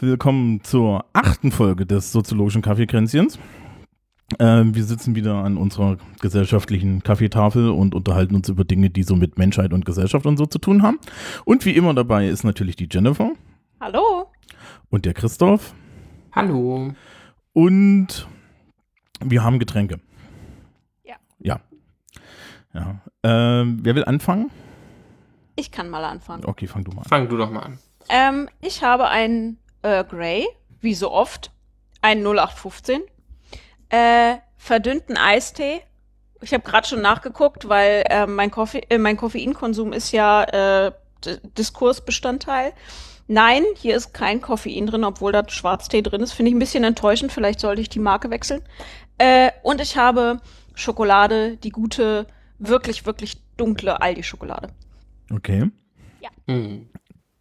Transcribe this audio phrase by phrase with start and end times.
[0.00, 3.38] willkommen zur achten Folge des soziologischen Kaffeekränzchens.
[4.38, 9.16] Ähm, wir sitzen wieder an unserer gesellschaftlichen Kaffeetafel und unterhalten uns über Dinge, die so
[9.16, 10.98] mit Menschheit und Gesellschaft und so zu tun haben.
[11.44, 13.32] Und wie immer dabei ist natürlich die Jennifer
[13.80, 14.30] Hallo.
[14.90, 15.74] und der Christoph.
[16.32, 16.92] Hallo.
[17.52, 18.28] Und
[19.24, 20.00] wir haben Getränke.
[21.04, 21.16] Ja.
[21.38, 21.60] Ja.
[22.72, 23.00] ja.
[23.22, 24.50] Ähm, wer will anfangen?
[25.56, 26.44] Ich kann mal anfangen.
[26.44, 27.08] Okay, fang du mal an.
[27.08, 27.78] Fang du doch mal an.
[28.08, 30.46] Ähm, ich habe einen äh, Grey,
[30.80, 31.50] wie so oft,
[32.02, 33.02] einen 0815,
[33.90, 35.82] äh, verdünnten Eistee.
[36.40, 40.92] Ich habe gerade schon nachgeguckt, weil äh, mein, Koffe äh, mein Koffeinkonsum ist ja äh,
[41.56, 42.72] Diskursbestandteil.
[43.26, 46.32] Nein, hier ist kein Koffein drin, obwohl da Schwarztee drin ist.
[46.32, 47.32] Finde ich ein bisschen enttäuschend.
[47.32, 48.62] Vielleicht sollte ich die Marke wechseln.
[49.16, 50.40] Äh, und ich habe
[50.74, 52.26] Schokolade, die gute,
[52.58, 54.68] wirklich, wirklich dunkle Aldi-Schokolade.
[55.32, 55.70] Okay.
[56.46, 56.88] Hm.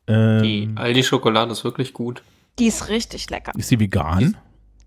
[0.08, 2.24] Die Ähm, Aldi-Schokolade ist wirklich gut.
[2.60, 3.52] Die ist richtig lecker.
[3.58, 4.38] ist sie vegan?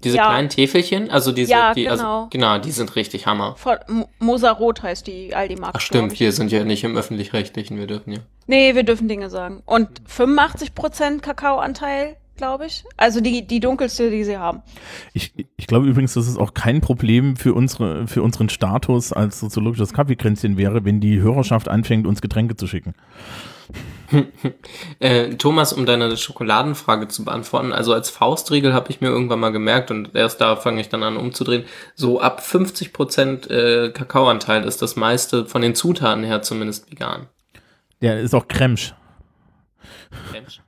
[0.05, 0.27] Diese Ja.
[0.27, 1.93] kleinen Täfelchen, also diese, Ja, die, genau.
[1.93, 3.57] also, genau, die sind richtig Hammer.
[3.57, 5.77] Von Mo- Moserot heißt die Aldi-Marke.
[5.79, 8.19] Ach stimmt, wir sind ja nicht im Öffentlich-Rechtlichen, wir dürfen ja.
[8.47, 9.63] Nee, wir dürfen Dinge sagen.
[9.65, 12.85] Und 85% Kakaoanteil, glaube ich.
[12.99, 14.63] Also die, die dunkelste, die sie haben.
[15.15, 19.41] Ich, ich glaube übrigens, dass es auch kein Problem für, unsere, für unseren Status als
[19.41, 22.95] soziologisches Kaffeekränzchen wäre, wenn die Hörerschaft anfängt, uns Getränke zu schicken.
[25.01, 29.51] Äh, Thomas, um deine Schokoladenfrage zu beantworten, also als Faustregel habe ich mir irgendwann mal
[29.53, 31.65] gemerkt und erst da fange ich dann an umzudrehen,
[31.95, 37.27] so ab 50% äh, Kakaoanteil ist das meiste von den Zutaten her zumindest vegan.
[38.01, 38.95] Der ist auch Kremsch.
[40.33, 40.61] Mensch.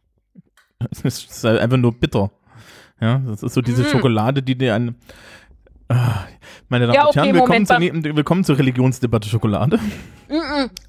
[0.91, 2.31] Es ist halt einfach nur bitter.
[3.01, 3.89] Ja, das ist so diese Mhm.
[3.89, 4.97] Schokolade, die dir an.
[6.69, 9.79] Meine Damen Ja, und Herren, okay, willkommen, Moment, zur, ne- willkommen zur Religionsdebatte Schokolade.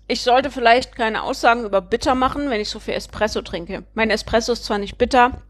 [0.07, 3.85] Ich sollte vielleicht keine Aussagen über bitter machen, wenn ich so viel Espresso trinke.
[3.93, 5.41] Mein Espresso ist zwar nicht bitter,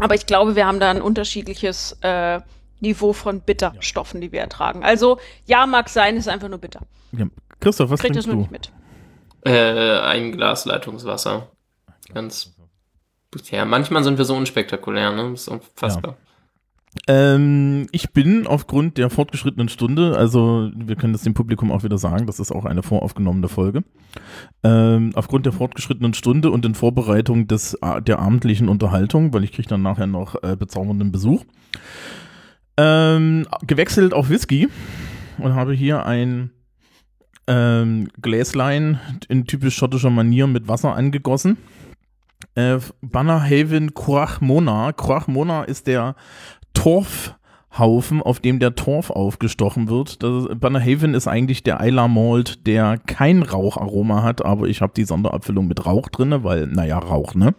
[0.00, 2.40] aber ich glaube, wir haben da ein unterschiedliches äh,
[2.80, 4.82] Niveau von Bitterstoffen, die wir ertragen.
[4.84, 6.80] Also, ja, mag sein, ist einfach nur bitter.
[7.12, 7.26] Ja.
[7.60, 8.40] Christoph, was Kriegt das trinkst nur du?
[8.40, 8.72] nicht mit.
[9.46, 11.48] Äh, ein Glas Leitungswasser.
[12.12, 12.54] Ganz.
[13.50, 15.30] Ja, manchmal sind wir so unspektakulär, ne?
[15.32, 16.16] Das ist unfassbar.
[17.08, 21.98] Ähm, ich bin aufgrund der fortgeschrittenen Stunde, also wir können das dem Publikum auch wieder
[21.98, 23.82] sagen, das ist auch eine voraufgenommene Folge.
[24.62, 29.68] Ähm, aufgrund der fortgeschrittenen Stunde und in Vorbereitung des, der abendlichen Unterhaltung, weil ich kriege
[29.68, 31.44] dann nachher noch äh, bezaubernden Besuch,
[32.76, 34.68] ähm, gewechselt auf Whisky
[35.38, 36.50] und habe hier ein
[37.46, 41.58] ähm, Gläslein in typisch schottischer Manier mit Wasser angegossen.
[42.54, 44.92] Äh, Bannerhaven Croach Mona.
[44.92, 46.14] Croach Mona ist der
[46.74, 50.22] Torfhaufen, auf dem der Torf aufgestochen wird.
[50.22, 55.04] Das, Bannerhaven ist eigentlich der Isla Malt, der kein Raucharoma hat, aber ich habe die
[55.04, 57.54] Sonderabfüllung mit Rauch drin, weil, naja, Rauch, ne?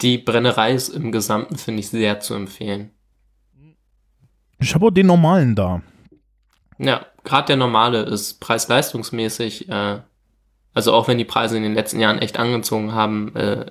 [0.00, 2.90] Die Brennerei ist im Gesamten, finde ich, sehr zu empfehlen.
[4.58, 5.82] Ich habe auch den normalen da.
[6.78, 9.98] Ja, gerade der normale ist preis-leistungsmäßig, äh,
[10.74, 13.66] also auch wenn die Preise in den letzten Jahren echt angezogen haben, äh,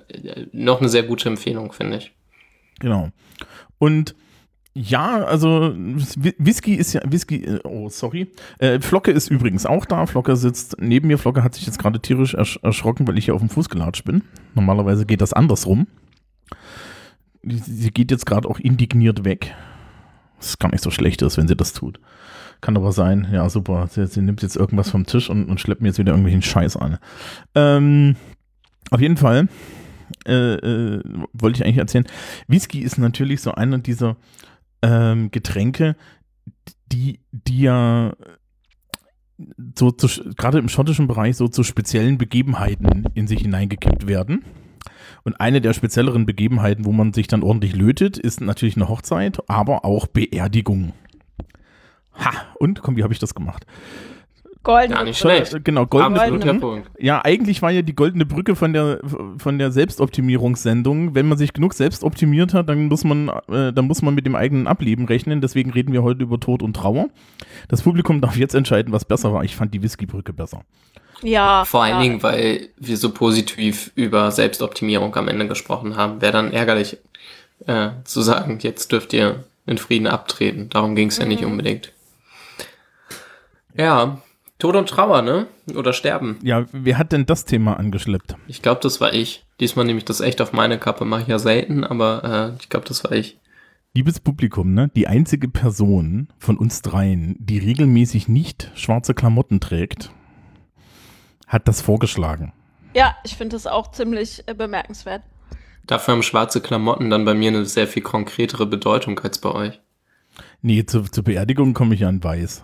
[0.52, 2.12] noch eine sehr gute Empfehlung, finde ich.
[2.78, 3.10] Genau.
[3.78, 4.14] Und
[4.74, 8.30] ja, also Whi- Whisky ist ja, Whisky, äh, oh, sorry.
[8.58, 10.06] Äh, Flocke ist übrigens auch da.
[10.06, 11.18] Flocke sitzt neben mir.
[11.18, 14.04] Flocke hat sich jetzt gerade tierisch ersch erschrocken, weil ich hier auf dem Fuß gelatscht
[14.04, 14.22] bin.
[14.54, 15.86] Normalerweise geht das andersrum.
[17.42, 19.54] Sie, geht jetzt gerade auch indigniert weg.
[20.38, 22.00] Das gar nicht so schlecht ist, wenn sie das tut.
[22.60, 23.88] Kann aber sein, ja, super.
[23.90, 26.76] Sie, sie nimmt jetzt irgendwas vom Tisch und, und schleppt mir jetzt wieder irgendwelchen Scheiß
[26.76, 26.98] an.
[27.54, 28.16] Ähm,
[28.90, 29.48] auf jeden Fall
[30.26, 31.02] äh, äh,
[31.32, 32.06] wollte ich eigentlich erzählen.
[32.46, 34.16] Whisky ist natürlich so einer dieser
[34.82, 35.96] ähm, Getränke,
[36.92, 38.14] die, die ja
[39.76, 39.92] so
[40.36, 44.44] gerade im schottischen Bereich so zu speziellen Begebenheiten in sich hineingekippt werden.
[45.24, 49.38] Und eine der spezielleren Begebenheiten, wo man sich dann ordentlich lötet, ist natürlich eine Hochzeit,
[49.48, 50.92] aber auch Beerdigung.
[52.14, 53.66] Ha, und komm, wie habe ich das gemacht?
[54.62, 54.94] Golden.
[54.94, 55.54] Gar nicht schlecht.
[55.54, 56.90] Äh, Genau, goldene der Punkt.
[56.98, 59.00] Ja, eigentlich war ja die goldene Brücke von der
[59.38, 61.14] von der Selbstoptimierungssendung.
[61.14, 64.26] Wenn man sich genug selbst optimiert hat, dann muss man äh, dann muss man mit
[64.26, 65.40] dem eigenen Ableben rechnen.
[65.40, 67.08] Deswegen reden wir heute über Tod und Trauer.
[67.68, 69.44] Das Publikum darf jetzt entscheiden, was besser war.
[69.44, 70.62] Ich fand die Whiskybrücke besser.
[71.22, 71.64] Ja.
[71.64, 72.00] Vor allen ja.
[72.00, 76.20] Dingen, weil wir so positiv über Selbstoptimierung am Ende gesprochen haben.
[76.20, 76.98] Wäre dann ärgerlich
[77.66, 80.68] äh, zu sagen, jetzt dürft ihr in Frieden abtreten.
[80.68, 81.92] Darum ging es ja nicht unbedingt.
[83.76, 84.18] Ja,
[84.62, 85.48] Tod und Trauer, ne?
[85.74, 86.38] Oder Sterben.
[86.40, 88.36] Ja, wer hat denn das Thema angeschleppt?
[88.46, 89.44] Ich glaube, das war ich.
[89.58, 91.04] Diesmal nehme ich das echt auf meine Kappe.
[91.04, 93.40] Mache ich ja selten, aber äh, ich glaube, das war ich.
[93.92, 94.88] Liebes Publikum, ne?
[94.94, 100.12] Die einzige Person von uns dreien, die regelmäßig nicht schwarze Klamotten trägt,
[101.48, 102.52] hat das vorgeschlagen.
[102.94, 105.22] Ja, ich finde das auch ziemlich äh, bemerkenswert.
[105.88, 109.80] Dafür haben schwarze Klamotten dann bei mir eine sehr viel konkretere Bedeutung als bei euch.
[110.60, 112.62] Nee, zur, zur Beerdigung komme ich ja in weiß.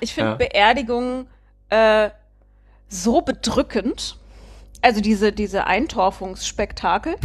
[0.00, 0.36] Ich finde Ja.
[0.36, 1.26] Beerdigungen
[1.70, 2.10] äh,
[2.88, 4.18] so bedrückend.
[4.80, 7.16] Also diese, diese Eintorfungsspektakel.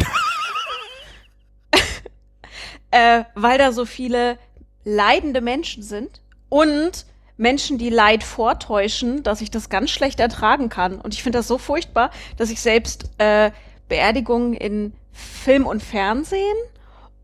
[2.92, 4.38] äh, weil da so viele
[4.84, 7.06] leidende Menschen sind und
[7.38, 11.00] Menschen, die Leid vortäuschen, dass ich das ganz schlecht ertragen kann.
[11.00, 13.52] Und ich finde das so furchtbar, dass ich selbst äh,
[13.90, 16.58] Beerdigungen in Film und Fernsehen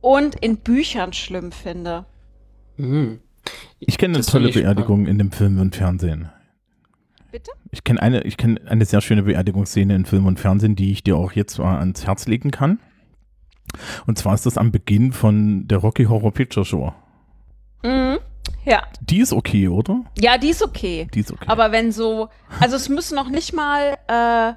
[0.01, 2.06] und in Büchern schlimm finde.
[2.78, 3.22] Mhm.
[3.80, 6.30] Ich kenne eine tolle Beerdigung in dem Film und Fernsehen.
[7.31, 7.51] Bitte?
[7.72, 11.04] Ich kenne eine, ich kenne eine sehr schöne Beerdigungsszene in Film und Fernsehen, die ich
[11.04, 12.80] dir auch jetzt mal ans Herz legen kann.
[14.07, 16.94] Und zwar ist das am Beginn von der Rocky Horror Picture Show.
[17.84, 18.18] Mhm.
[18.66, 18.84] Ja.
[19.01, 20.04] Die ist okay, oder?
[20.18, 21.07] Ja, die ist okay.
[21.13, 21.46] Die ist okay.
[21.48, 22.30] Aber wenn so,
[22.60, 24.54] also es müssen noch nicht mal äh,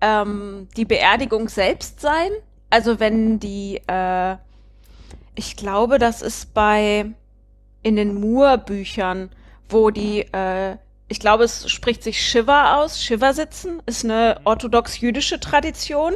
[0.00, 2.30] ähm, die Beerdigung selbst sein.
[2.68, 4.36] Also wenn die, äh,
[5.34, 7.12] ich glaube, das ist bei
[7.82, 9.30] in den Moore-Büchern,
[9.68, 10.76] wo die, äh,
[11.08, 13.02] ich glaube, es spricht sich Shiva aus.
[13.02, 16.14] Shiva sitzen ist eine orthodox-jüdische Tradition,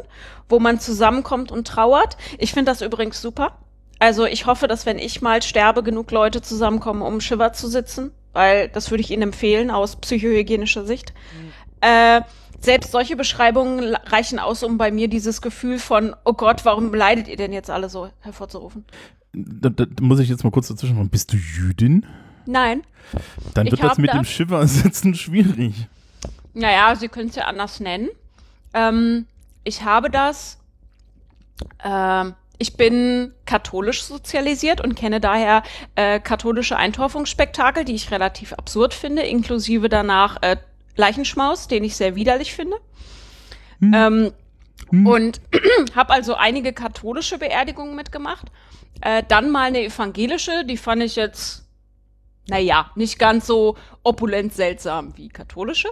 [0.48, 2.16] wo man zusammenkommt und trauert.
[2.38, 3.58] Ich finde das übrigens super.
[3.98, 8.12] Also ich hoffe, dass wenn ich mal sterbe, genug Leute zusammenkommen, um Shiva zu sitzen,
[8.32, 11.14] weil das würde ich Ihnen empfehlen aus psychohygienischer Sicht.
[11.80, 12.22] Äh,
[12.60, 17.28] selbst solche Beschreibungen reichen aus, um bei mir dieses Gefühl von, oh Gott, warum leidet
[17.28, 18.84] ihr denn jetzt alle so hervorzurufen?
[19.34, 21.08] Da, da muss ich jetzt mal kurz dazwischen machen.
[21.10, 22.06] Bist du Jüdin?
[22.46, 22.82] Nein.
[23.54, 25.88] Dann Ich wird das mit da- dem Shiver-Sitzen schwierig.
[26.54, 28.08] Naja, Sie können es ja anders nennen.
[28.74, 29.26] Ähm,
[29.64, 30.58] ich habe das.
[31.84, 35.64] ähm, ich bin katholisch sozialisiert und kenne daher
[35.96, 40.56] äh, katholische Eintorfungsspektakel, die ich relativ absurd finde, inklusive danach äh,
[40.96, 42.76] Leichenschmaus, den ich sehr widerlich finde.
[43.82, 44.30] Ähm,
[44.90, 45.06] Hm.
[45.06, 45.40] Und
[45.94, 48.46] habe also einige katholische Beerdigungen mitgemacht.
[49.00, 51.66] Äh, dann mal eine evangelische, die fand ich jetzt,
[52.48, 55.88] naja, nicht ganz so opulent seltsam wie katholische.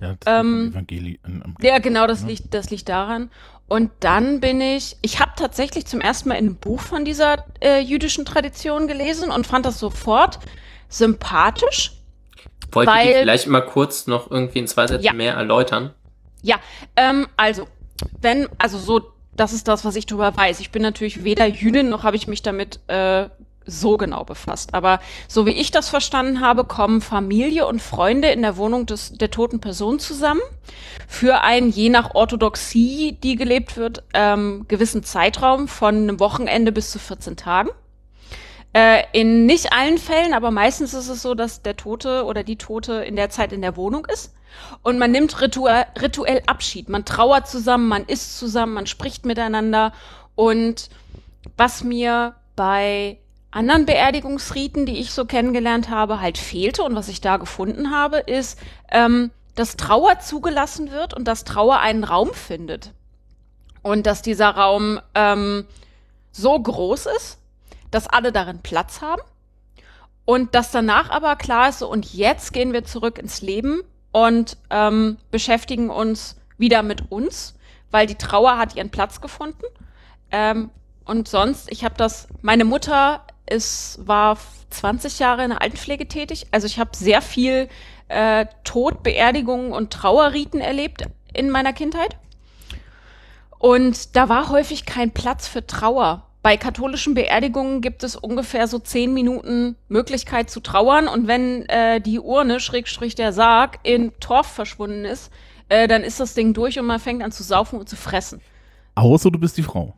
[0.00, 2.28] Ja, Ähm, Evangeli an- am- Ja, genau, das Ja.
[2.28, 3.30] liegt, das liegt daran.
[3.66, 7.44] Und dann bin ich, ich habe tatsächlich zum ersten Mal in einem Buch von dieser
[7.62, 10.38] äh, jüdischen Tradition gelesen und fand das sofort
[10.88, 11.92] sympathisch.
[12.72, 15.12] Wollt ihr vielleicht mal kurz noch irgendwie in zwei Sätzen Ja.
[15.12, 15.94] mehr erläutern?
[16.42, 16.56] Ja,
[16.96, 17.66] ähm, also,
[18.20, 19.00] wenn, also so,
[19.36, 20.60] das ist das, was ich darüber weiß.
[20.60, 23.28] Ich bin natürlich weder Jüdin, noch habe ich mich damit äh,
[23.66, 24.74] so genau befasst.
[24.74, 29.12] Aber so wie ich das verstanden habe, kommen Familie und Freunde in der Wohnung des,
[29.12, 30.42] der toten Person zusammen
[31.08, 36.90] für einen, je nach Orthodoxie, die gelebt wird, ähm, gewissen Zeitraum von einem Wochenende bis
[36.90, 37.70] zu 14 Tagen.
[38.74, 42.58] Äh, in nicht allen Fällen, aber meistens ist es so, dass der Tote oder die
[42.58, 44.34] Tote in der Zeit in der Wohnung ist.
[44.82, 46.88] Und man nimmt rituell, rituell Abschied.
[46.88, 49.92] Man trauert zusammen, man isst zusammen, man spricht miteinander.
[50.34, 50.90] Und
[51.56, 53.18] was mir bei
[53.52, 58.18] anderen Beerdigungsriten, die ich so kennengelernt habe, halt fehlte und was ich da gefunden habe,
[58.18, 58.58] ist,
[58.90, 62.92] ähm, dass Trauer zugelassen wird und dass Trauer einen Raum findet.
[63.82, 65.64] Und dass dieser Raum ähm,
[66.32, 67.38] so groß ist,
[67.94, 69.22] dass alle darin Platz haben.
[70.24, 74.56] Und dass danach aber klar ist, so, und jetzt gehen wir zurück ins Leben und
[74.70, 77.54] ähm, beschäftigen uns wieder mit uns,
[77.90, 79.64] weil die Trauer hat ihren Platz gefunden.
[80.30, 80.70] Ähm,
[81.04, 84.38] und sonst, ich habe das, meine Mutter ist, war
[84.70, 86.46] 20 Jahre in der Altenpflege tätig.
[86.50, 87.68] Also ich habe sehr viel
[88.08, 92.16] äh, Tod, Beerdigungen und Trauerriten erlebt in meiner Kindheit.
[93.58, 96.26] Und da war häufig kein Platz für Trauer.
[96.44, 101.08] Bei katholischen Beerdigungen gibt es ungefähr so zehn Minuten Möglichkeit zu trauern.
[101.08, 105.32] Und wenn äh, die Urne, Schrägstrich der Sarg, in Torf verschwunden ist,
[105.70, 108.42] äh, dann ist das Ding durch und man fängt an zu saufen und zu fressen.
[108.94, 109.94] Außer du bist die Frau.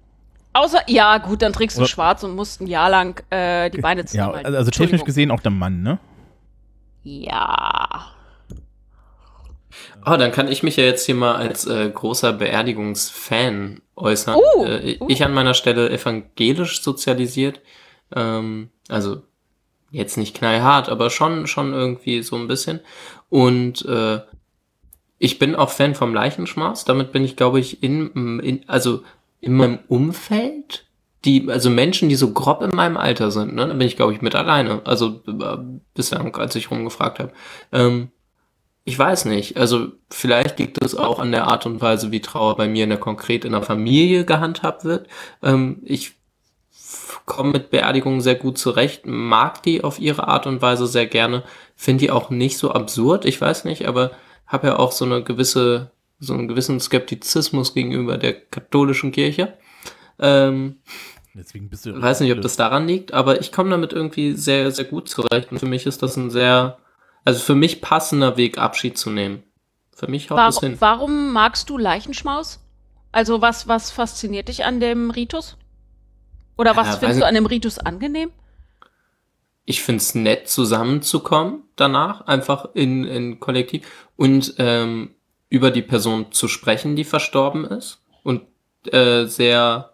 [0.53, 3.79] Außer, ja gut, dann trägst du Oder- schwarz und musst ein Jahr lang äh, die
[3.79, 4.55] Beine Ja, zusammenhalten.
[4.55, 5.99] also technisch gesehen auch der Mann, ne?
[7.03, 8.07] Ja.
[10.05, 14.37] Oh, dann kann ich mich ja jetzt hier mal als äh, großer Beerdigungsfan äußern.
[14.37, 15.07] Uh, uh.
[15.09, 17.61] Ich an meiner Stelle evangelisch sozialisiert.
[18.15, 19.23] Ähm, also
[19.91, 22.81] jetzt nicht knallhart, aber schon, schon irgendwie so ein bisschen.
[23.29, 24.21] Und äh,
[25.19, 26.85] ich bin auch Fan vom Leichenschmaß.
[26.85, 29.03] Damit bin ich, glaube ich, in, in also
[29.41, 30.87] in meinem Umfeld,
[31.25, 34.13] die, also Menschen, die so grob in meinem Alter sind, ne, da bin ich, glaube
[34.13, 34.83] ich, mit alleine.
[34.85, 35.57] Also äh,
[35.95, 37.33] bislang, als ich rumgefragt habe.
[37.73, 38.11] Ähm,
[38.89, 39.57] Ich weiß nicht.
[39.57, 42.91] Also vielleicht liegt es auch an der Art und Weise, wie Trauer bei mir in
[42.91, 45.09] der konkret in der Familie gehandhabt wird.
[45.43, 46.15] Ähm, ich
[47.25, 51.43] komme mit Beerdigungen sehr gut zurecht, mag die auf ihre Art und Weise sehr gerne,
[51.75, 54.13] finde die auch nicht so absurd, ich weiß nicht, aber
[54.47, 55.91] habe ja auch so eine gewisse,
[56.21, 59.59] so einen gewissen Skeptizismus gegenüber der katholischen Kirche.
[60.21, 60.77] Ähm,
[61.35, 62.01] Deswegen bist du.
[62.01, 65.51] weiß nicht, ob das daran liegt, aber ich komme damit irgendwie sehr, sehr gut zurecht
[65.51, 66.79] und für mich ist das ein sehr,
[67.27, 69.43] also für mich passender Weg, Abschied zu nehmen.
[69.95, 70.81] Für mich haut das Warum, hin.
[70.81, 72.61] warum magst du Leichenschmaus?
[73.13, 75.57] Also was, was fasziniert dich an dem Ritus?
[76.57, 78.31] Oder was Ja, weiß findest ich- du an dem Ritus angenehm?
[79.69, 85.11] ich finde es nett, zusammenzukommen danach, einfach in, in Kollektiv und ähm,
[85.49, 88.43] über die Person zu sprechen, die verstorben ist und
[88.93, 89.91] äh, sehr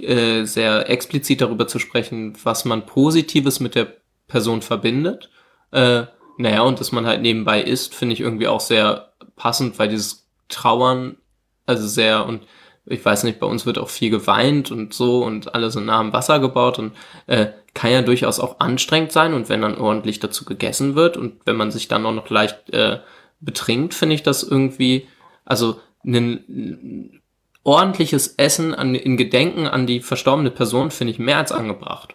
[0.00, 3.94] äh, sehr explizit darüber zu sprechen, was man Positives mit der
[4.26, 5.28] Person verbindet.
[5.72, 6.04] Äh,
[6.38, 10.26] naja, und dass man halt nebenbei isst, finde ich irgendwie auch sehr passend, weil dieses
[10.48, 11.16] Trauern,
[11.64, 12.42] also sehr, und
[12.84, 15.98] ich weiß nicht, bei uns wird auch viel geweint und so und alle sind nah
[15.98, 16.92] am Wasser gebaut und
[17.26, 21.40] äh, kann ja durchaus auch anstrengend sein und wenn dann ordentlich dazu gegessen wird und
[21.44, 23.00] wenn man sich dann auch noch leicht äh,
[23.40, 25.08] betrinkt, finde ich das irgendwie,
[25.44, 27.20] also ein
[27.64, 32.14] ordentliches Essen an, in Gedenken an die verstorbene Person finde ich mehr als angebracht.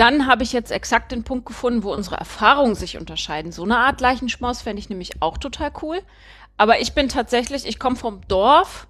[0.00, 3.52] Dann habe ich jetzt exakt den Punkt gefunden, wo unsere Erfahrungen sich unterscheiden.
[3.52, 6.00] So eine Art Leichenschmaus fände ich nämlich auch total cool.
[6.56, 8.86] Aber ich bin tatsächlich, ich komme vom Dorf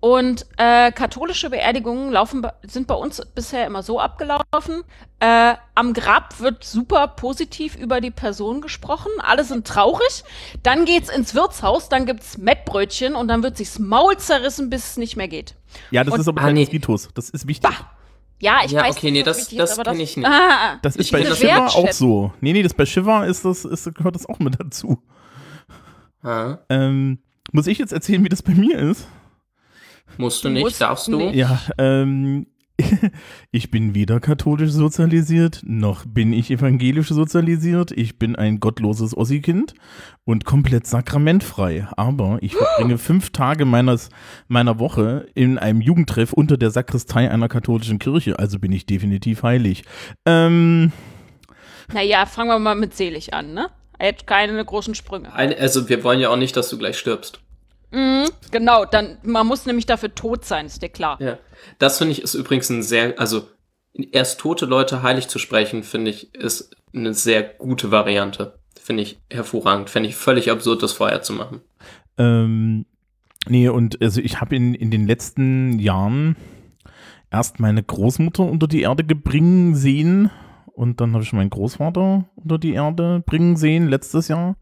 [0.00, 4.84] und äh, katholische Beerdigungen laufen, sind bei uns bisher immer so abgelaufen.
[5.20, 9.10] Äh, am Grab wird super positiv über die Person gesprochen.
[9.18, 10.24] Alle sind traurig.
[10.62, 14.96] Dann geht's ins Wirtshaus, dann gibt's Mettbrötchen und dann wird sich's Maul zerrissen, bis es
[14.96, 15.56] nicht mehr geht.
[15.90, 16.68] Ja, das Und- ist aber Ah, kein nee.
[16.72, 17.08] Ritus.
[17.14, 17.68] Das ist wichtig.
[17.68, 17.90] Bah.
[18.40, 20.26] Ja, ich Ja, weiß okay, nicht, nee, das- das ist, aber kenn ich nicht.
[20.26, 22.32] Ah, Das ist bei Shiva auch so.
[22.40, 25.02] Nee, nee, das bei Shiva ist das, ist, gehört das auch mit dazu.
[26.22, 27.18] Ja, Ähm,
[27.52, 29.06] muss ich jetzt erzählen, wie das bei mir ist?
[30.16, 31.16] musst du nicht, Musst darfst du.
[31.16, 31.34] nicht.
[31.36, 32.46] Ja, ähm,
[33.50, 37.90] ich bin weder katholisch sozialisiert, noch bin ich evangelisch sozialisiert.
[37.92, 39.74] Ich bin ein gottloses Ossi-Kind
[40.24, 41.88] und komplett sakramentfrei.
[41.96, 44.10] Aber ich verbringe fünf Tage meines,
[44.46, 48.38] meiner Woche in einem Jugendtreff unter der Sakristei einer katholischen Kirche.
[48.38, 49.84] Also bin ich definitiv heilig.
[50.24, 50.92] Ähm,
[51.92, 53.68] Naja, fangen wir mal mit selig an, ne?
[54.00, 55.32] Jetzt keine großen Sprünge.
[55.32, 57.40] Ein, also wir wollen ja auch nicht, dass du gleich stirbst.
[57.90, 61.20] Mhm, genau, dann, man muss nämlich dafür tot sein, ist dir klar.
[61.20, 61.38] Ja.
[61.78, 63.48] Das finde ich ist übrigens ein sehr, also
[64.12, 68.58] erst tote Leute heilig zu sprechen, finde ich, ist eine sehr gute Variante.
[68.80, 69.90] Finde ich hervorragend.
[69.90, 71.60] Finde ich völlig absurd, das vorher zu machen.
[72.16, 72.86] Ähm,
[73.46, 76.36] nee, und also ich habe in, in den letzten Jahren
[77.30, 80.30] erst meine Großmutter unter die Erde gebringen sehen
[80.72, 84.56] und dann habe ich meinen Großvater unter die Erde bringen sehen letztes Jahr.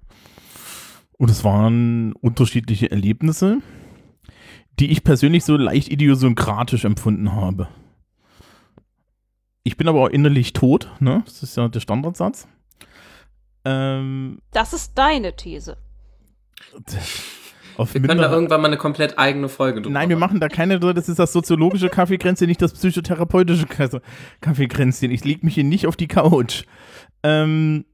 [1.19, 3.59] Und es waren unterschiedliche Erlebnisse,
[4.79, 7.69] die ich persönlich so leicht idiosynkratisch empfunden habe.
[9.63, 11.23] Ich bin aber auch innerlich tot, ne?
[11.25, 12.47] Das ist ja der Standardsatz.
[13.65, 15.77] Ähm, Das ist deine These.
[17.77, 20.49] auf Wir können da irgendwann mal eine komplett eigene Folge drüber Nein, wir machen da
[20.49, 24.01] keine, das ist das soziologische Kaffeekränzchen, nicht das psychotherapeutische Ka-
[24.41, 25.11] Kaffeekränzchen.
[25.11, 26.65] Ich leg mich hier nicht auf die Couch.
[27.23, 27.85] Ähm,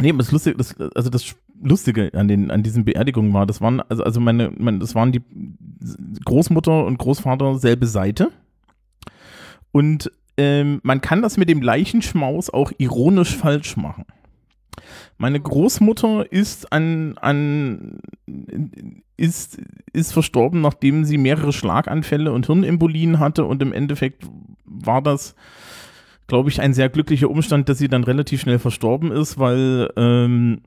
[0.00, 3.60] nee, aber das Lustige, das, also das Lustige an den, an diesen Beerdigungen war, das
[3.60, 5.22] waren, also, also meine, meine, das waren die
[6.24, 8.30] Großmutter und Großvater selbe Seite.
[9.72, 14.04] Und ähm, man kann das mit dem Leichenschmaus auch ironisch falsch machen.
[15.16, 18.00] Meine Großmutter ist an, an
[19.16, 19.58] ist,
[19.92, 24.26] ist verstorben, nachdem sie mehrere Schlaganfälle und Hirnembolien hatte und im Endeffekt
[24.64, 25.36] war das,
[26.26, 30.62] glaube ich, ein sehr glücklicher Umstand, dass sie dann relativ schnell verstorben ist, weil ähm,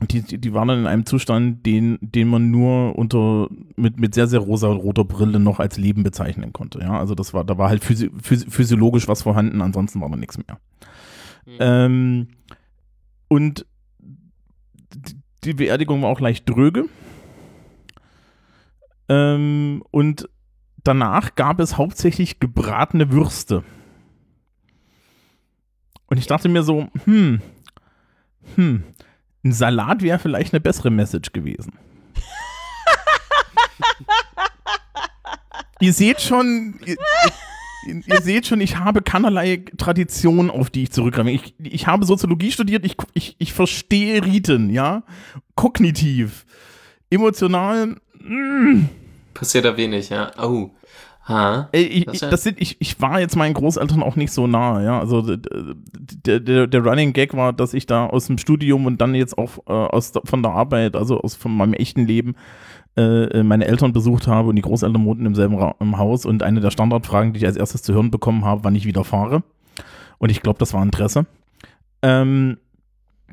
[0.00, 4.14] die, die, die war dann in einem Zustand, den, den man nur unter mit, mit
[4.14, 6.78] sehr, sehr rosa-roter Brille noch als Leben bezeichnen konnte.
[6.80, 10.16] Ja, also das war, da war halt physi physi physiologisch was vorhanden, ansonsten war da
[10.16, 10.58] nichts mehr.
[11.58, 12.28] Ähm,
[13.28, 13.66] und
[14.94, 16.84] die- die Beerdigung war auch leicht dröge.
[19.08, 20.28] Ähm, und
[20.84, 23.64] danach gab es hauptsächlich gebratene Würste.
[26.06, 27.40] Und ich dachte mir so, hm,
[28.54, 28.82] hm,
[29.44, 31.72] ein Salat wäre vielleicht eine bessere Message gewesen.
[35.80, 36.96] ihr seht schon, ihr,
[37.86, 41.30] ihr, ihr seht schon, ich habe keinerlei Tradition, auf die ich zurückgreife.
[41.30, 45.04] Ich, ich habe Soziologie studiert, ich, ich, ich verstehe Riten, ja,
[45.54, 46.44] kognitiv,
[47.10, 48.88] emotional, mm,
[49.38, 50.32] Passiert da wenig, ja.
[50.36, 50.70] Oh.
[51.28, 51.68] Ha?
[51.72, 54.46] Ich, Das ich, ja- das sind, ich, ich war jetzt meinen Großeltern auch nicht so
[54.46, 54.98] nah, ja.
[54.98, 59.14] Also der, der, der Running Gag war, dass ich da aus dem Studium und dann
[59.14, 62.34] jetzt auch äh, aus, von der Arbeit, also aus von meinem echten Leben,
[62.96, 66.42] äh, meine Eltern besucht habe und die Großeltern wohnten im selben Ra im Haus und
[66.42, 69.42] eine der Standardfragen, die ich als erstes zu hören bekommen habe, wann ich wieder fahre.
[70.18, 71.26] Und ich glaube, das war Interesse.
[72.02, 72.58] Ähm,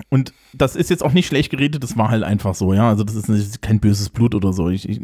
[0.09, 2.89] und das ist jetzt auch nicht schlecht geredet, das war halt einfach so, ja.
[2.89, 4.69] Also das ist nicht, kein böses Blut oder so.
[4.69, 4.99] Ich, ich,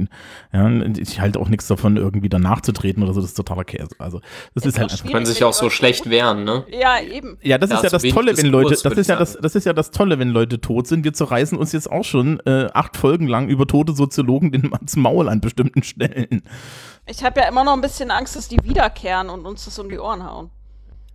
[0.52, 3.64] ja, ich halte auch nichts davon, irgendwie danach zu treten oder so, das ist totaler
[3.64, 3.90] Käse.
[4.00, 4.20] Also
[4.54, 5.10] das ist, Ist halt einfach.
[5.10, 6.66] Können sich auch so schlecht wehren, ne?
[6.70, 7.38] Ja, eben.
[7.42, 9.66] Ja, das Ja, ist ja das Tolle, wenn Leute, das ist ja das, das ist
[9.66, 11.04] ja das Tolle, wenn Leute tot sind.
[11.06, 14.96] Wir zerreißen uns jetzt auch schon äh, acht Folgen lang über tote Soziologen den ans
[14.98, 16.42] Maul an bestimmten Stellen.
[17.08, 19.90] Ich habe ja immer noch ein bisschen Angst, dass die wiederkehren und uns das um
[19.90, 20.50] die Ohren hauen.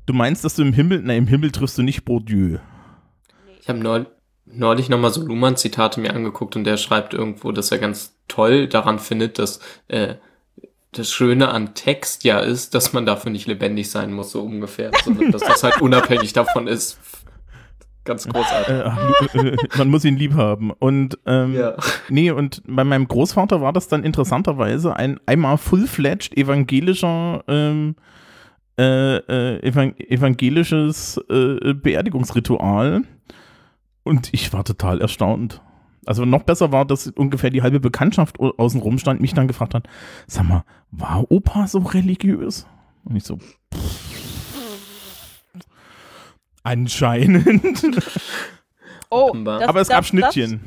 [0.06, 2.59] Du meinst, dass du im Himmel, na im Himmel triffst du nicht Bourdieu.
[3.66, 4.06] Ich habe neulich,
[4.44, 9.00] neulich nochmal so Luhmann-Zitate mir angeguckt und der schreibt irgendwo, dass er ganz toll daran
[9.00, 9.58] findet, dass
[9.88, 10.14] äh,
[10.92, 14.92] das Schöne an Text ja ist, dass man dafür nicht lebendig sein muss, so ungefähr,
[15.04, 17.00] sondern dass das halt unabhängig davon ist.
[18.04, 18.68] Ganz großartig.
[19.35, 20.70] Äh, äh, man muss ihn lieb haben.
[20.70, 21.75] Und ähm, Ja.
[22.08, 27.96] Nee, und bei meinem Großvater war das dann interessanterweise ein einmal full-fledged evangelischer, ähm,
[28.78, 33.02] äh, äh, evan evangelisches Beerdigungsritual.
[34.06, 35.60] Und ich war total erstaunt.
[36.06, 39.48] Also noch besser war, dass ungefähr die halbe Bekanntschaft au- außen rum stand, mich dann
[39.48, 39.88] gefragt hat,
[40.28, 42.66] sag mal, war Opa so religiös?
[43.04, 43.38] Und ich so,
[46.62, 47.82] anscheinend.
[49.08, 50.60] Oh, das, Aber es das, gab Schnittchen.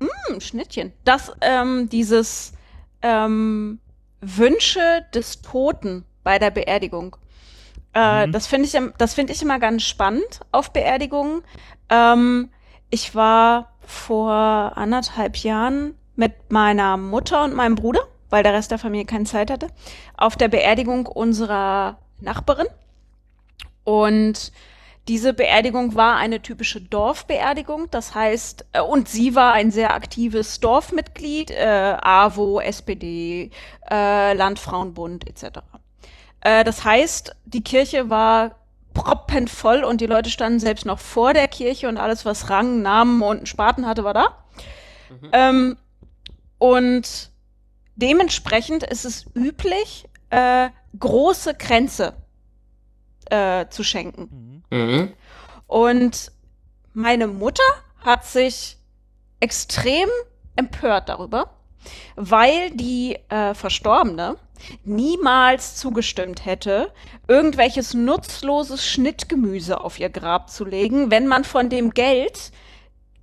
[0.00, 0.92] Das, hm, Schnittchen.
[1.04, 2.54] Das, ähm, dieses
[3.02, 3.78] ähm,
[4.22, 4.80] Wünsche
[5.12, 7.14] des Toten bei der Beerdigung.
[7.92, 8.32] Äh, Mhm.
[8.32, 11.42] Das finde ich, das finde ich immer ganz spannend auf Beerdigungen.
[11.90, 12.48] Ähm,
[12.94, 14.32] ich war vor
[14.76, 19.50] anderthalb Jahren mit meiner Mutter und meinem Bruder, weil der Rest der Familie keine Zeit
[19.50, 19.66] hatte,
[20.16, 22.68] auf der Beerdigung unserer Nachbarin.
[23.82, 24.52] Und
[25.08, 30.60] diese Beerdigung war eine typische Dorfbeerdigung, das heißt, äh, und sie war ein sehr aktives
[30.60, 33.50] Dorfmitglied, äh, AWO, SPD,
[33.90, 35.58] äh, Landfrauenbund etc.
[36.42, 38.52] Äh, das heißt, die Kirche war
[38.94, 43.20] proppenvoll und die Leute standen selbst noch vor der Kirche und alles, was Rang, Namen
[43.22, 44.44] und einen Spaten hatte, war da.
[45.32, 45.76] Ähm,
[46.58, 47.30] und
[47.96, 52.14] dementsprechend ist es üblich, äh, große Kränze
[53.30, 54.62] äh, zu schenken.
[54.70, 55.12] Mhm.
[55.66, 56.32] Und
[56.92, 57.62] meine Mutter
[57.98, 58.76] hat sich
[59.40, 60.08] extrem
[60.56, 61.50] empört darüber,
[62.16, 64.36] weil die äh, Verstorbene
[64.84, 66.92] niemals zugestimmt hätte,
[67.28, 72.52] irgendwelches nutzloses Schnittgemüse auf ihr Grab zu legen, wenn man von dem Geld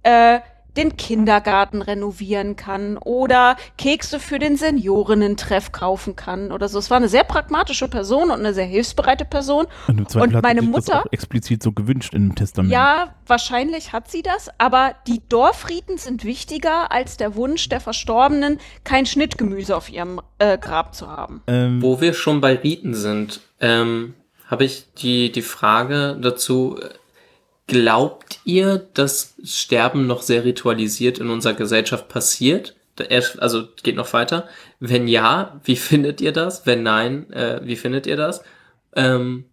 [0.03, 0.39] äh,
[0.77, 6.79] den Kindergarten renovieren kann oder Kekse für den Seniorinnen-Treff kaufen kann oder so.
[6.79, 9.67] Es war eine sehr pragmatische Person und eine sehr hilfsbereite Person.
[9.87, 12.71] Und, im Zweifel Und hat meine sich das Mutter- auch explizit so gewünscht im Testament.
[12.71, 18.59] Ja, wahrscheinlich hat sie das, aber die Dorfriten sind wichtiger als der Wunsch der Verstorbenen,
[18.83, 21.41] kein Schnittgemüse auf ihrem äh, Grab zu haben.
[21.47, 24.13] Ähm, Wo wir schon bei Riten sind, ähm,
[24.47, 26.89] habe ich die, die Frage dazu, äh,
[27.71, 32.75] glaubt ihr, dass Sterben noch sehr ritualisiert in unserer Gesellschaft passiert?
[33.37, 34.49] Also geht noch weiter.
[34.81, 36.65] Wenn ja, wie findet ihr das?
[36.65, 38.43] Wenn nein, äh, wie findet ihr das?
[38.93, 39.45] Ähm,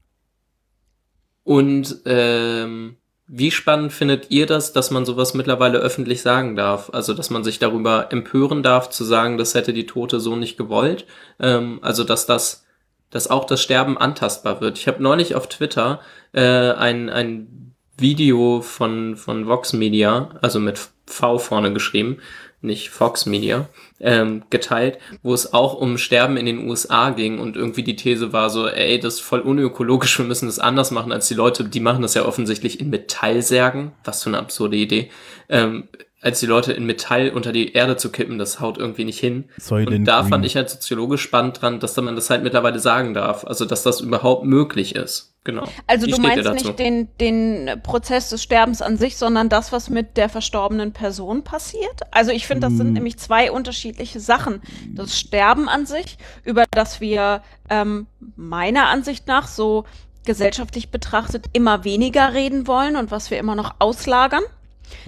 [1.44, 2.96] und ähm,
[3.28, 6.90] wie spannend findet ihr das, dass man sowas mittlerweile öffentlich sagen darf?
[6.92, 10.58] Also, dass man sich darüber empören darf, zu sagen, das hätte die Tote so nicht
[10.58, 11.06] gewollt.
[11.38, 12.64] Ähm, also, dass das,
[13.10, 14.76] dass auch das Sterben antastbar wird.
[14.76, 16.00] Ich habe neulich auf Twitter
[16.32, 17.67] äh, ein, ein
[17.98, 22.18] Video von, von Vox Media, also mit V vorne geschrieben,
[22.60, 23.68] nicht Fox Media,
[24.00, 28.32] ähm, geteilt, wo es auch um Sterben in den USA ging und irgendwie die These
[28.32, 31.64] war so, ey, das ist voll unökologisch, wir müssen das anders machen als die Leute,
[31.64, 35.10] die machen das ja offensichtlich in Metallsärgen, was für eine absurde Idee,
[35.48, 35.88] ähm,
[36.20, 39.48] als die Leute in Metall unter die Erde zu kippen, das haut irgendwie nicht hin.
[39.56, 40.30] Soylent Und da Green.
[40.30, 43.82] fand ich halt soziologisch spannend dran, dass man das halt mittlerweile sagen darf, also dass
[43.84, 45.34] das überhaupt möglich ist.
[45.44, 45.64] Genau.
[45.86, 46.66] Also Wie du meinst dazu?
[46.66, 51.42] nicht den, den Prozess des Sterbens an sich, sondern das, was mit der verstorbenen Person
[51.44, 52.02] passiert?
[52.10, 52.92] Also ich finde, das sind Hm.
[52.94, 54.60] nämlich zwei unterschiedliche Sachen.
[54.94, 59.84] Das Sterben an sich, über das wir ähm, meiner Ansicht nach so
[60.26, 64.42] gesellschaftlich betrachtet immer weniger reden wollen und was wir immer noch auslagern.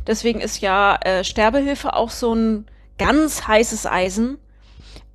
[0.06, 2.66] Deswegen ist ja äh, Sterbehilfe auch so ein
[2.98, 4.38] ganz heißes Eisen.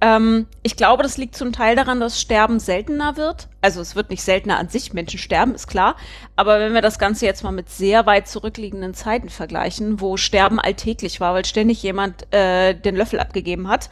[0.01, 3.47] Ähm, ich glaube, das liegt zum Teil daran, dass Sterben seltener wird.
[3.61, 5.95] Also es wird nicht seltener an sich, Menschen sterben, ist klar.
[6.35, 10.59] Aber wenn wir das Ganze jetzt mal mit sehr weit zurückliegenden Zeiten vergleichen, wo Sterben
[10.59, 13.89] alltäglich war, weil ständig jemand äh, den Löffel abgegeben hat,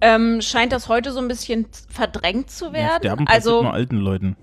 [0.00, 2.98] ähm, scheint das heute so ein bisschen verdrängt zu Ja, werden.
[2.98, 4.36] sterben passiert also nur alten Leuten.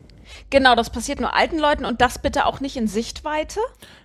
[0.50, 3.60] Genau, das passiert nur alten Leuten und das bitte auch nicht in Sichtweite.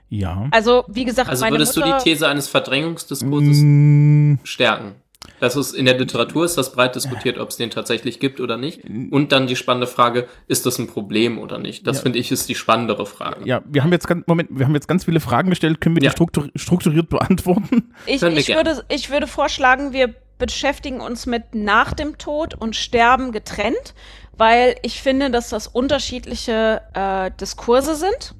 [0.09, 0.49] Ja.
[0.53, 4.95] Also wie gesagt, Also meine würdest du Mutter, die These eines Verdrängungsdiskurses Mm, stärken?
[5.41, 8.57] Das ist in der Literatur ist das breit diskutiert, ob es den tatsächlich gibt oder
[8.57, 8.83] nicht.
[9.11, 11.87] Und dann die spannende Frage, ist das ein Problem oder nicht?
[11.87, 12.03] Das Ja.
[12.05, 13.47] finde ich ist die spannendere Frage.
[13.47, 15.81] ja, wir haben jetzt ganz, Moment, wir haben jetzt ganz viele Fragen gestellt.
[15.81, 16.11] Können wir Ja.
[16.11, 17.93] die struktur strukturiert beantworten?
[18.07, 23.33] Ich, ich, würde, ich würde vorschlagen, wir beschäftigen uns mit nach dem Tod und Sterben
[23.33, 23.94] getrennt,
[24.37, 28.35] weil ich finde, dass das unterschiedliche äh, Diskurse sind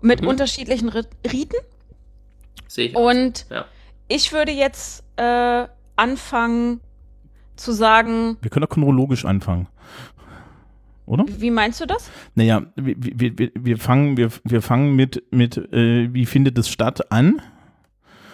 [0.00, 0.28] mit Mhm.
[0.28, 1.56] unterschiedlichen Ri- Riten.
[2.68, 2.96] Sehe ich.
[2.96, 3.10] auch.
[3.10, 3.64] Und ja.
[4.06, 6.80] ich würde jetzt äh, anfangen
[7.56, 9.66] zu sagen, Wir können auch chronologisch anfangen.
[11.06, 11.24] Oder?
[11.26, 12.10] wie meinst du das?
[12.34, 17.10] Naja, wir, wir, wir, fangen, wir, wir fangen mit, mit äh, wie findet es statt
[17.10, 17.40] an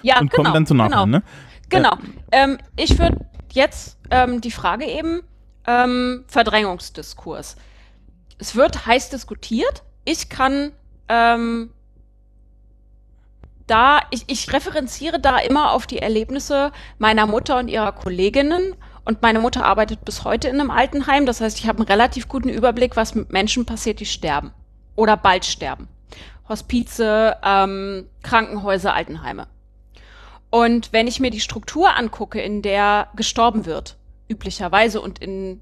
[0.03, 0.43] Ja, und genau.
[0.43, 1.07] kommen dann zu nachher, genau.
[1.07, 1.23] ne?
[1.69, 1.97] Genau.
[2.33, 5.23] Ähm, ich würde jetzt ähm, die Frage eben,
[5.67, 7.57] ähm, Verdrängungsdiskurs.
[8.39, 9.83] Es wird heiß diskutiert.
[10.05, 10.73] Ich kann
[11.09, 11.71] ähm,
[13.67, 18.75] da, ich, ich referenziere da immer auf die Erlebnisse meiner Mutter und ihrer Kolleginnen.
[19.07, 21.27] Und meine Mutter arbeitet bis heute in einem Altenheim.
[21.27, 24.53] Das heißt, ich habe einen relativ guten Überblick, was mit Menschen passiert, die sterben
[24.97, 25.89] oder bald sterben.
[26.49, 29.47] Hospize, ähm, Krankenhäuser, Altenheime.
[30.55, 33.97] Und wenn ich mir die Struktur angucke, in der gestorben wird,
[34.29, 35.61] üblicherweise und in,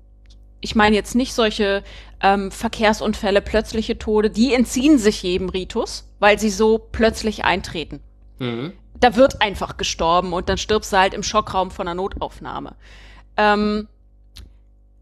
[0.61, 1.83] ich meine jetzt nicht solche
[2.21, 8.01] ähm, Verkehrsunfälle, plötzliche Tode, die entziehen sich jedem Ritus, weil sie so plötzlich eintreten.
[8.39, 8.75] Mhm.
[9.01, 12.75] Da wird einfach gestorben und dann stirbst du halt im Schockraum von einer Notaufnahme.
[13.39, 13.89] Ähm,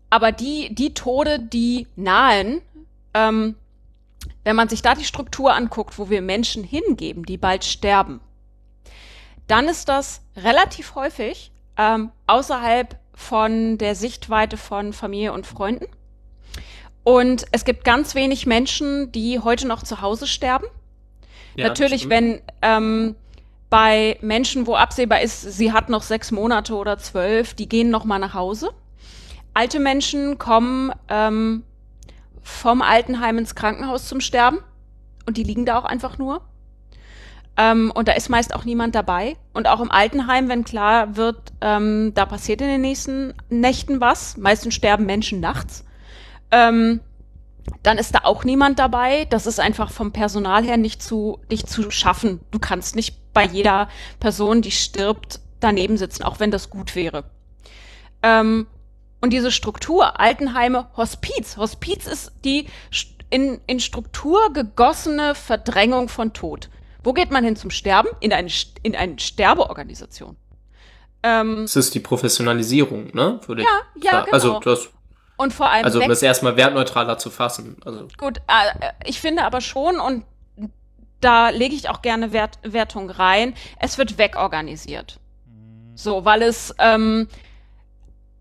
[0.08, 2.62] aber die, die Tode, die nahen,
[3.12, 3.56] ähm,
[4.44, 8.20] wenn man sich da die Struktur anguckt, wo wir Menschen hingeben, die bald sterben,
[9.50, 15.86] dann ist das relativ häufig ähm, außerhalb von der Sichtweite von Familie und Freunden.
[17.02, 20.66] Und es gibt ganz wenig Menschen, die heute noch zu Hause sterben.
[21.56, 23.16] Ja, Natürlich, wenn ähm,
[23.70, 28.04] bei Menschen, wo absehbar ist, sie hat noch sechs Monate oder zwölf, die gehen noch
[28.04, 28.70] mal nach Hause.
[29.54, 31.64] Alte Menschen kommen ähm,
[32.42, 34.58] vom Altenheim ins Krankenhaus zum Sterben
[35.26, 36.42] und die liegen da auch einfach nur.
[37.56, 39.36] Ähm, und da ist meist auch niemand dabei.
[39.52, 44.36] Und auch im Altenheim, wenn klar wird, ähm, da passiert in den nächsten Nächten was,
[44.36, 45.84] meistens sterben Menschen nachts,
[46.50, 47.00] ähm,
[47.82, 49.26] dann ist da auch niemand dabei.
[49.26, 52.40] Das ist einfach vom Personal her nicht zu, nicht zu schaffen.
[52.50, 57.24] Du kannst nicht bei jeder Person, die stirbt, daneben sitzen, auch wenn das gut wäre.
[58.22, 58.66] Ähm,
[59.20, 61.56] und diese Struktur, Altenheime, Hospiz.
[61.56, 62.66] Hospiz ist die
[63.28, 66.70] in, in Struktur gegossene Verdrängung von Tod.
[67.02, 68.08] Wo geht man hin zum Sterben?
[68.20, 68.50] In eine,
[68.82, 70.36] in eine Sterbeorganisation.
[71.22, 73.40] Ähm, Es ist die Professionalisierung, ne?
[73.46, 74.24] Würde ja, ja, sagen.
[74.26, 74.34] genau.
[74.34, 74.88] Also, das,
[75.36, 77.76] und vor allem also um das erstmal wertneutraler zu fassen.
[77.84, 80.24] Also, Gut, äh, ich finde aber schon, und
[81.20, 85.18] da lege ich auch gerne Wert, Wertung rein, es wird wegorganisiert.
[85.94, 87.28] So, weil es, ähm,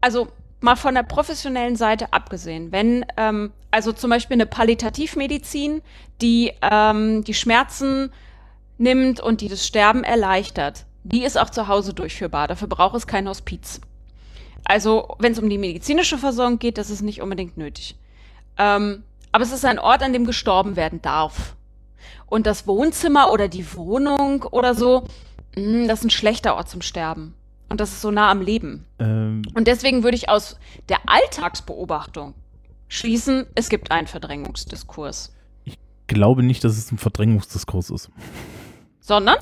[0.01, 0.29] also
[0.61, 5.81] mal von der professionellen Seite abgesehen, wenn, ähm, also zum Beispiel eine Palliativmedizin,
[6.21, 8.11] die ähm, die Schmerzen
[8.79, 12.47] nimmt und die das Sterben erleichtert, die ist auch zu Hause durchführbar.
[12.47, 13.81] Dafür braucht es kein Hospiz.
[14.65, 17.95] Also, wenn es um die medizinische Versorgung geht, das ist nicht unbedingt nötig.
[18.57, 21.55] Ähm, aber es ist ein Ort, an dem gestorben werden darf.
[22.25, 25.07] Und das Wohnzimmer oder die Wohnung oder so,
[25.55, 27.33] mh, das ist ein schlechter Ort zum Sterben.
[27.69, 28.85] Und das ist so nah am Leben.
[28.99, 30.57] Ähm, Und deswegen würde ich aus
[30.89, 32.33] der Alltagsbeobachtung
[32.87, 35.33] schließen, es gibt einen Verdrängungsdiskurs.
[36.07, 38.09] glaube nicht, dass es ein Verdrängungsdiskurs ist.
[39.09, 39.37] Sondern,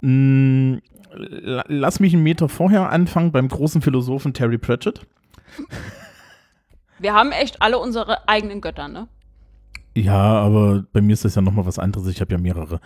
[0.00, 0.76] Mm,
[1.12, 5.02] la- Lass mich einen Meter vorher anfangen beim großen Philosophen Terry Pratchett.
[6.98, 9.08] wir haben echt alle unsere eigenen Götter, ne?
[9.94, 12.06] Ja, aber bei mir ist das ja nochmal was anderes.
[12.08, 12.80] Ich habe ja mehrere.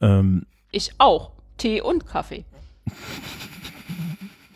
[0.00, 1.30] Ähm, Ich auch.
[1.56, 2.44] Tee und Kaffee.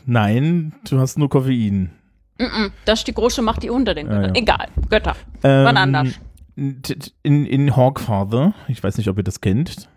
[0.07, 1.91] nein, du hast nur Koffein.
[2.39, 4.35] Mm -mm, das ist die große Macht, die unter den Ja, Göttern.
[4.35, 4.41] ja.
[4.43, 5.15] Egal, Götter.
[5.45, 6.09] Ähm, Wann anders?
[6.57, 9.89] In, in Hawkfather, ich weiß nicht, ob ihr das kennt.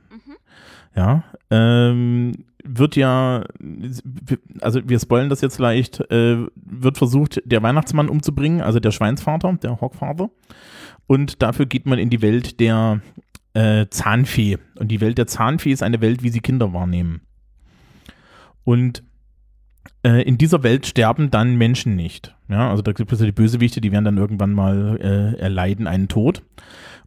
[0.96, 3.44] Ja, ähm, wird ja,
[4.62, 9.58] also wir spoilen das jetzt leicht, äh, wird versucht, der Weihnachtsmann umzubringen, also der Schweinsvater,
[9.62, 10.30] der Hawkfather.
[11.08, 13.02] Und dafür geht man in die Welt der
[13.54, 14.58] äh, Zahnfee.
[14.76, 17.22] Und die Welt der Zahnfee ist eine Welt, wie sie Kinder wahrnehmen.
[18.64, 19.04] Und
[20.04, 22.36] äh, in dieser Welt sterben dann Menschen nicht.
[22.48, 25.88] Ja, also da gibt es ja die Bösewichte, die werden dann irgendwann mal äh, erleiden
[25.88, 26.44] einen Tod.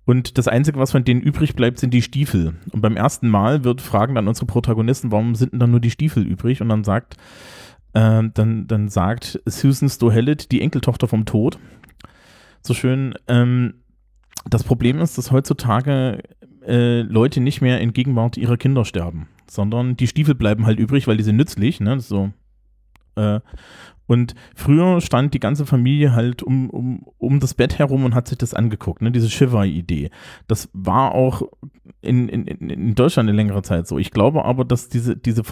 [0.07, 2.55] Und das Einzige, was von denen übrig bleibt, sind die Stiefel.
[2.73, 5.90] Und beim ersten Mal wird fragen dann unsere Protagonisten, warum sind denn dann nur die
[5.90, 6.61] Stiefel übrig?
[6.61, 7.17] Und dann sagt,
[7.95, 11.59] äh, dann, dann sagt Susan Stohellet, die Enkeltochter vom Tod,
[12.61, 13.75] so schön, ähm,
[14.49, 16.23] das Problem ist, dass heutzutage
[16.67, 21.07] äh, Leute nicht mehr in Gegenwart ihrer Kinder sterben, sondern die Stiefel bleiben halt übrig,
[21.07, 22.01] weil die sind nützlich, ne?
[22.01, 22.31] So.
[23.17, 23.40] Äh,
[24.07, 28.29] und früher stand die ganze Familie halt um, um, um das Bett herum und hat
[28.29, 29.11] sich das angeguckt, ne?
[29.11, 30.11] diese Shiva-Idee.
[30.47, 31.43] Das war auch
[32.03, 33.99] in, in, in Deutschland eine längere Zeit so.
[33.99, 35.43] Ich glaube aber, dass diese, diese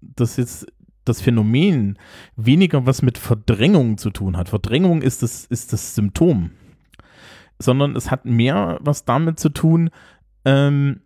[0.00, 0.66] das jetzt
[1.04, 1.98] das Phänomen
[2.36, 4.48] weniger was mit Verdrängung zu tun hat.
[4.48, 6.50] Verdrängung ist das, ist das Symptom.
[7.58, 9.90] Sondern es hat mehr was damit zu tun,
[10.44, 11.00] ähm,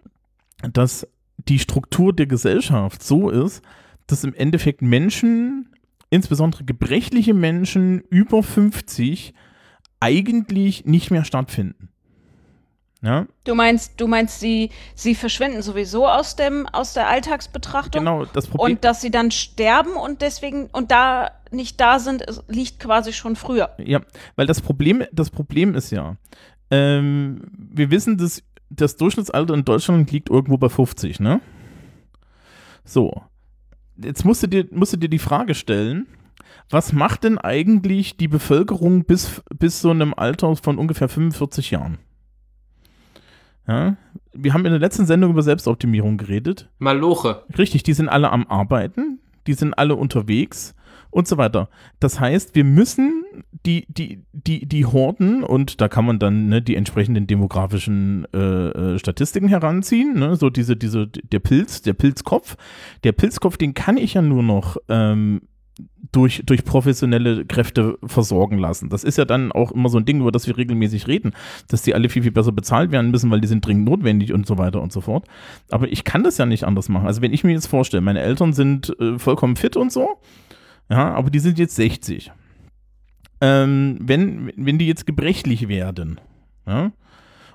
[0.73, 1.07] dass
[1.49, 3.63] die Struktur der Gesellschaft so ist,
[4.07, 5.69] dass im Endeffekt Menschen
[6.13, 9.33] insbesondere gebrechliche Menschen über 50
[9.99, 11.89] eigentlich nicht mehr stattfinden.
[13.01, 13.27] Ja?
[13.45, 18.05] Du meinst, du meinst, sie, sie verschwinden sowieso aus dem, aus der Alltagsbetrachtung.
[18.05, 18.77] Genau, das Problem.
[18.77, 23.35] Und dass sie dann sterben und deswegen, und da nicht da sind, liegt quasi schon
[23.35, 23.71] früher.
[23.79, 24.03] Ja,
[24.37, 26.17] weil das Problem, das Problem ist ja,
[26.71, 31.41] ähm, wir wissen, dass das Durchschnittsalter in Deutschland liegt irgendwo bei 50, ne?
[32.85, 33.23] So
[34.05, 36.07] jetzt musst du, dir, musst du dir die Frage stellen,
[36.71, 41.99] was macht denn eigentlich die Bevölkerung bis, bis so einem Alter von ungefähr 45 Jahren?
[43.67, 43.97] Ja,
[44.33, 46.69] wir haben in der letzten Sendung über Selbstoptimierung geredet.
[46.79, 47.45] Maloche.
[47.57, 50.75] Richtig, die sind alle am Arbeiten, die sind alle unterwegs
[51.13, 51.69] und so weiter.
[52.01, 53.25] Das heißt, wir müssen
[53.65, 58.39] die, die, die, die Horden und da kann man dann ne, die entsprechenden demografischen äh,
[58.39, 62.57] äh, Statistiken heranziehen, ne, so diese, diese, der Pilz, der Pilzkopf.
[63.05, 65.43] Der Pilzkopf, den kann ich ja nur noch ähm,
[66.13, 68.89] durch, durch professionelle Kräfte versorgen lassen.
[68.89, 71.33] Das ist ja dann auch immer so ein Ding, über das wir regelmäßig reden,
[71.69, 74.47] dass die alle viel, viel besser bezahlt werden müssen, weil die sind dringend notwendig und
[74.47, 75.27] so weiter und so fort.
[75.71, 77.07] Aber ich kann das ja nicht anders machen.
[77.07, 80.19] Also wenn ich mir jetzt vorstelle, meine Eltern sind äh, vollkommen fit und so,
[80.93, 82.31] ja, aber die sind jetzt 60.
[83.41, 86.21] Ähm, wenn, wenn die jetzt gebrechlich werden,
[86.67, 86.93] ja,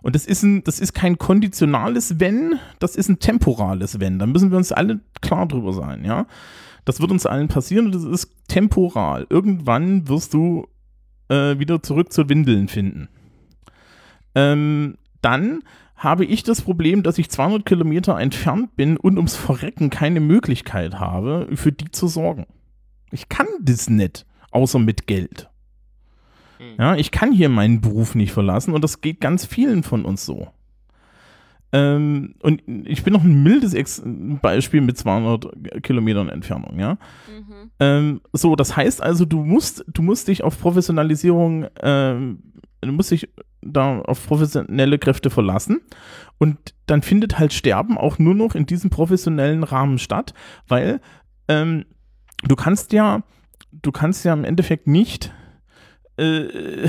[0.02, 4.18] und das ist, ein, das ist kein konditionales Wenn, das ist ein temporales Wenn.
[4.18, 6.26] Da müssen wir uns alle klar drüber sein, ja.
[6.84, 9.28] Das wird uns allen passieren und das ist temporal.
[9.30, 10.68] Irgendwann wirst du
[11.30, 13.08] äh, wieder zurück zu Windeln finden.
[14.34, 15.60] Ähm, dann
[15.96, 21.00] habe ich das Problem, dass ich 200 Kilometer entfernt bin und ums Verrecken keine Möglichkeit
[21.00, 22.46] habe, für die zu sorgen.
[23.12, 25.50] Ich kann das nicht, außer mit Geld.
[26.58, 26.76] Hm.
[26.78, 30.26] Ja, ich kann hier meinen Beruf nicht verlassen und das geht ganz vielen von uns
[30.26, 30.48] so.
[31.74, 36.94] Ähm, und ich bin noch ein mildes Ex Beispiel mit 200 Kilometern Entfernung, ja.
[36.94, 37.72] Mhm.
[37.80, 42.40] Ähm, so, das heißt also, du musst, du musst dich auf Professionalisierung, ähm,
[42.82, 43.30] du musst dich
[43.62, 45.82] da auf professionelle Kräfte verlassen
[46.38, 50.34] und dann findet halt Sterben auch nur noch in diesem professionellen Rahmen statt,
[50.68, 51.02] weil
[51.50, 51.86] ähm,
[52.44, 53.24] du kannst ja,
[53.72, 55.34] du kannst ja im Endeffekt nicht
[56.18, 56.88] äh,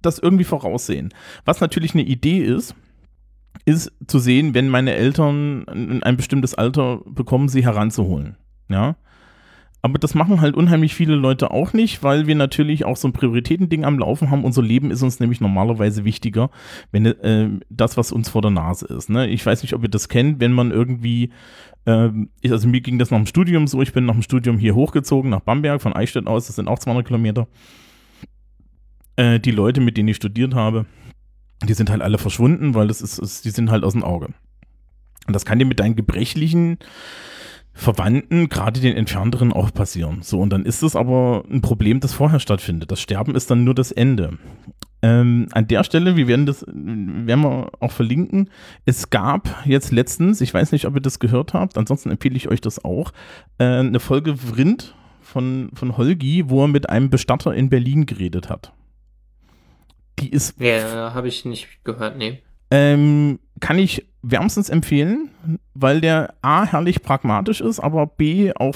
[0.00, 1.12] das irgendwie voraussehen.
[1.44, 2.74] Was natürlich eine Idee ist,
[3.64, 8.36] ist zu sehen, wenn meine Eltern ein bestimmtes Alter bekommen, sie heranzuholen.
[8.68, 8.96] Ja.
[9.86, 13.12] Aber das machen halt unheimlich viele Leute auch nicht, weil wir natürlich auch so ein
[13.12, 14.42] Prioritätending am Laufen haben.
[14.42, 16.50] Unser Leben ist uns nämlich normalerweise wichtiger,
[16.90, 19.10] wenn äh, das, was uns vor der Nase ist.
[19.10, 19.28] Ne?
[19.28, 21.30] Ich weiß nicht, ob ihr das kennt, wenn man irgendwie,
[21.84, 22.10] äh,
[22.50, 25.30] also mir ging das nach dem Studium so, ich bin nach dem Studium hier hochgezogen,
[25.30, 27.46] nach Bamberg, von Eichstätt aus, das sind auch 200 Kilometer.
[29.14, 30.86] Äh, die Leute, mit denen ich studiert habe,
[31.62, 34.30] die sind halt alle verschwunden, weil das ist, ist die sind halt aus dem Auge.
[35.28, 36.78] Und das kann dir mit deinen gebrechlichen
[37.78, 40.22] Verwandten, gerade den entfernteren, auch passieren.
[40.22, 42.90] So, und dann ist es aber ein Problem, das vorher stattfindet.
[42.90, 44.38] Das Sterben ist dann nur das Ende.
[45.02, 48.48] Ähm, an der Stelle, wir werden das, werden wir auch verlinken.
[48.86, 52.48] Es gab jetzt letztens, ich weiß nicht, ob ihr das gehört habt, ansonsten empfehle ich
[52.48, 53.12] euch das auch,
[53.58, 58.48] äh, eine Folge Vrind von, von Holgi, wo er mit einem Bestatter in Berlin geredet
[58.48, 58.72] hat.
[60.18, 60.58] Die ist.
[60.58, 62.40] Ja, habe ich nicht gehört, nee.
[62.70, 65.30] Ähm, kann ich wärmstens empfehlen,
[65.74, 68.74] weil der A herrlich pragmatisch ist, aber B auch,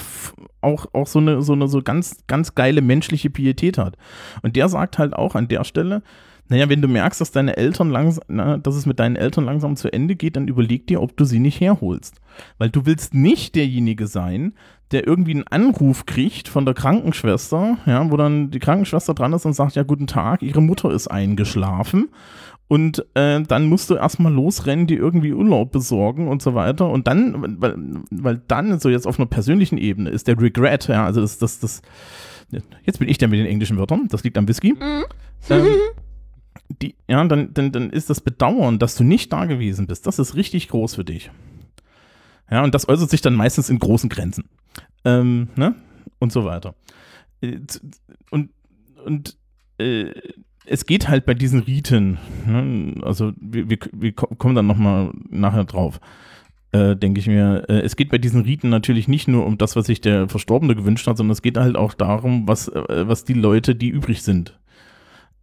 [0.61, 3.97] auch, auch so eine, so eine so ganz, ganz geile menschliche Pietät hat.
[4.41, 6.03] Und der sagt halt auch an der Stelle,
[6.47, 9.77] naja, wenn du merkst, dass deine Eltern langsam, na, dass es mit deinen Eltern langsam
[9.77, 12.19] zu Ende geht, dann überleg dir, ob du sie nicht herholst.
[12.57, 14.53] Weil du willst nicht derjenige sein,
[14.91, 19.45] der irgendwie einen Anruf kriegt von der Krankenschwester, ja, wo dann die Krankenschwester dran ist
[19.45, 22.09] und sagt, ja, guten Tag, ihre Mutter ist eingeschlafen
[22.71, 26.87] Und äh, dann musst du erstmal losrennen, die irgendwie Urlaub besorgen und so weiter.
[26.89, 27.75] Und dann, weil,
[28.11, 31.59] weil dann, so jetzt auf einer persönlichen Ebene, ist der Regret, ja, also das, das,
[31.59, 31.81] das,
[32.85, 34.71] jetzt bin ich der mit den englischen Wörtern, das liegt am Whisky.
[34.71, 35.03] Mhm.
[35.49, 35.65] Ähm,
[36.81, 40.17] die, ja, dann, dann, dann ist das Bedauern, dass du nicht da gewesen bist, das
[40.17, 41.29] ist richtig groß für dich.
[42.49, 44.45] Ja, und das äußert sich dann meistens in großen Grenzen.
[45.03, 45.75] Ähm, ne?
[46.19, 46.73] Und so weiter.
[47.41, 47.59] Äh,
[48.29, 48.51] Und,
[49.03, 49.35] und
[49.77, 50.13] äh,
[50.65, 52.95] es geht halt bei diesen Riten, ne?
[53.03, 55.99] also wir, wir, wir ko- kommen dann nochmal nachher drauf,
[56.71, 57.65] äh, denke ich mir.
[57.67, 60.75] Äh, es geht bei diesen Riten natürlich nicht nur um das, was sich der Verstorbene
[60.75, 64.21] gewünscht hat, sondern es geht halt auch darum, was, äh, was die Leute, die übrig
[64.21, 64.57] sind,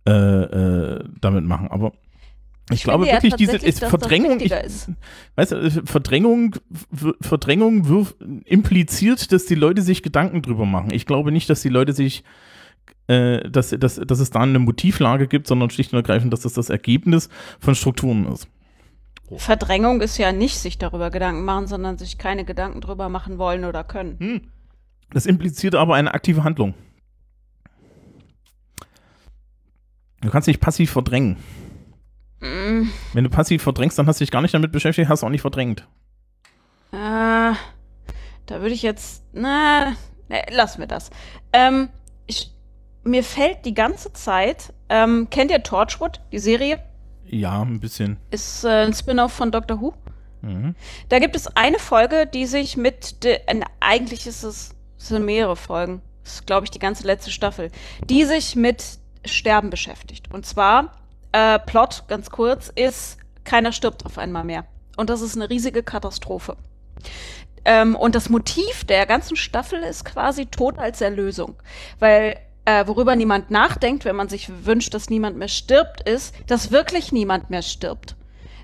[0.08, 1.68] äh, äh, damit machen.
[1.68, 1.92] Aber
[2.70, 4.90] ich, glaube finde ja wirklich, diese ist Verdrängung, ich, ist.
[5.36, 6.54] weißt du, äh, Verdrängung,
[7.20, 10.90] Verdrängung wirf, impliziert, dass die Leute sich Gedanken drüber machen.
[10.92, 12.24] Ich glaube nicht, dass die Leute sich,
[13.08, 16.52] äh, dass, dass, dass es da eine Motivlage gibt, sondern schlicht und ergreifend, dass das
[16.52, 18.48] das Ergebnis von Strukturen ist.
[19.36, 23.64] Verdrängung ist ja nicht sich darüber Gedanken machen, sondern sich keine Gedanken drüber machen wollen
[23.64, 24.18] oder können.
[24.18, 24.40] Hm.
[25.10, 26.74] Das impliziert aber eine aktive Handlung.
[30.20, 31.36] Du kannst dich passiv verdrängen.
[32.40, 35.26] Mm, Wenn du passiv verdrängst, dann hast du dich gar nicht damit beschäftigt, hast du
[35.26, 35.86] auch nicht verdrängt.
[36.92, 37.52] äh,
[38.46, 39.24] da würde ich jetzt.
[39.32, 39.90] Na,
[40.28, 41.10] ne, lassen wir das.
[41.52, 41.88] Ähm,
[43.08, 44.72] mir fällt die ganze Zeit.
[44.88, 46.82] Ähm, kennt ihr Torchwood, die Serie?
[47.26, 48.16] Ja, ein bisschen.
[48.30, 49.94] Ist äh, ein Spin-off von Doctor Who.
[50.42, 50.74] Mhm.
[51.08, 53.24] Da gibt es eine Folge, die sich mit.
[53.24, 56.00] De, äh, eigentlich ist es, sind mehrere Folgen.
[56.24, 57.70] Das ist, glaube ich, die ganze letzte Staffel.
[58.08, 60.32] Die sich mit Sterben beschäftigt.
[60.32, 60.92] Und zwar,
[61.32, 64.64] äh, Plot, ganz kurz, ist, keiner stirbt auf einmal mehr.
[64.96, 66.56] Und das ist eine riesige Katastrophe.
[67.64, 71.56] Ähm, und das Motiv der ganzen Staffel ist quasi Tod als Erlösung.
[71.98, 76.70] Weil äh, worüber niemand nachdenkt, wenn man sich wünscht, dass niemand mehr stirbt, ist, dass
[76.70, 78.14] wirklich niemand mehr stirbt.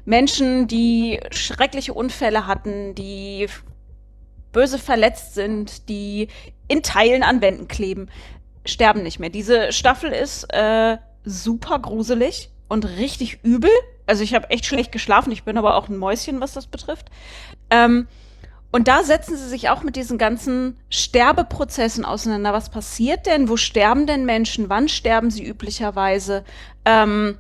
[0.05, 3.49] Menschen, die schreckliche Unfälle hatten, die
[4.53, 6.29] böse verletzt sind, die
[6.69, 8.11] in Teilen an Wänden kleben,
[8.67, 9.31] sterben nicht mehr.
[9.31, 13.71] Diese Staffel ist äh, super gruselig und richtig übel.
[14.07, 15.33] Also ich habe echt schlecht geschlafen.
[15.33, 17.07] Ich bin aber auch ein Mäuschen, was das betrifft.
[17.71, 18.07] Ähm,
[18.75, 22.53] und da setzen sie sich auch mit diesen ganzen Sterbeprozessen auseinander.
[22.53, 23.49] Was passiert denn?
[23.49, 24.69] Wo sterben denn Menschen?
[24.69, 26.43] Wann sterben sie üblicherweise?
[26.85, 27.39] Ähm,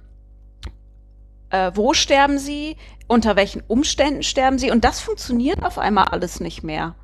[1.51, 2.77] äh, wo sterben sie?
[3.09, 4.71] Unter welchen Umständen sterben sie?
[4.71, 6.95] Und das funktioniert auf einmal alles nicht mehr.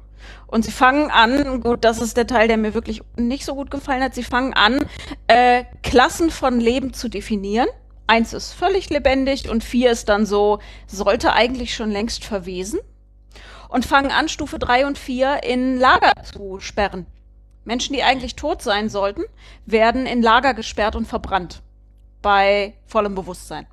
[0.46, 3.72] Und sie fangen an, gut, das ist der Teil, der mir wirklich nicht so gut
[3.72, 4.86] gefallen hat, sie fangen an,
[5.26, 7.66] äh, Klassen von Leben zu definieren.
[8.06, 12.78] Eins ist völlig lebendig und vier ist dann so, sollte eigentlich schon längst verwesen.
[13.70, 17.06] Und fangen an, Stufe drei und vier in Lager zu sperren.
[17.64, 19.22] Menschen, die eigentlich tot sein sollten,
[19.64, 21.62] werden in Lager gesperrt und verbrannt.
[22.20, 23.66] Bei vollem Bewusstsein.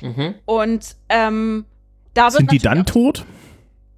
[0.00, 0.36] Mhm.
[0.44, 1.64] Und ähm,
[2.14, 3.24] da wird Sind die dann tot?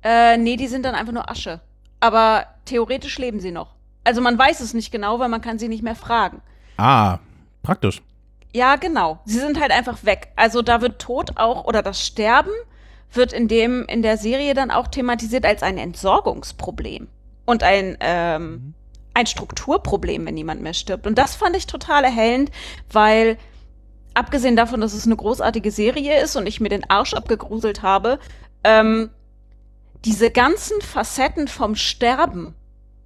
[0.02, 1.60] äh, nee, die sind dann einfach nur Asche.
[2.00, 3.74] Aber theoretisch leben sie noch.
[4.04, 6.42] Also man weiß es nicht genau, weil man kann sie nicht mehr fragen.
[6.76, 7.18] Ah,
[7.62, 8.02] praktisch.
[8.54, 9.18] Ja, genau.
[9.24, 10.32] Sie sind halt einfach weg.
[10.36, 12.52] Also da wird Tod auch oder das Sterben
[13.12, 17.08] wird in dem in der Serie dann auch thematisiert als ein Entsorgungsproblem
[17.44, 18.74] und ein ähm,
[19.14, 21.06] ein Strukturproblem, wenn niemand mehr stirbt.
[21.06, 22.50] Und das fand ich total erhellend,
[22.90, 23.38] weil
[24.12, 28.18] abgesehen davon, dass es eine großartige Serie ist und ich mir den Arsch abgegruselt habe,
[28.64, 29.10] ähm,
[30.04, 32.54] diese ganzen Facetten vom Sterben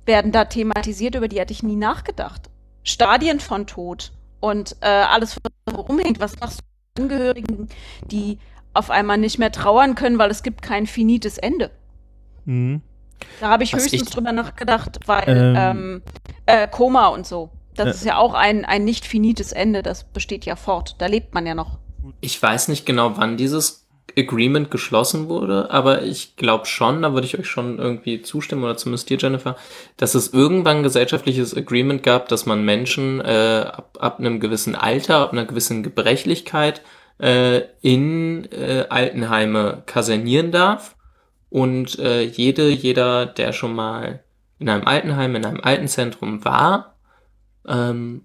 [0.07, 2.49] werden da thematisiert, über die hatte ich nie nachgedacht.
[2.83, 6.21] Stadien von Tod und äh, alles, was rumhängt.
[6.21, 7.69] Was machst du mit Angehörigen,
[8.07, 8.39] die
[8.79, 11.71] auf einmal nicht mehr trauern können, weil es gibt kein finites Ende.
[12.45, 12.81] Mhm.
[13.41, 15.55] Da habe ich Was höchstens ich- drüber nachgedacht, weil Ähm.
[15.57, 16.03] ähm,
[16.47, 17.51] äh, Koma und so.
[17.75, 17.91] Das Äh.
[17.91, 20.97] ist ja auch ein, ein nicht finites Ende, das besteht ja fort.
[20.99, 21.79] Da lebt man ja noch.
[22.21, 23.85] Ich weiß nicht genau, wann dieses
[24.17, 28.77] Agreement geschlossen wurde, aber ich glaube schon, da würde ich euch schon irgendwie zustimmen, oder
[28.77, 29.55] zumindest dir, Jennifer,
[29.97, 34.75] dass es irgendwann ein gesellschaftliches Agreement gab, dass man Menschen äh, ab, ab einem gewissen
[34.75, 36.81] Alter, ab einer gewissen Gebrechlichkeit
[37.19, 40.97] äh, in äh, Altenheime kasernieren darf.
[41.51, 44.23] Und äh, jede, jeder, der schon mal
[44.59, 46.97] in einem Altenheim, in einem Altenzentrum war,
[47.67, 48.23] ähm,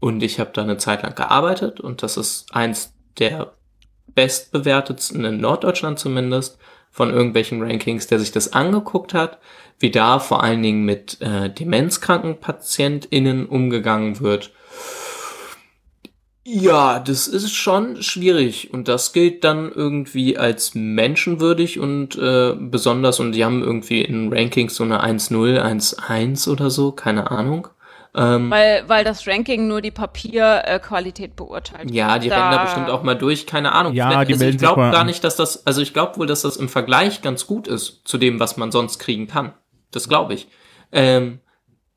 [0.00, 3.52] und ich habe da eine Zeit lang gearbeitet und das ist eins der
[4.14, 6.58] bestbewertetsten in Norddeutschland zumindest
[6.90, 9.38] von irgendwelchen Rankings, der sich das angeguckt hat,
[9.78, 14.50] wie da vor allen Dingen mit äh, demenzkranken PatientInnen umgegangen wird.
[16.52, 23.20] Ja, das ist schon schwierig und das gilt dann irgendwie als menschenwürdig und äh, besonders
[23.20, 27.68] und die haben irgendwie in Rankings so eine 1-0, 1-1 oder so, keine Ahnung.
[28.16, 31.90] Ähm, Weil, weil das Ranking nur die Papierqualität beurteilt.
[31.92, 33.92] ja, die rennen da bestimmt auch mal durch, keine Ahnung.
[33.94, 35.06] Ja, Vielleicht- die also ich glaube gar an.
[35.06, 38.18] nicht, dass das, also ich glaube wohl, dass das im Vergleich ganz gut ist zu
[38.18, 39.52] dem, was man sonst kriegen kann.
[39.92, 40.48] Das glaube ich.
[40.90, 41.38] Ähm,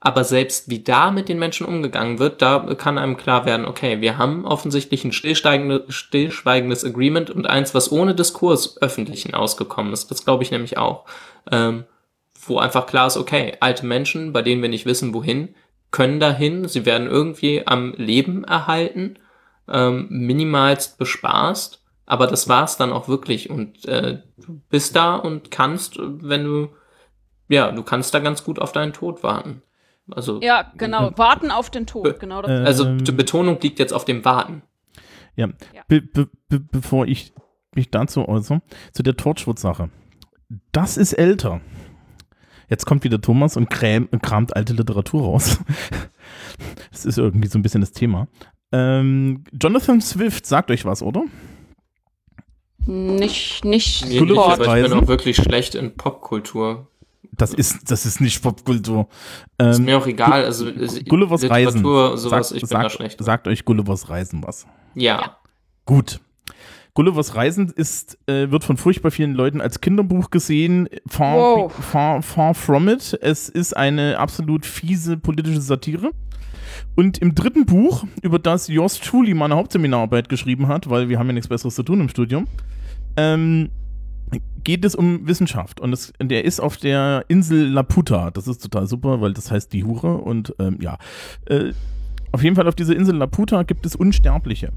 [0.05, 4.01] aber selbst wie da mit den Menschen umgegangen wird, da kann einem klar werden, okay,
[4.01, 10.11] wir haben offensichtlich ein stillsteigende, stillschweigendes Agreement und eins, was ohne Diskurs öffentlichen ausgekommen ist.
[10.11, 11.05] Das glaube ich nämlich auch.
[11.49, 11.85] Ähm,
[12.45, 15.55] wo einfach klar ist, okay, alte Menschen, bei denen wir nicht wissen, wohin,
[15.91, 19.19] können dahin, sie werden irgendwie am Leben erhalten,
[19.69, 25.49] ähm, minimalst bespaßt, aber das war's dann auch wirklich und äh, du bist da und
[25.49, 26.69] kannst, wenn du,
[27.47, 29.61] ja, du kannst da ganz gut auf deinen Tod warten.
[30.11, 31.11] Also, Ja, genau.
[31.17, 32.19] Warten auf den Tod.
[32.19, 32.51] Genau das.
[32.51, 34.63] Äh, also Ähm, die Betonung liegt jetzt auf dem Warten.
[35.35, 35.83] Ja, Ja.
[35.87, 37.33] Be be be bevor ich
[37.75, 39.89] mich dazu äußere, zu der Torchwood-Sache.
[40.71, 41.61] Das ist älter.
[42.69, 45.59] Jetzt kommt wieder Thomas und kräm, kramt alte Literatur raus.
[46.91, 48.27] Das ist irgendwie so ein bisschen das Thema.
[48.71, 51.25] Ähm, Jonathan Swift sagt euch was, oder?
[52.85, 56.87] Nicht, nicht Mir nicht, aber ich bin auch wirklich schlecht in Popkultur.
[57.37, 59.07] Das ist, das ist nicht Popkultur.
[59.57, 60.45] Ist Ähm, mir auch egal.
[60.45, 61.81] Also es- Gullivers Reisen.
[61.83, 63.23] Sowas, Sagt- ich bin sagt, da schlecht.
[63.23, 64.67] Sagt euch Gullivers Reisen was.
[64.95, 65.37] Ja.
[65.85, 66.19] Gut.
[66.93, 70.87] Gullivers Reisen ist, äh, wird von furchtbar vielen Leuten als Kinderbuch gesehen.
[71.07, 71.73] Far, Wow.
[71.73, 73.17] far, far from it.
[73.21, 76.11] Es ist eine absolut fiese politische Satire.
[76.95, 81.25] Und im dritten Buch, über das Jost Truly meine Hauptseminararbeit geschrieben hat, weil wir haben
[81.27, 82.45] ja nichts Besseres zu tun im Studium,
[83.17, 83.69] ähm,
[84.63, 85.79] geht es um Wissenschaft.
[85.79, 88.31] Und es, der ist auf der Insel Laputa.
[88.31, 90.17] Das ist total super, weil das heißt die Hure.
[90.17, 90.97] Und ähm, ja,
[91.45, 91.73] äh,
[92.31, 94.71] auf jeden Fall auf dieser Insel Laputa gibt es Unsterbliche.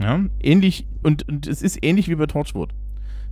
[0.00, 2.74] Ja, ähnlich, und, und es ist ähnlich wie bei Torchwood.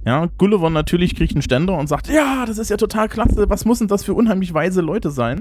[0.04, 3.64] Ja, Gulliver natürlich kriegt einen Ständer und sagt, ja, das ist ja total klasse, was
[3.64, 5.40] muss denn das für unheimlich weise Leute sein?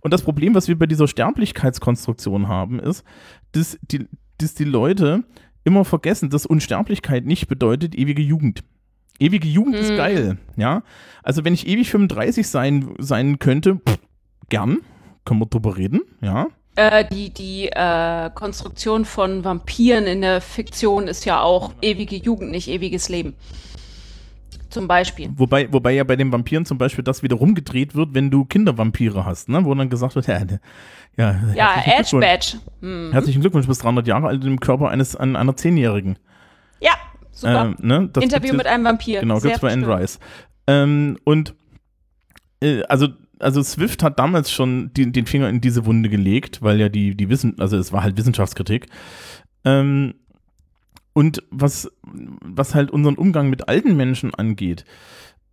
[0.00, 3.04] Und das Problem, was wir bei dieser Sterblichkeitskonstruktion haben, ist,
[3.52, 4.06] dass die,
[4.38, 5.24] dass die Leute
[5.64, 8.64] immer vergessen, dass Unsterblichkeit nicht bedeutet ewige Jugend.
[9.20, 9.96] Ewige Jugend ist Mhm.
[9.96, 10.82] geil, ja.
[11.22, 13.98] Also wenn ich ewig 35 sein, sein könnte, pff,
[14.48, 14.78] gern,
[15.24, 16.46] können wir drüber reden, ja.
[16.76, 22.50] Äh, die die äh, Konstruktion von Vampiren in der Fiktion ist ja auch ewige Jugend,
[22.52, 23.34] nicht ewiges Leben.
[24.70, 25.30] Zum Beispiel.
[25.36, 29.24] Wobei, wobei ja bei den Vampiren zum Beispiel das wieder rumgedreht wird, wenn du Kindervampire
[29.26, 29.64] hast, ne?
[29.64, 30.38] wo dann gesagt wird, ja,
[31.16, 32.18] ja, Ja, Edge.
[32.20, 32.58] Badge.
[32.80, 33.10] Hm.
[33.10, 36.20] Herzlichen Glückwunsch, bis 300 Jahre alt im Körper eines an, einer Zehnjährigen.
[36.80, 36.92] Ja,
[37.40, 37.74] super.
[37.78, 38.10] Ähm, ne?
[38.20, 39.20] Interview mit einem Vampir.
[39.20, 39.86] Genau, Sehr gibt's bei Anne.
[39.86, 40.18] Rice.
[40.66, 41.54] Ähm, und
[42.60, 46.78] äh, also, also Swift hat damals schon die, den Finger in diese Wunde gelegt, weil
[46.78, 48.86] ja die, die Wissen, also es war halt Wissenschaftskritik.
[49.64, 50.14] Ähm,
[51.12, 54.84] und was, was halt unseren Umgang mit alten Menschen angeht,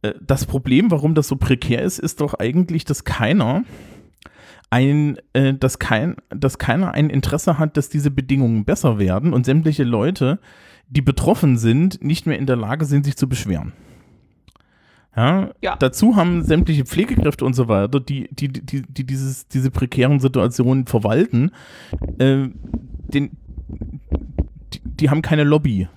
[0.01, 3.63] äh, das Problem, warum das so prekär ist, ist doch eigentlich, dass keiner
[4.69, 9.45] ein, äh, dass kein, dass keiner ein Interesse hat, dass diese Bedingungen besser werden und
[9.45, 10.39] sämtliche Leute,
[10.89, 13.73] die betroffen sind, nicht mehr in der Lage sind, sich zu beschweren.
[15.15, 15.75] Ja, Ja.
[15.75, 20.85] Dazu haben sämtliche Pflegekräfte und so weiter, die, die, die, die dieses, diese prekären Situationen
[20.85, 21.51] verwalten,
[22.19, 22.49] äh,
[23.07, 23.31] den,
[24.73, 25.87] die, die haben keine Lobby.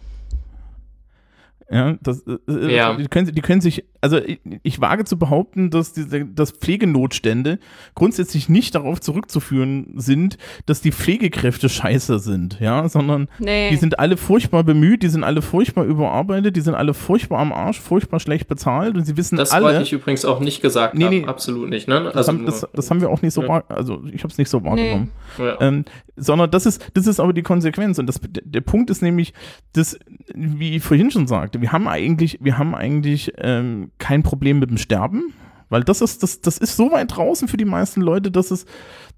[1.70, 2.96] Ja, das, äh, Ja.
[2.96, 7.58] Die, können, die können sich, also ich, ich wage zu behaupten, dass, diese, dass Pflegenotstände
[7.94, 13.70] grundsätzlich nicht darauf zurückzuführen sind, dass die Pflegekräfte scheiße sind, ja, sondern Nee.
[13.70, 17.52] die sind alle furchtbar bemüht, die sind alle furchtbar überarbeitet, die sind alle furchtbar am
[17.52, 19.66] Arsch, furchtbar schlecht bezahlt und sie wissen Das alle.
[19.66, 21.16] wollte ich übrigens auch nicht gesagt Nee, haben.
[21.20, 21.26] nee.
[21.26, 22.02] Absolut nicht, ne?
[22.04, 23.48] das, Also haben, das, das haben wir auch nicht so Ja.
[23.48, 25.10] wahr, also ich habe es nicht so wahrgenommen.
[25.38, 25.60] ja.
[25.60, 25.84] Ähm,
[26.16, 27.98] sondern das ist, das ist aber die Konsequenz.
[27.98, 29.32] Und das, der, der Punkt ist nämlich,
[29.72, 29.98] dass,
[30.34, 34.70] wie ich vorhin schon sagte, wir haben eigentlich, wir haben eigentlich ähm, kein Problem mit
[34.70, 35.32] dem Sterben,
[35.68, 38.66] weil das ist, das, das ist so weit draußen für die meisten Leute, dass es,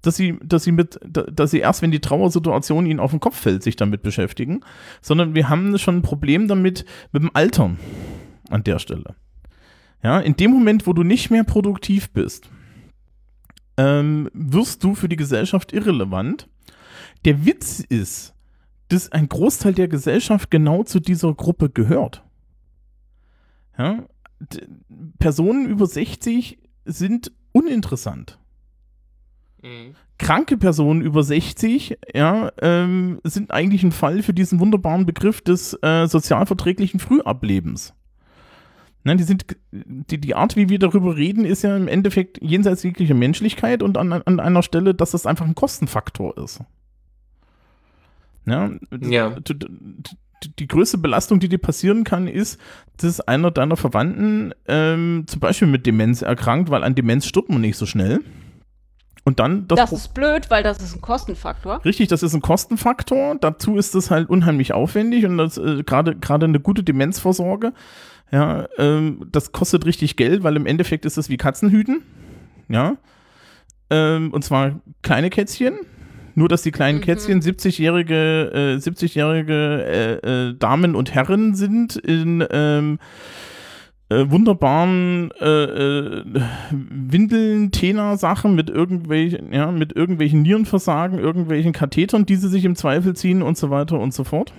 [0.01, 3.19] dass sie, dass sie mit, da- dass sie erst, wenn die Trauersituation ihnen auf den
[3.19, 4.61] Kopf fällt, sich damit beschäftigen,
[5.01, 7.79] sondern wir haben schon ein Problem damit, mit dem Altern
[8.49, 9.15] an der Stelle.
[10.03, 12.49] Ja, in dem Moment, wo du nicht mehr produktiv bist,
[13.77, 16.47] ähm, wirst du für die Gesellschaft irrelevant.
[17.25, 18.35] Der Witz ist,
[18.89, 22.23] dass ein Großteil der Gesellschaft genau zu dieser Gruppe gehört.
[23.77, 24.03] Ja?
[25.19, 28.39] Personen über 60 sind uninteressant.
[29.61, 29.95] Mhm.
[30.17, 35.77] Kranke Personen über 60 ja, ähm, sind eigentlich ein Fall für diesen wunderbaren Begriff des
[35.81, 37.93] äh, sozialverträglichen Frühablebens.
[39.05, 42.83] Ne, die, sind, die, die Art, wie wir darüber reden, ist ja im Endeffekt jenseits
[42.83, 46.61] jeglicher Menschlichkeit und an, an einer Stelle, dass das einfach ein Kostenfaktor ist.
[48.45, 48.71] Ja,
[49.01, 49.29] Ja.
[49.31, 50.15] d- d- d-
[50.59, 52.59] die größte Belastung, die dir passieren kann, ist,
[52.97, 57.61] dass einer deiner Verwandten ähm, zum Beispiel mit Demenz erkrankt, weil an Demenz stirbt man
[57.61, 58.19] nicht so schnell.
[59.25, 61.83] Und dann das, Das, Pro- ist blöd, weil das ist ein Kostenfaktor.
[61.85, 63.35] Richtig, das ist ein Kostenfaktor.
[63.39, 67.71] Dazu ist es halt unheimlich aufwendig und das äh, gerade gerade eine gute Demenzvorsorge.
[68.31, 72.01] Ja, ähm, das kostet richtig Geld, weil im Endeffekt ist es wie Katzenhüten.
[72.67, 72.97] Ja.
[73.89, 75.77] Ähm, und zwar kleine Kätzchen.
[76.35, 77.03] Nur, dass die kleinen Mhm.
[77.03, 82.99] Kätzchen 70-jährige äh, 70-jährige äh, äh, Damen und Herren sind in ähm,
[84.09, 86.23] äh, wunderbaren äh, äh,
[86.71, 93.15] Windeln, Tena-Sachen mit irgendwelchen, ja, mit irgendwelchen Nierenversagen, irgendwelchen Kathetern, die sie sich im Zweifel
[93.15, 94.53] ziehen und so weiter und so fort.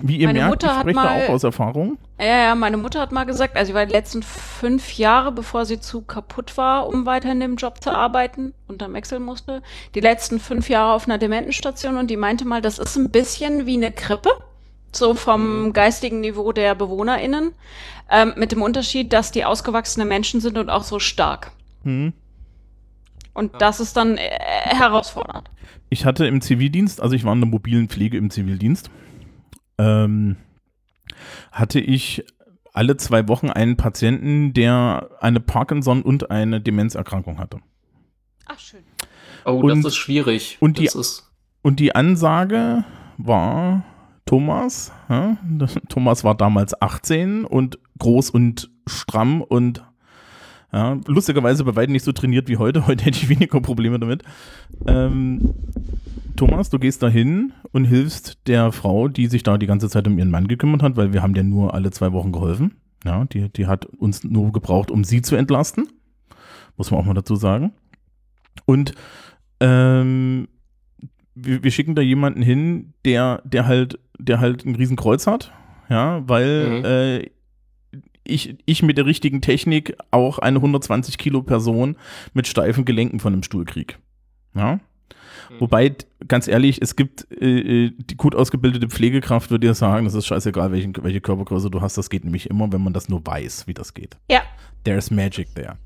[0.00, 1.98] Wie ihr Meine merkt, Mutter ich hat spreche da mal- auch aus Erfahrung.
[2.18, 5.64] Ja, ja, meine Mutter hat mal gesagt, also sie war die letzten fünf Jahre, bevor
[5.64, 9.62] sie zu kaputt war, um weiter in dem Job zu arbeiten und dann wechseln musste,
[9.94, 13.66] die letzten fünf Jahre auf einer Dementenstation und die meinte mal, das ist ein bisschen
[13.66, 14.30] wie eine Krippe,
[14.92, 17.52] so vom geistigen Niveau der BewohnerInnen,
[18.10, 21.50] ähm, mit dem Unterschied, dass die ausgewachsene Menschen sind und auch so stark.
[21.84, 22.12] Hm.
[23.34, 24.28] Und das ist dann äh,
[24.64, 25.50] herausfordernd.
[25.88, 28.90] Ich hatte im Zivildienst, also ich war in der mobilen Pflege im Zivildienst,
[29.78, 30.36] ähm,
[31.50, 32.24] hatte ich
[32.72, 37.58] alle zwei Wochen einen Patienten, der eine Parkinson und eine Demenzerkrankung hatte.
[38.46, 38.80] Ach, schön.
[39.44, 40.56] Oh, Und- das ist schwierig.
[40.60, 42.84] und die- das ist, Und die Ansage
[43.18, 43.84] war,
[44.24, 45.36] Thomas, ja,
[45.88, 49.84] Thomas war damals 18 und groß und stramm und
[50.72, 52.86] ja, lustigerweise bei weitem nicht so trainiert wie heute.
[52.86, 54.22] Heute hätte ich weniger Probleme damit.
[54.86, 55.54] Ähm,
[56.36, 60.06] Thomas, du gehst da hin und hilfst der Frau, die sich da die ganze Zeit
[60.06, 62.74] um ihren Mann gekümmert hat, weil wir haben der nur alle zwei Wochen geholfen.
[63.04, 65.88] Ja, die, die hat uns nur gebraucht, um sie zu entlasten.
[66.76, 67.72] Muss man auch mal dazu sagen.
[68.64, 68.94] Und
[69.60, 70.48] ähm,
[71.34, 75.52] wir, wir schicken da jemanden hin, der, der halt, der halt ein Riesenkreuz hat,
[75.88, 76.84] ja, weil Mhm.
[76.84, 77.30] äh,
[78.24, 81.96] ich, ich mit der richtigen Technik auch eine 120 Kilo Person
[82.34, 83.98] mit steifen Gelenken von einem Stuhl krieg.
[84.54, 84.80] Ja.
[85.58, 90.04] Wobei, d- ganz ehrlich, es gibt äh, äh, die gut ausgebildete Pflegekraft würde dir sagen,
[90.06, 93.08] das ist scheißegal, welchen, welche Körpergröße du hast, das geht nämlich immer, wenn man das
[93.08, 94.16] nur weiß, wie das geht.
[94.30, 94.42] Ja,
[94.84, 95.76] There's magic there.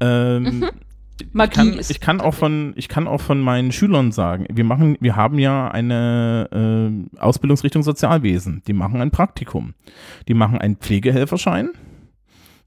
[0.00, 0.70] Ähm, Mhm.
[1.32, 1.90] Magie ich kann, ist.
[1.90, 5.38] ich kann auch von ich kann auch von meinen Schülern sagen, wir machen wir haben
[5.38, 6.48] ja eine
[7.14, 9.74] äh, Ausbildungsrichtung Sozialwesen, die machen ein Praktikum.
[10.28, 11.70] Die machen einen Pflegehelferschein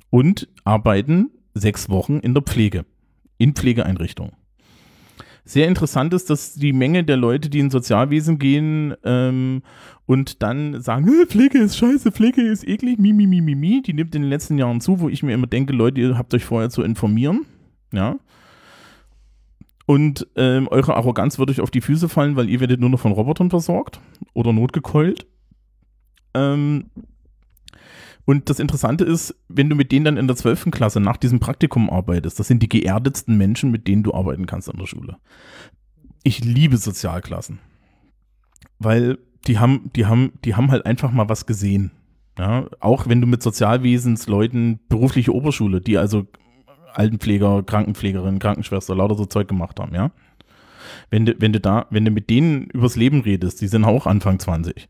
[0.10, 2.86] und arbeiten sechs Wochen in der Pflege,
[3.38, 4.34] in Pflegeeinrichtungen.
[5.44, 9.62] Sehr interessant ist, dass die Menge der Leute, die in Sozialwesen gehen ähm,
[10.06, 13.82] und dann sagen, "Äh, Pflege ist scheiße, Pflege ist eklig, mi, mi, mi, mi, mi,
[13.82, 16.34] die nimmt in den letzten Jahren zu, wo ich mir immer denke, Leute, ihr habt
[16.34, 17.46] euch vorher zu informieren.
[17.94, 18.18] Ja.
[19.88, 23.00] Und ähm, eure Arroganz wird euch auf die Füße fallen, weil ihr werdet nur noch
[23.00, 24.02] von Robotern versorgt
[24.34, 25.26] oder notgekeult.
[26.34, 26.88] Ähm,
[28.26, 30.72] und das Interessante ist, wenn du mit denen dann in der 12.
[30.72, 34.70] Klasse nach diesem Praktikum arbeitest, das sind die geerdetsten Menschen, mit denen du arbeiten kannst
[34.70, 35.16] an der Schule.
[36.24, 37.60] Ich liebe Sozialklassen.
[38.80, 39.18] Weil
[39.48, 41.92] die haben, die haben, die haben halt einfach mal was gesehen.
[42.38, 46.28] Ja, auch wenn du mit Sozialwesensleuten, berufliche Oberschule, die also
[46.94, 50.12] Altenpfleger, Krankenpflegerin, Krankenschwester, lauter so Zeug gemacht haben, ja.
[51.10, 54.08] Wenn du, wenn du da, wenn du mit denen übers Leben redest, die sind auch
[54.08, 54.90] Anfang 20.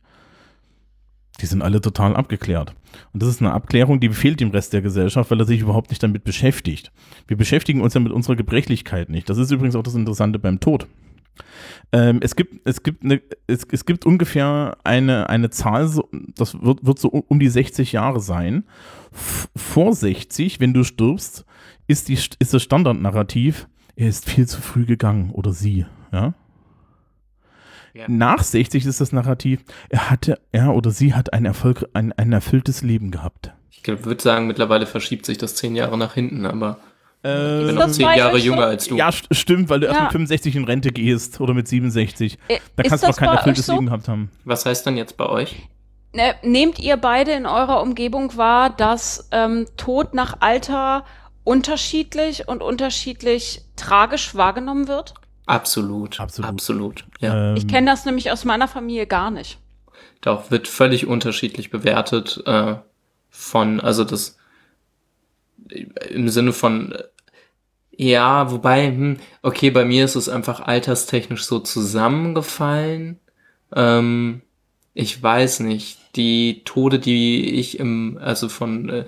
[1.42, 2.74] Die sind alle total abgeklärt.
[3.14, 5.92] Und das ist eine Abklärung, die fehlt dem Rest der Gesellschaft, weil er sich überhaupt
[5.92, 6.92] nicht damit beschäftigt.
[7.28, 9.30] Wir beschäftigen uns ja mit unserer Gebrechlichkeit nicht.
[9.30, 10.88] Das ist übrigens auch das Interessante beim Tod.
[11.92, 15.90] Ähm, es, gibt, es, gibt eine, es, es gibt ungefähr eine, eine Zahl,
[16.36, 18.64] das wird, wird so um die 60 Jahre sein.
[19.56, 21.46] Vor 60, wenn du stirbst,
[21.88, 25.86] ist, die, ist das Standardnarrativ, er ist viel zu früh gegangen oder sie.
[26.12, 26.34] Ja?
[27.94, 28.06] Ja.
[28.08, 32.32] Nach 60 ist das Narrativ, er hatte, er oder sie hat ein, Erfolg, ein, ein
[32.32, 33.52] erfülltes Leben gehabt.
[33.72, 36.78] ich würde sagen, mittlerweile verschiebt sich das zehn Jahre nach hinten, aber
[37.24, 38.96] ich Äh, bin Ist noch zehn Jahre jünger als du.
[38.98, 40.04] ja, st stimmt, weil du erst Ja.
[40.04, 42.38] mit 65 in Rente gehst oder mit 67.
[42.48, 43.74] Äh, Da ist kannst du noch kein erfülltes so?
[43.74, 44.30] Leben gehabt haben.
[44.46, 45.56] Was heißt dann jetzt bei euch?
[46.14, 51.04] Ne, nehmt ihr beide in eurer Umgebung wahr, dass ähm, Tod nach Alter
[51.48, 55.14] unterschiedlich und unterschiedlich tragisch wahrgenommen wird?
[55.46, 56.20] Absolut.
[56.20, 56.50] Absolut.
[56.50, 57.06] Absolut.
[57.22, 57.52] Ja.
[57.52, 59.58] Ähm, Ich kenne das nämlich aus meiner Familie gar nicht.
[60.20, 62.76] Doch wird völlig unterschiedlich bewertet äh,
[63.30, 64.38] von, also das
[66.10, 67.04] im Sinne von, äh,
[67.92, 73.20] ja, wobei, hm, okay, bei mir ist es einfach alterstechnisch so zusammengefallen.
[73.74, 74.42] Ähm,
[74.94, 79.06] ich weiß nicht, die Tode, die ich im, also von äh,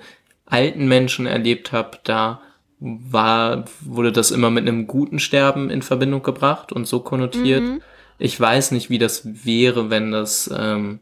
[0.50, 2.40] alten Menschen erlebt habe, da
[2.80, 7.62] war, wurde das immer mit einem guten Sterben in Verbindung gebracht und so konnotiert.
[7.62, 7.82] Mhm.
[8.18, 11.00] Ich weiß nicht, wie das wäre, wenn das ähm,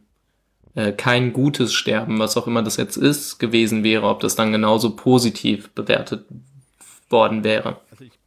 [0.74, 4.52] äh, kein gutes Sterben, was auch immer das jetzt ist, gewesen wäre, ob das dann
[4.52, 6.26] genauso positiv bewertet
[7.08, 7.80] worden wäre.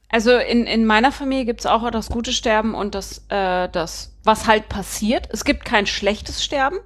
[0.09, 4.13] Also in, in meiner Familie gibt es auch das gute Sterben und das, äh, das,
[4.23, 5.29] was halt passiert.
[5.31, 6.79] Es gibt kein schlechtes Sterben.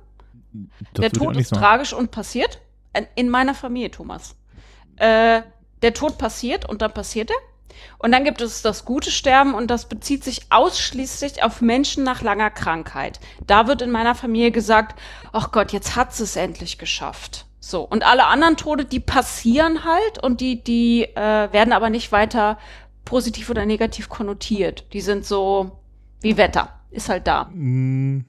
[0.94, 1.62] Das der Tod ist sagen.
[1.62, 2.62] tragisch und passiert.
[2.98, 4.36] In- In meiner Familie, Thomas.
[4.98, 5.42] Äh,
[5.82, 7.36] der Tod passiert und dann passiert er.
[8.00, 12.22] Und dann gibt es das gute Sterben und das bezieht sich ausschließlich auf Menschen nach
[12.22, 13.20] langer Krankheit.
[13.46, 14.98] Da wird in meiner Familie gesagt,
[15.34, 17.46] ach Gott, jetzt hat es endlich geschafft.
[17.60, 17.82] So.
[17.82, 22.58] Und alle anderen Tode, die passieren halt und die, die äh, werden aber nicht weiter
[23.04, 24.86] positiv oder negativ konnotiert.
[24.94, 25.80] Die sind so
[26.22, 26.70] wie Wetter.
[26.92, 27.50] Ist halt da.
[27.52, 28.24] Mhm,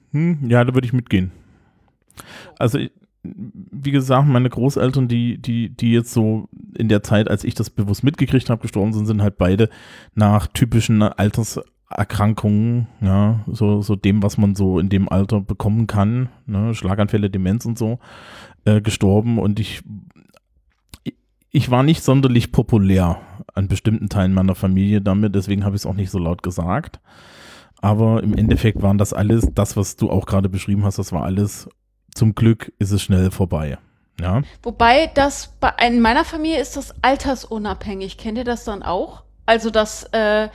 [0.49, 1.31] ja, da würde ich mitgehen.
[2.59, 2.91] Also, ich-
[3.23, 6.47] wie gesagt, meine Großeltern, die, die, die jetzt so
[6.77, 9.69] in der Zeit, als ich das bewusst mitgekriegt habe, gestorben sind, sind halt beide
[10.15, 16.29] nach typischen Alterserkrankungen, ja, so, so dem, was man so in dem Alter bekommen kann,
[16.45, 17.99] ne, Schlaganfälle, Demenz und so,
[18.65, 19.83] äh, gestorben und ich,
[21.51, 23.19] ich war nicht sonderlich populär
[23.53, 26.99] an bestimmten Teilen meiner Familie damit, deswegen habe ich es auch nicht so laut gesagt.
[27.79, 31.23] Aber im Endeffekt waren das alles, das, was du auch gerade beschrieben hast, das war
[31.23, 31.69] alles,
[32.17, 33.77] zum Glück ist es schnell vorbei.
[34.19, 34.41] Ja.
[34.63, 38.17] Wobei das bei in meiner Familie ist das altersunabhängig.
[38.17, 39.23] Kennt ihr das dann auch?
[39.45, 40.49] Also dass äh,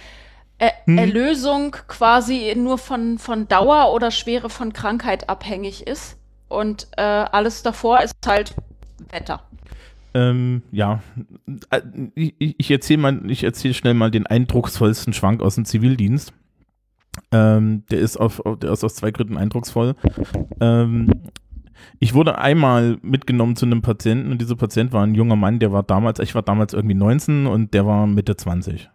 [0.59, 0.99] er Hm.
[0.99, 6.17] Erlösung quasi nur von von Dauer oder Schwere von Krankheit abhängig ist
[6.49, 8.55] und äh, alles davor ist halt
[9.11, 9.43] Wetter.
[10.15, 11.01] Ähm, ja,
[11.71, 11.81] Äh,
[12.15, 12.99] ich, ich erzähle
[13.45, 16.33] erzähle schnell mal den eindrucksvollsten Schwank aus dem Zivildienst.
[17.31, 19.95] Ähm, der ist auf, auf- der ist aus zwei Gründen eindrucksvoll.
[20.61, 21.11] Ähm,
[22.01, 25.73] ich wurde einmal mitgenommen zu einem Patienten und dieser Patient war ein junger Mann, der
[25.73, 28.91] war damals, ich war damals irgendwie 19 und der war Mitte 20.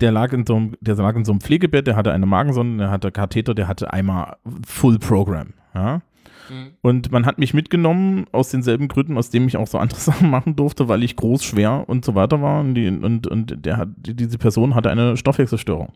[0.00, 2.78] Der lag in so einem, der lag in so einem Pflegebett, der hatte eine Magensonde,
[2.84, 4.36] der hatte Katheter, der hatte einmal
[4.66, 6.02] Full Program, ja.
[6.50, 6.72] Mhm.
[6.82, 10.30] Und man hat mich mitgenommen aus denselben Gründen, aus denen ich auch so andere Sachen
[10.30, 12.60] machen durfte, weil ich groß, schwer und so weiter war.
[12.60, 15.92] Und, die, und, und der hat, die, diese Person hatte eine Stoffwechselstörung.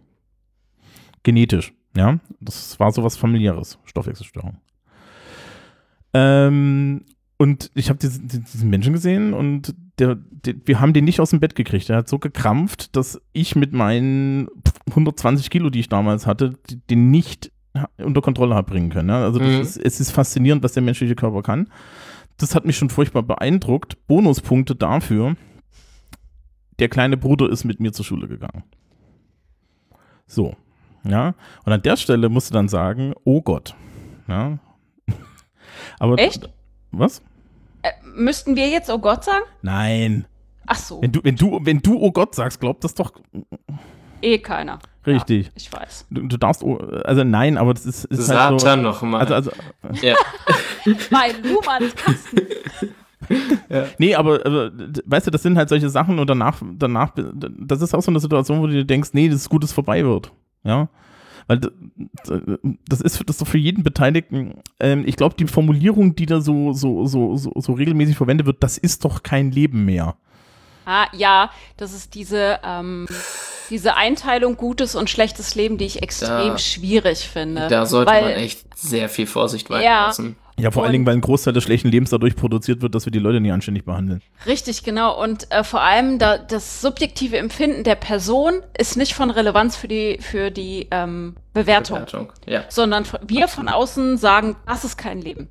[1.22, 2.18] Genetisch, ja.
[2.40, 4.58] Das war sowas familiäres, Stoffwechselstörung.
[6.14, 7.04] Ähm,
[7.36, 11.30] und ich habe diesen, diesen Menschen gesehen und der, der, wir haben den nicht aus
[11.30, 11.88] dem Bett gekriegt.
[11.88, 14.48] Der hat so gekrampft, dass ich mit meinen
[14.88, 16.58] 120 Kilo, die ich damals hatte,
[16.90, 17.52] den nicht
[17.98, 19.10] unter Kontrolle habe bringen können.
[19.10, 19.60] Also Mhm.
[19.60, 21.68] ist, es ist faszinierend, was der menschliche Körper kann.
[22.38, 24.06] Das hat mich schon furchtbar beeindruckt.
[24.08, 25.36] Bonuspunkte dafür.
[26.80, 28.64] Der kleine Bruder ist mit mir zur Schule gegangen.
[30.26, 30.56] So,
[31.04, 31.34] ja.
[31.64, 33.74] Und an der Stelle musst du dann sagen, oh Gott.
[34.28, 34.58] Ja.
[35.98, 36.48] Aber Echt?
[36.90, 37.22] Was?
[37.82, 39.44] Äh, müssten wir jetzt oh Gott sagen?
[39.62, 40.26] Nein.
[40.66, 43.12] Ach so, Wenn du, wenn du, wenn du oh Gott sagst, glaubt das doch
[44.20, 44.78] eh keiner.
[45.06, 45.46] richtig.
[45.46, 46.06] Ja, ich weiß.
[46.10, 48.66] Du, du darfst, oh, also nein, aber das ist, ist halt so.
[48.66, 49.20] Satan noch mal.
[49.20, 49.50] Also, also,
[50.02, 50.14] ja.
[51.10, 52.40] Bei Luhmanns Kasten.
[53.98, 54.70] nee, aber, aber
[55.06, 58.20] weißt du, das sind halt solche Sachen und danach, danach, das ist auch so eine
[58.20, 60.32] Situation, wo du dir denkst, nee, das ist gut, dass es vorbei wird.
[60.64, 60.88] Ja.
[61.48, 61.58] Weil
[62.88, 66.40] das ist, das ist doch für jeden Beteiligten, ähm, ich glaube, die Formulierung, die da
[66.40, 70.14] so, so, so, so, so regelmäßig verwendet wird, das ist doch kein Leben mehr.
[70.84, 73.06] Ah, ja, das ist diese, ähm,
[73.70, 77.68] diese Einteilung gutes und schlechtes Leben, die ich extrem Da- schwierig finde.
[77.68, 80.06] Da sollte weil, man echt sehr viel Vorsicht walten Ja.
[80.06, 80.36] lassen.
[80.58, 83.04] Ja, vor allen Und- Dingen, weil ein Großteil des schlechten Lebens dadurch produziert wird, dass
[83.06, 84.20] wir die Leute nicht anständig behandeln.
[84.46, 85.22] Richtig, genau.
[85.22, 89.88] Und äh, vor allem da, das subjektive Empfinden der Person ist nicht von Relevanz für
[89.88, 92.32] die, für die ähm, Bewertung, Bewertung.
[92.46, 92.64] Ja.
[92.68, 95.48] sondern wir von außen sagen, das ist kein Leben.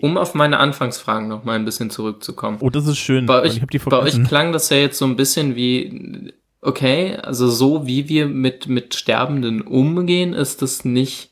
[0.00, 2.58] Um auf meine Anfangsfragen noch mal ein bisschen zurückzukommen.
[2.60, 3.26] Oh, das ist schön.
[3.26, 5.56] Bei weil euch, ich hab die bei euch klang das ja jetzt so ein bisschen
[5.56, 6.32] wie,
[6.62, 11.29] okay, also so wie wir mit, mit Sterbenden umgehen, ist das nicht,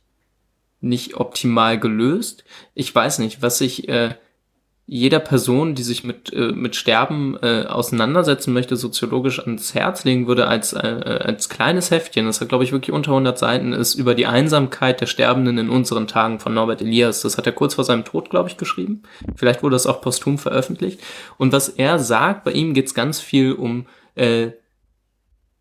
[0.81, 2.45] nicht optimal gelöst.
[2.74, 4.14] Ich weiß nicht, was ich äh,
[4.91, 10.26] jeder Person, die sich mit, äh, mit Sterben äh, auseinandersetzen möchte, soziologisch ans Herz legen
[10.26, 13.97] würde, als, äh, als kleines Heftchen, das hat, glaube ich, wirklich unter 100 Seiten, ist
[13.97, 17.20] über die Einsamkeit der Sterbenden in unseren Tagen von Norbert Elias.
[17.20, 19.03] Das hat er kurz vor seinem Tod, glaube ich, geschrieben.
[19.37, 21.01] Vielleicht wurde das auch posthum veröffentlicht.
[21.37, 24.53] Und was er sagt, bei ihm geht es ganz viel um äh,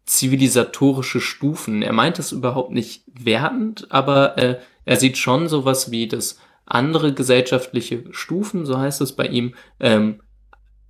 [0.06, 1.82] zivilisatorische Stufen.
[1.82, 4.58] Er meint das überhaupt nicht wertend, aber äh,
[4.88, 10.22] er sieht schon sowas wie das andere gesellschaftliche Stufen, so heißt es bei ihm, ähm,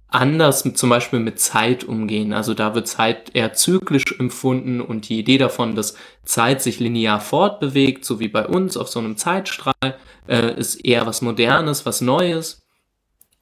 [0.08, 2.32] anders mit, zum Beispiel mit Zeit umgehen.
[2.32, 7.20] Also da wird Zeit eher zyklisch empfunden und die Idee davon, dass Zeit sich linear
[7.20, 12.00] fortbewegt, so wie bei uns auf so einem Zeitstrahl, äh, ist eher was Modernes, was
[12.00, 12.60] Neues.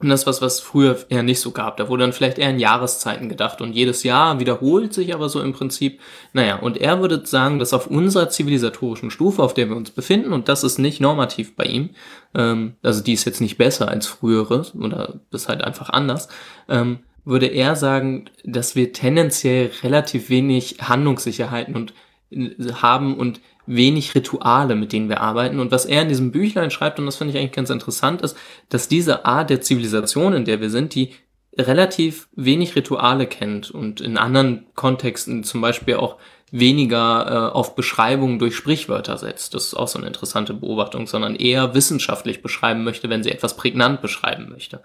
[0.05, 1.77] Und das ist was, was früher eher nicht so gab.
[1.77, 5.41] Da wurde dann vielleicht eher in Jahreszeiten gedacht und jedes Jahr wiederholt sich aber so
[5.41, 5.99] im Prinzip.
[6.31, 10.31] Naja, und er würde sagen, dass auf unserer zivilisatorischen Stufe, auf der wir uns befinden,
[10.31, 11.89] und das ist nicht normativ bei ihm,
[12.35, 16.27] ähm, also die ist jetzt nicht besser als frühere oder ist halt einfach anders,
[16.69, 21.95] ähm, würde eher sagen, dass wir tendenziell relativ wenig Handlungssicherheiten und
[22.29, 25.59] äh, haben und wenig Rituale, mit denen wir arbeiten.
[25.59, 28.37] Und was er in diesem Büchlein schreibt, und das finde ich eigentlich ganz interessant, ist,
[28.69, 31.13] dass diese Art der Zivilisation, in der wir sind, die
[31.57, 36.17] relativ wenig Rituale kennt und in anderen Kontexten zum Beispiel auch
[36.51, 39.53] weniger äh, auf Beschreibungen durch Sprichwörter setzt.
[39.53, 43.57] Das ist auch so eine interessante Beobachtung, sondern eher wissenschaftlich beschreiben möchte, wenn sie etwas
[43.57, 44.81] prägnant beschreiben möchte.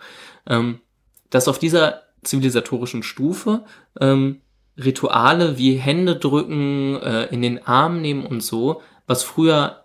[0.47, 0.81] Ähm,
[1.28, 3.64] dass auf dieser zivilisatorischen Stufe
[4.01, 4.41] ähm,
[4.85, 9.85] Rituale wie Hände drücken, äh, in den Arm nehmen und so, was früher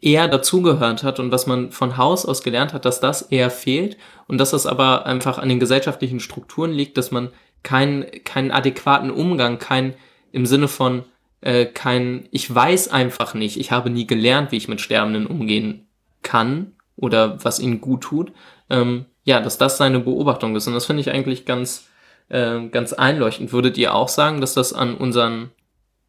[0.00, 3.96] eher dazugehört hat und was man von Haus aus gelernt hat, dass das eher fehlt
[4.26, 7.30] und dass das aber einfach an den gesellschaftlichen Strukturen liegt, dass man
[7.62, 9.94] keinen keinen adäquaten Umgang, kein
[10.32, 11.04] im Sinne von
[11.40, 15.86] äh, kein ich weiß einfach nicht, ich habe nie gelernt, wie ich mit Sterbenden umgehen
[16.22, 18.32] kann oder was ihnen gut tut.
[18.68, 21.88] Ähm, ja, dass das seine Beobachtung ist und das finde ich eigentlich ganz
[22.28, 23.52] äh, ganz einleuchtend.
[23.52, 25.50] Würdet ihr auch sagen, dass das an unseren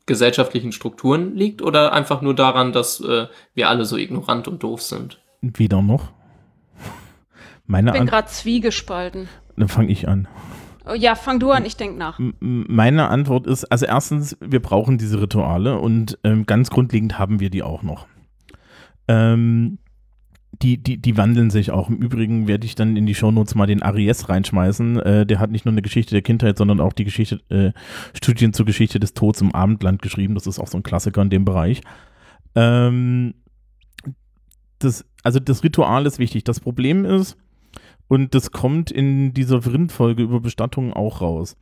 [0.06, 4.82] gesellschaftlichen Strukturen liegt oder einfach nur daran, dass äh, wir alle so ignorant und doof
[4.82, 5.20] sind?
[5.42, 6.12] Weder noch.
[7.66, 9.28] Meine Ich bin gerade zwiegespalten.
[9.58, 10.28] Dann fange ich an.
[10.90, 12.18] Oh, ja, fang du an, ich denk nach.
[12.40, 17.50] Meine Antwort ist, also erstens, wir brauchen diese Rituale und ähm, ganz grundlegend haben wir
[17.50, 18.08] die auch noch.
[19.10, 19.80] Ähm,
[20.62, 21.90] die, die, die wandeln sich auch.
[21.90, 25.00] Im Übrigen werde ich dann in die Shownotes mal den Aries reinschmeißen.
[25.00, 27.72] Äh, der hat nicht nur eine Geschichte der Kindheit, sondern auch die Geschichte, äh,
[28.16, 30.34] Studien zur Geschichte des Todes im Abendland geschrieben.
[30.34, 31.82] Das ist auch so ein Klassiker in dem Bereich.
[32.56, 33.36] Ähm,
[34.80, 36.44] das, also das Ritual ist wichtig.
[36.44, 37.38] Das Problem ist,
[38.08, 41.56] und das kommt in dieser Vrindfolge über Bestattungen auch raus.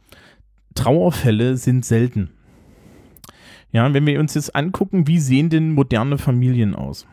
[0.73, 2.29] Trauerfälle sind selten.
[3.71, 7.07] Ja, wenn wir uns jetzt angucken, wie sehen denn moderne Familien aus?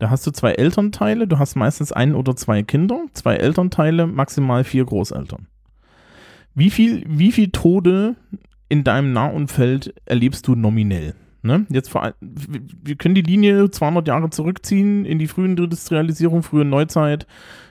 [0.00, 4.64] Da hast du zwei Elternteile, du hast meistens ein oder zwei Kinder, zwei Elternteile, maximal
[4.64, 5.46] vier Großeltern.
[6.54, 8.16] Wie viel, wie viel Tode
[8.70, 11.14] in deinem Nahumfeld erlebst du nominell?
[11.42, 11.66] Ne?
[11.68, 17.26] Jetzt vor, wir können die Linie 200 Jahre zurückziehen in die frühen Industrialisierung, frühe Neuzeit.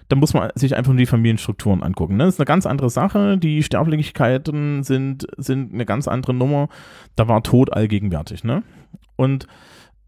[0.08, 2.18] Da muss man sich einfach nur die Familienstrukturen angucken.
[2.18, 2.26] Ne?
[2.26, 3.40] Das ist eine ganz andere Sache.
[3.40, 6.70] Die Sterblichkeiten sind, sind eine ganz andere Nummer.
[7.16, 8.44] Da war Tod allgegenwärtig.
[8.44, 8.62] Ne?
[9.16, 9.48] Und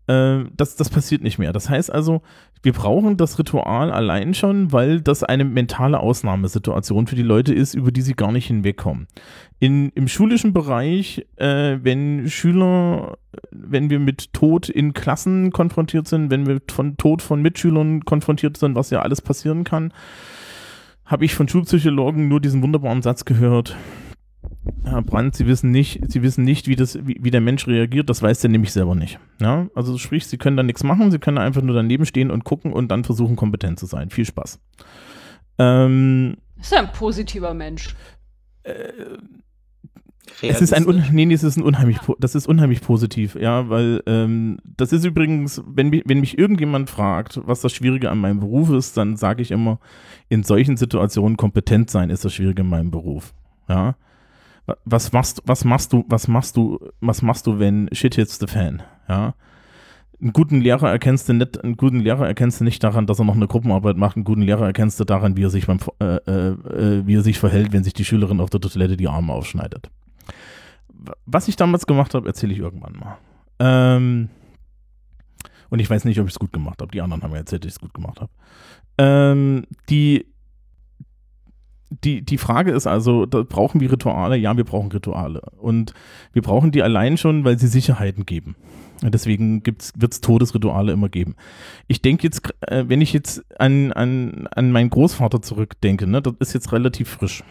[0.08, 1.54] äh, das, das passiert nicht mehr.
[1.54, 2.22] Das heißt also,
[2.64, 7.74] wir brauchen das Ritual allein schon, weil das eine mentale Ausnahmesituation für die Leute ist,
[7.74, 9.08] über die sie gar nicht hinwegkommen.
[9.60, 13.18] In, Im schulischen Bereich, äh, wenn Schüler,
[13.52, 18.58] wenn wir mit Tod in Klassen konfrontiert sind, wenn wir von Tod von Mitschülern konfrontiert
[18.58, 19.92] sind, was ja alles passieren kann,
[21.06, 23.76] habe ich von Schulpsychologen nur diesen wunderbaren Satz gehört.
[24.84, 28.10] Herr Brandt, Sie wissen nicht, Sie wissen nicht, wie, das, wie, wie der Mensch reagiert,
[28.10, 29.20] das weiß der nämlich selber nicht.
[29.40, 29.68] Ja?
[29.76, 32.44] Also sprich, Sie können da nichts machen, Sie können da einfach nur daneben stehen und
[32.44, 34.10] gucken und dann versuchen, kompetent zu sein.
[34.10, 34.60] Viel Spaß.
[35.60, 37.96] Ähm, Ist ja ein positiver Mensch.
[40.42, 44.02] es ist ein, nee, nee, es ist ein unheimlich, das ist unheimlich positiv, ja, weil
[44.08, 48.40] ähm, das ist übrigens, wenn, mi- wenn mich irgendjemand fragt, was das Schwierige an meinem
[48.40, 49.80] Beruf ist, dann sage ich immer,
[50.30, 53.34] in solchen Situationen kompetent sein ist das Schwierige in meinem Beruf,
[53.70, 53.96] ja.
[54.66, 58.40] Wa- Was machst, was machst du, was machst du, was machst du, wenn shit hits
[58.40, 59.34] the fan, ja?
[60.22, 63.26] Einen guten Lehrer erkennst du nicht, einen guten Lehrer erkennst du nicht daran, dass er
[63.26, 64.18] noch eine Gruppenarbeit macht.
[64.18, 67.24] Einen guten Lehrer erkennst du daran, wie er sich beim, äh, äh, äh, wie er
[67.24, 69.90] sich verhält, wenn sich die Schülerin auf der Toilette die Arme aufschneidet.
[71.26, 73.18] Was ich damals gemacht habe, erzähle ich irgendwann mal.
[73.58, 74.30] Ähm,
[75.72, 76.92] und ich weiß nicht, ob ich es gut gemacht habe.
[76.92, 78.32] Die anderen haben mir erzählt, dass ich es gut gemacht habe.
[79.00, 80.28] Ähm, die,
[82.04, 84.38] die, die Frage ist also, da brauchen wir Rituale?
[84.38, 85.42] Ja, wir brauchen Rituale.
[85.58, 85.94] Und
[86.34, 88.56] wir brauchen die allein schon, weil sie Sicherheiten geben.
[89.04, 91.36] Deswegen wird es Todesrituale immer geben.
[91.88, 96.34] Ich denke jetzt, äh, wenn ich jetzt an, an, an meinen Großvater zurückdenke, ne, das
[96.40, 97.44] ist jetzt relativ frisch.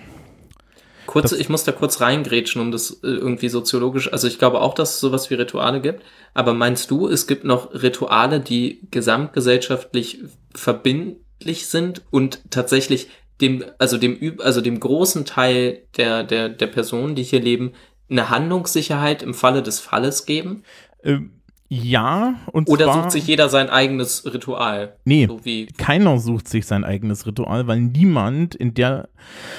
[1.06, 4.60] Kurz, Das- ich muss da kurz reingrätschen, um das äh, irgendwie soziologisch, also ich glaube
[4.60, 8.82] auch, dass es sowas wie Rituale gibt, aber meinst du, es gibt noch Rituale, die
[8.92, 10.20] gesamtgesellschaftlich
[10.54, 13.08] verbindlich sind und tatsächlich
[13.40, 17.72] dem, also dem, üb- also dem großen Teil der, der, der Personen, die hier leben,
[18.10, 20.64] eine Handlungssicherheit im Falle des Falles geben?
[21.02, 21.32] Ähm,
[21.68, 24.96] ja, und Oder zwar, sucht sich jeder sein eigenes Ritual?
[25.04, 25.40] Nee, So
[25.78, 29.08] keiner sucht sich sein eigenes Ritual, weil niemand in der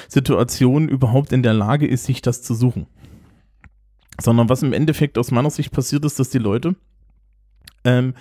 [0.08, 2.86] Situation überhaupt in der Lage ist, sich das zu suchen.
[4.20, 6.76] Sondern was im Endeffekt aus meiner Sicht passiert ist, dass die Leute
[7.84, 8.12] ähm,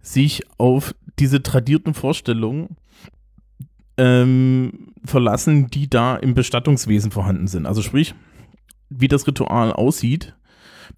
[0.00, 2.78] sich auf diese tradierten Vorstellungen
[3.96, 7.66] ähm, verlassen, die da im Bestattungswesen vorhanden sind.
[7.66, 8.14] Also sprich,
[8.90, 10.34] wie das Ritual aussieht,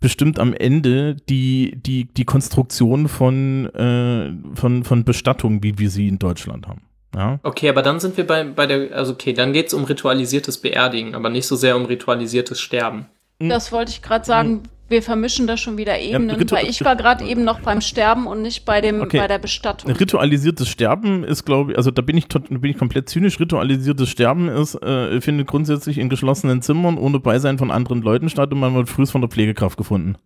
[0.00, 6.08] bestimmt am Ende die, die, die Konstruktion von, äh, von, von Bestattung, wie wir sie
[6.08, 6.82] in Deutschland haben.
[7.14, 7.40] Ja.
[7.42, 11.14] Okay, aber dann sind wir bei, bei der, also okay, dann geht's um ritualisiertes Beerdigen,
[11.14, 13.06] aber nicht so sehr um ritualisiertes Sterben.
[13.38, 14.62] Das wollte ich gerade sagen.
[14.88, 18.28] Wir vermischen da schon wieder Ebenen, ritu- weil ich war gerade eben noch beim Sterben
[18.28, 19.18] und nicht bei dem Okay.
[19.18, 19.90] bei der Bestattung.
[19.90, 23.40] Ritualisiertes Sterben ist, glaube ich, also da bin ich, bin ich komplett zynisch.
[23.40, 28.52] Ritualisiertes Sterben ist, äh, findet grundsätzlich in geschlossenen Zimmern ohne Beisein von anderen Leuten statt
[28.52, 30.16] und man wird früh von der Pflegekraft gefunden.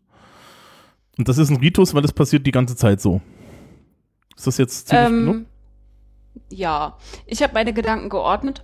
[1.16, 3.22] Und das ist ein Ritus, weil das passiert die ganze Zeit so.
[4.36, 5.34] Ist das jetzt ziemlich genug?
[5.36, 5.46] Ähm,
[6.50, 6.96] ja,
[7.26, 8.62] ich habe meine Gedanken geordnet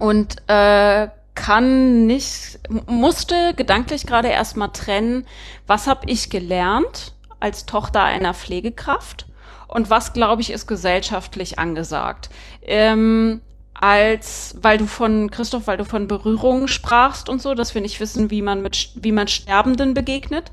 [0.00, 5.24] und äh, kann nicht, musste gedanklich gerade erstmal trennen,
[5.68, 9.26] was habe ich gelernt als Tochter einer Pflegekraft
[9.68, 12.30] und was, glaube ich, ist gesellschaftlich angesagt.
[12.62, 13.40] Ähm,
[13.74, 18.00] als, weil du von, Christoph, weil du von Berührungen sprachst und so, dass wir nicht
[18.00, 20.50] wissen, wie man mit, wie man Sterbenden begegnet.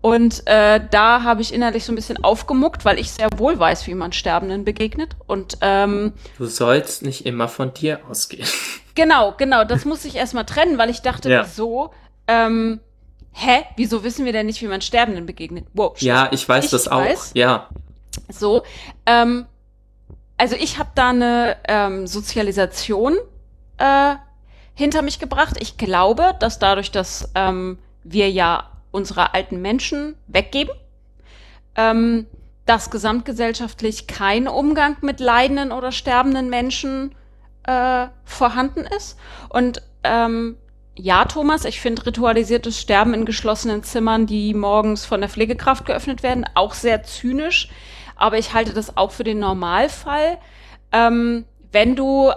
[0.00, 3.86] Und äh, da habe ich innerlich so ein bisschen aufgemuckt, weil ich sehr wohl weiß,
[3.86, 5.16] wie man Sterbenden begegnet.
[5.26, 8.46] Und ähm, Du sollst nicht immer von dir ausgehen.
[8.96, 11.44] Genau, genau, das muss ich erstmal trennen, weil ich dachte, Ja.
[11.44, 11.92] wieso?
[12.26, 12.80] Ähm,
[13.32, 13.62] hä?
[13.76, 15.66] Wieso wissen wir denn nicht, wie man Sterbenden begegnet?
[15.74, 15.96] Wow.
[16.00, 16.98] Ja, ich weiß Ich das auch.
[17.00, 17.30] weiß.
[17.34, 17.68] Ja.
[18.28, 18.64] So,
[19.06, 19.46] ähm,
[20.36, 23.16] also ich habe da eine ähm, Sozialisation
[23.78, 24.16] äh,
[24.74, 25.56] hinter mich gebracht.
[25.60, 30.74] Ich glaube, dass dadurch, dass ähm, wir ja unsere alten Menschen weggeben,
[31.76, 32.26] ähm,
[32.64, 37.14] dass gesamtgesellschaftlich kein Umgang mit leidenden oder sterbenden Menschen
[37.66, 39.18] äh, vorhanden ist.
[39.48, 40.56] Und ähm,
[40.94, 46.22] ja, Thomas, ich finde ritualisiertes Sterben in geschlossenen Zimmern, die morgens von der Pflegekraft geöffnet
[46.22, 47.68] werden, auch sehr zynisch.
[48.16, 50.38] Aber ich halte das auch für den Normalfall.
[50.92, 52.32] Ähm, wenn du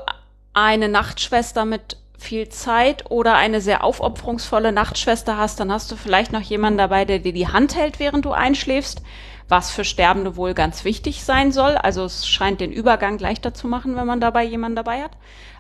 [0.54, 6.32] eine Nachtschwester mit viel Zeit oder eine sehr aufopferungsvolle Nachtschwester hast, dann hast du vielleicht
[6.32, 9.02] noch jemanden dabei, der dir die Hand hält, während du einschläfst,
[9.48, 11.76] was für Sterbende wohl ganz wichtig sein soll.
[11.76, 15.12] Also es scheint den Übergang leichter zu machen, wenn man dabei jemanden dabei hat.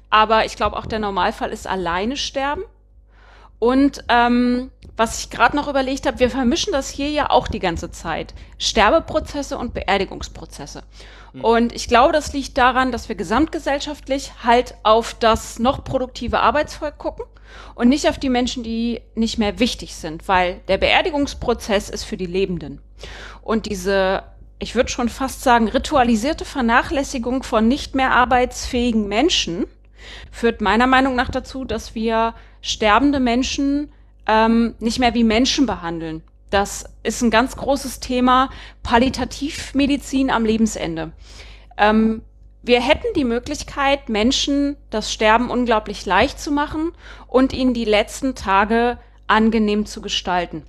[0.09, 2.63] Aber ich glaube, auch der Normalfall ist alleine sterben.
[3.59, 7.59] Und ähm, was ich gerade noch überlegt habe, wir vermischen das hier ja auch die
[7.59, 8.33] ganze Zeit.
[8.57, 10.83] Sterbeprozesse und Beerdigungsprozesse.
[11.41, 16.97] Und ich glaube, das liegt daran, dass wir gesamtgesellschaftlich halt auf das noch produktive Arbeitsvolk
[16.97, 17.25] gucken
[17.75, 22.17] und nicht auf die Menschen, die nicht mehr wichtig sind, weil der Beerdigungsprozess ist für
[22.17, 22.81] die Lebenden.
[23.41, 24.23] Und diese,
[24.57, 29.65] ich würde schon fast sagen, ritualisierte Vernachlässigung von nicht mehr arbeitsfähigen Menschen
[30.31, 33.91] führt meiner Meinung nach dazu, dass wir sterbende Menschen
[34.27, 36.23] ähm, nicht mehr wie Menschen behandeln.
[36.49, 38.49] Das ist ein ganz großes Thema
[38.83, 41.11] Palliativmedizin am Lebensende.
[41.77, 42.21] Ähm,
[42.61, 46.91] wir hätten die Möglichkeit, Menschen das Sterben unglaublich leicht zu machen
[47.27, 48.97] und ihnen die letzten Tage
[49.27, 50.63] angenehm zu gestalten.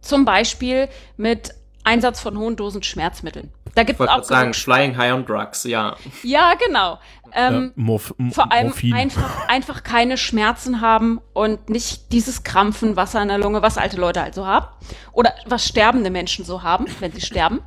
[0.00, 1.54] Zum Beispiel mit
[1.84, 3.50] Einsatz von hohen Dosen Schmerzmitteln.
[3.74, 5.96] Da Ich gibt es wollte auch gerade sagen, Flying High on Drugs, ja.
[6.22, 6.98] Ja, genau.
[7.32, 8.94] Ähm, äh, Morph M- vor allem Morphin.
[8.94, 13.96] einfach, einfach keine Schmerzen haben und nicht dieses Krampfen, Wasser in der Lunge, was alte
[13.96, 14.66] Leute also haben.
[15.12, 17.60] Oder was sterbende Menschen so haben, wenn sie sterben.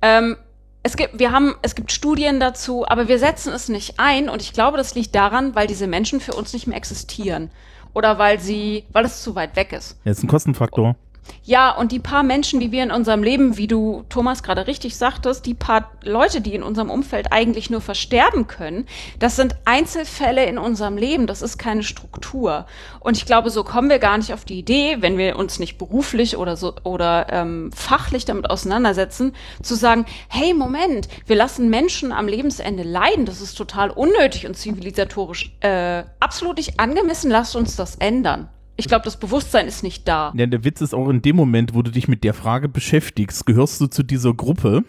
[0.00, 0.36] Ähm,
[0.82, 4.40] es gibt, wir haben, es gibt Studien dazu, aber wir setzen es nicht ein und
[4.40, 7.50] ich glaube, das liegt daran, weil diese Menschen für uns nicht mehr existieren.
[7.92, 9.98] Oder weil sie, weil es zu weit weg ist.
[10.04, 10.96] Ja, ist ein Kostenfaktor.
[11.44, 14.96] Ja, und die paar Menschen, die wir in unserem Leben, wie du Thomas gerade richtig
[14.96, 18.86] sagtest, die paar Leute, die in unserem Umfeld eigentlich nur versterben können,
[19.20, 22.66] das sind Einzelfälle in unserem Leben, das ist keine Struktur.
[22.98, 25.78] Und ich glaube, so kommen wir gar nicht auf die Idee, wenn wir uns nicht
[25.78, 32.10] beruflich oder so oder ähm, fachlich damit auseinandersetzen, zu sagen, hey, Moment, wir lassen Menschen
[32.10, 37.76] am Lebensende leiden, das ist total unnötig und zivilisatorisch äh, absolut nicht angemessen, lasst uns
[37.76, 38.48] das ändern.
[38.76, 40.32] Ich glaube, das Bewusstsein ist nicht da.
[40.36, 43.46] Ja, der Witz ist auch in dem Moment, wo du dich mit der Frage beschäftigst,
[43.46, 44.84] gehörst du zu dieser Gruppe.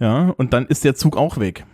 [0.00, 1.64] Ja, und dann ist der Zug auch weg.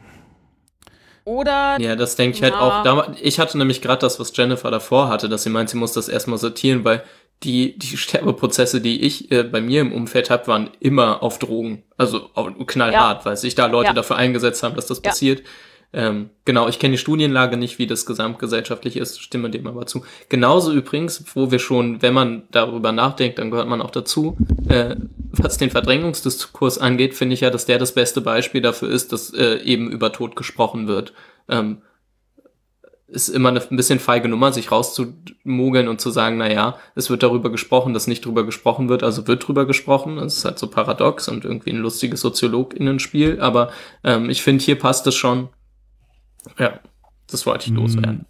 [1.25, 2.61] Oder Ja, das denke ich halt Ja.
[2.61, 2.83] auch.
[2.83, 5.93] Da, ich hatte nämlich gerade das, was Jennifer davor hatte, dass sie meint, sie muss
[5.93, 7.03] das erstmal sortieren, weil
[7.45, 11.85] die, die Sterbeprozesse, die ich äh, bei mir im Umfeld habe, waren immer auf Drogen.
[11.97, 13.93] Also auf, knallhart, weil sich da Leute Ja.
[13.93, 15.11] dafür eingesetzt haben, dass das Ja.
[15.11, 15.43] passiert.
[15.93, 20.05] Ähm, genau, ich kenne die Studienlage nicht, wie das gesamtgesellschaftlich ist, stimme dem aber zu.
[20.29, 24.37] Genauso übrigens, wo wir schon, wenn man darüber nachdenkt, dann gehört man auch dazu,
[24.69, 24.97] äh,
[25.31, 29.33] was den Verdrängungsdiskurs angeht, finde ich ja, dass der das beste Beispiel dafür ist, dass
[29.33, 31.15] äh, eben über Tod gesprochen wird.
[31.49, 31.79] Ähm,
[33.09, 37.09] ist immer eine ein bisschen feige Nummer, sich rauszumogeln und zu sagen, na ja, es
[37.09, 40.17] wird darüber gesprochen, dass nicht drüber gesprochen wird, also wird drüber gesprochen.
[40.17, 43.73] Das ist halt so paradox und irgendwie ein lustiges Soziologinnenspiel, aber
[44.05, 45.49] ähm, ich finde, hier passt es schon.
[46.59, 46.81] Ja,
[47.31, 48.27] das wollte ich loswerden.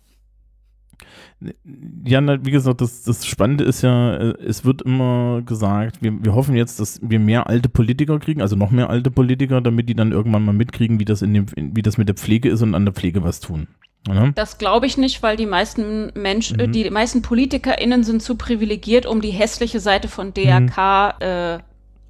[2.05, 6.13] Ja, na, wie gesagt, das, das Spannende ist ja, äh, es wird immer gesagt, wir,
[6.25, 9.89] wir hoffen jetzt, dass wir mehr alte Politiker kriegen, also noch mehr alte Politiker, damit
[9.89, 12.63] die dann irgendwann mal mitkriegen, wie das, in dem, wie das mit der Pflege ist
[12.63, 13.69] und an der Pflege was tun.
[14.09, 14.33] Ja?
[14.35, 16.73] Das glaube ich nicht, weil die meisten Menschen, äh, Mhm.
[16.73, 21.59] die meisten PolitikerInnen sind zu privilegiert, um die hässliche Seite von DRK äh,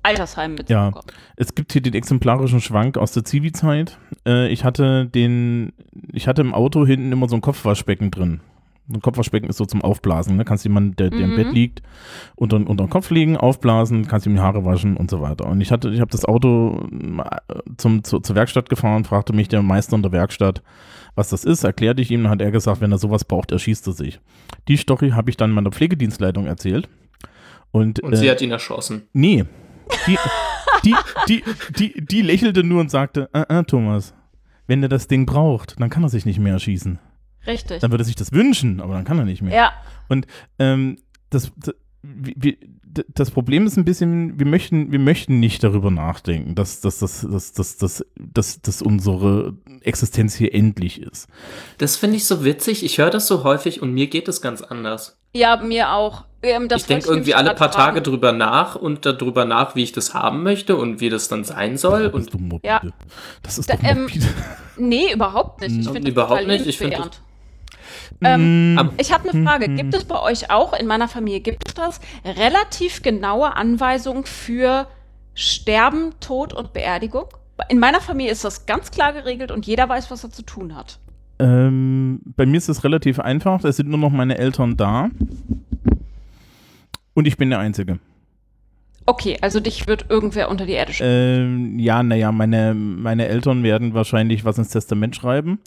[0.03, 0.59] Altersheim Mhm.
[0.69, 0.93] Ja.
[1.37, 3.99] Es gibt hier den exemplarischen Schwank aus der Zivi-Zeit.
[4.27, 5.73] Äh, ich hatte den,
[6.13, 8.41] ich hatte im Auto hinten immer so ein Kopfwaschbecken drin.
[8.91, 10.37] Ein Kopfwaschbecken ist so zum Aufblasen.
[10.39, 10.47] Ne?
[10.47, 11.37] Kannst jemanden, der, der im Mhm.
[11.37, 11.83] Bett liegt,
[12.37, 15.47] unter, unter den Kopf legen, aufblasen, kannst ihm die Haare waschen und so weiter.
[15.47, 19.49] Und ich hatte, ich habe das Auto äh, zum, zu, zur Werkstatt gefahren, fragte mich
[19.49, 20.63] der Meister in der Werkstatt,
[21.15, 23.87] was das ist, erklärte ich ihm, dann hat er gesagt, wenn er sowas braucht, erschießt
[23.89, 24.21] er sich.
[24.69, 26.89] Die Story habe ich dann meiner Pflegedienstleitung erzählt.
[27.73, 29.03] Und, Und äh, sie hat ihn erschossen.
[29.13, 29.45] Nee.
[30.07, 30.19] Die,
[30.85, 30.95] die,
[31.29, 31.45] die,
[31.77, 34.15] die, die lächelte nur und sagte, äh, äh, Thomas,
[34.67, 36.99] wenn er das Ding braucht, dann kann er sich nicht mehr erschießen.
[37.47, 37.81] Richtig.
[37.81, 39.55] Dann würde er sich das wünschen, aber dann kann er nicht mehr.
[39.55, 39.73] Ja,
[40.59, 40.99] Ähm,
[41.31, 42.57] das, das, wir-
[43.15, 47.21] das Problem ist ein bisschen, wir möchten, wir möchten nicht darüber nachdenken, dass, dass, dass,
[47.31, 51.29] dass, dass, dass, dass, dass unsere Existenz hier endlich ist.
[51.77, 52.85] Das finde ich so witzig.
[52.85, 55.19] Ich höre das so häufig und mir geht es ganz anders.
[55.35, 56.25] ja, mir auch.
[56.43, 58.05] Ähm, das ich denke irgendwie alle paar Tage fragen.
[58.05, 61.77] drüber nach und darüber nach, wie ich das haben möchte und wie das dann sein
[61.77, 62.05] soll.
[62.05, 62.67] Das Und ist doch morbide.
[62.69, 62.81] Ja.
[63.43, 64.07] Das ist Da, doch ähm.
[64.77, 65.77] Nee, überhaupt nicht.
[65.77, 66.67] Ich finde das überhaupt total nicht.
[66.67, 67.23] Ich find lebensbejahend.
[68.23, 69.69] Ähm, aber- Ich habe eine Frage.
[69.69, 69.77] Mhm.
[69.77, 74.87] Gibt es bei euch auch, in meiner Familie, gibt es das, relativ genaue Anweisungen für
[75.35, 77.27] Sterben, Tod und Beerdigung?
[77.69, 80.77] In meiner Familie ist das ganz klar geregelt und jeder weiß, was er zu tun
[80.77, 80.99] hat.
[81.41, 83.63] Ähm, bei mir ist es relativ einfach.
[83.65, 85.11] Es sind nur noch meine Eltern da.
[87.15, 87.99] Und ich bin der Einzige.
[89.07, 91.09] Okay, also dich wird irgendwer unter die Erde schicken.
[91.11, 95.59] Ähm, ja, naja, meine, meine Eltern werden wahrscheinlich was ins Testament schreiben.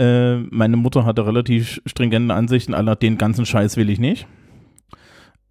[0.00, 4.26] Äh, meine Mutter hatte relativ stringente Ansichten, aller den ganzen Scheiß will ich nicht.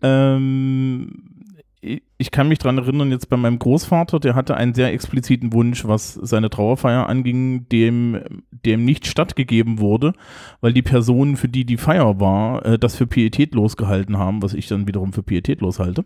[0.02, 1.46] Ähm,
[1.82, 5.86] ich, kann mich dran erinnern, jetzt bei meinem Großvater, der hatte einen sehr expliziten Wunsch,
[5.86, 8.22] was seine Trauerfeier anging, dem,
[8.66, 10.14] dem nicht stattgegeben wurde,
[10.62, 14.56] weil die Personen, für die die Feier war, äh, das für pietätlos gehalten haben, was
[14.56, 16.06] ich dann wiederum für pietätlos halte.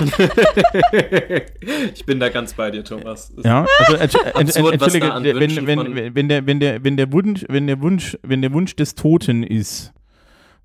[1.94, 3.32] ich bin da ganz bei dir, Thomas.
[3.42, 7.44] Ja, also entsch Absurd, entschuldige, wenn, von- wenn, wenn, der, wenn, der, wenn der Wunsch,
[7.48, 9.92] wenn der Wunsch, wenn der Wunsch des Toten ist,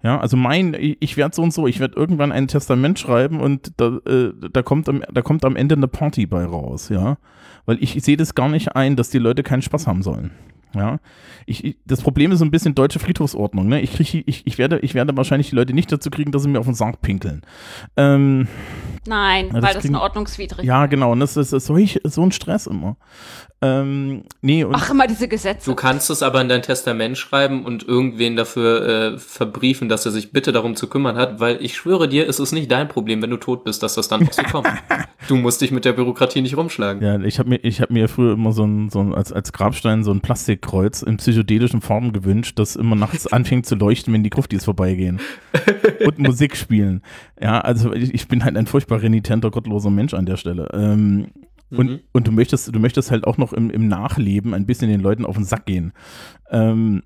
[0.03, 3.71] ja, also mein, ich, werde so und so, ich werde irgendwann ein Testament schreiben und
[3.77, 7.17] da, äh, da kommt am, da kommt am Ende eine Party bei raus, ja,
[7.65, 10.31] weil ich, ich sehe das gar nicht ein, dass die Leute keinen Spaß haben sollen.
[10.75, 10.99] Ja,
[11.45, 13.67] ich, ich, das Problem ist so ein bisschen deutsche Friedhofsordnung.
[13.67, 13.81] Ne?
[13.81, 16.49] Ich, krieg, ich, ich, werde, ich werde wahrscheinlich die Leute nicht dazu kriegen, dass sie
[16.49, 17.41] mir auf den Sarg pinkeln.
[17.95, 18.47] Ähm,
[19.07, 21.13] Nein, ja, das weil das kriegen- eine ordnungswidrig ja, genau.
[21.13, 22.97] Und das ist, das ist so ein Stress immer.
[23.59, 25.67] Ähm, nee, und Ach, immer diese Gesetze.
[25.67, 30.11] Du kannst es aber in dein Testament schreiben und irgendwen dafür äh, verbriefen, dass er
[30.11, 33.19] sich bitte darum zu kümmern hat, weil ich schwöre dir, es ist nicht dein Problem,
[33.23, 34.67] wenn du tot bist, dass das dann auch so kommt.
[35.27, 37.01] Du musst dich mit der Bürokratie nicht rumschlagen.
[37.01, 39.51] ja, ich habe mir, ich hab mir früher immer so ein, so ein als, als
[39.51, 40.21] Grabstein so ein
[40.57, 45.19] Plastikkreuz in psychedelischen Formen gewünscht, das immer nachts anfängt zu leuchten, wenn die Gruftis vorbeigehen.
[46.05, 47.01] Und Musik spielen.
[47.41, 50.67] Ja, also ich, ich bin halt ein furchtbar renitenter, gottloser Mensch an der Stelle.
[50.73, 51.27] Ähm,
[51.69, 51.99] und, Mhm.
[52.13, 55.25] und du möchtest, du möchtest halt auch noch im, im Nachleben ein bisschen den Leuten
[55.25, 55.91] auf den Sack gehen.
[56.49, 57.03] Ähm,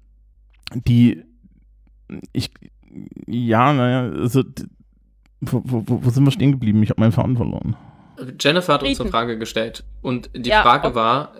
[0.85, 1.23] die,
[2.31, 2.51] ich,
[3.25, 4.43] ja, naja, also,
[5.39, 6.83] wo, wo, wo sind wir stehen geblieben?
[6.83, 7.75] Ich habe meinen Faden verloren.
[8.39, 11.33] Jennifer hat uns eine Frage gestellt und die Ja, Frage war,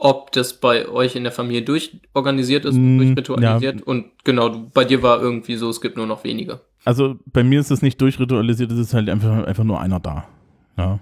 [0.00, 5.02] ob das bei euch in der Familie durchorganisiert ist, Mm, durchritualisiert und genau, bei dir
[5.02, 6.60] war irgendwie so, es gibt nur noch wenige.
[6.84, 10.24] Also bei mir ist es nicht durchritualisiert, es ist halt einfach, einfach nur einer da.
[10.78, 10.98] Ja.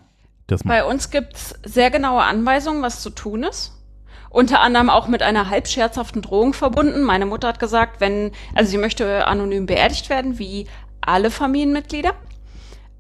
[0.64, 3.74] Bei uns gibt es sehr genaue Anweisungen, was zu tun ist.
[4.30, 7.03] Unter anderem auch mit einer halb scherzhaften Drohung verbunden.
[7.03, 10.66] Meine Mutter hat gesagt, wenn, also sie möchte anonym beerdigt werden, wie
[11.01, 12.12] alle Familienmitglieder.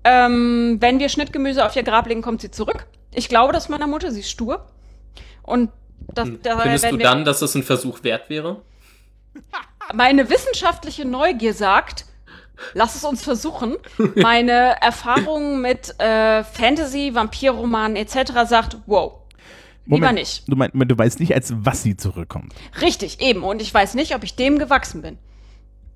[0.04, 2.86] Ähm, wenn wir Schnittgemüse auf ihr Grab legen, kommt sie zurück.
[3.12, 4.66] Ich glaube das meiner Mutter, sie ist stur.
[5.42, 5.70] Und
[6.14, 6.40] das, Hm.
[6.42, 8.62] daher Findest du dann, dass es ein Versuch wert wäre?
[9.94, 12.04] meine wissenschaftliche Neugier sagt,
[12.74, 13.76] lass es uns versuchen.
[14.16, 18.32] Meine Erfahrung mit äh, Fantasy, Vampirromanen etc.
[18.46, 19.12] sagt, wow,
[19.86, 20.42] lieber nicht.
[20.48, 22.52] Du, mein, du weißt nicht, als was sie zurückkommt.
[22.80, 23.44] Richtig, eben.
[23.44, 25.18] Und ich weiß nicht, ob ich dem gewachsen bin.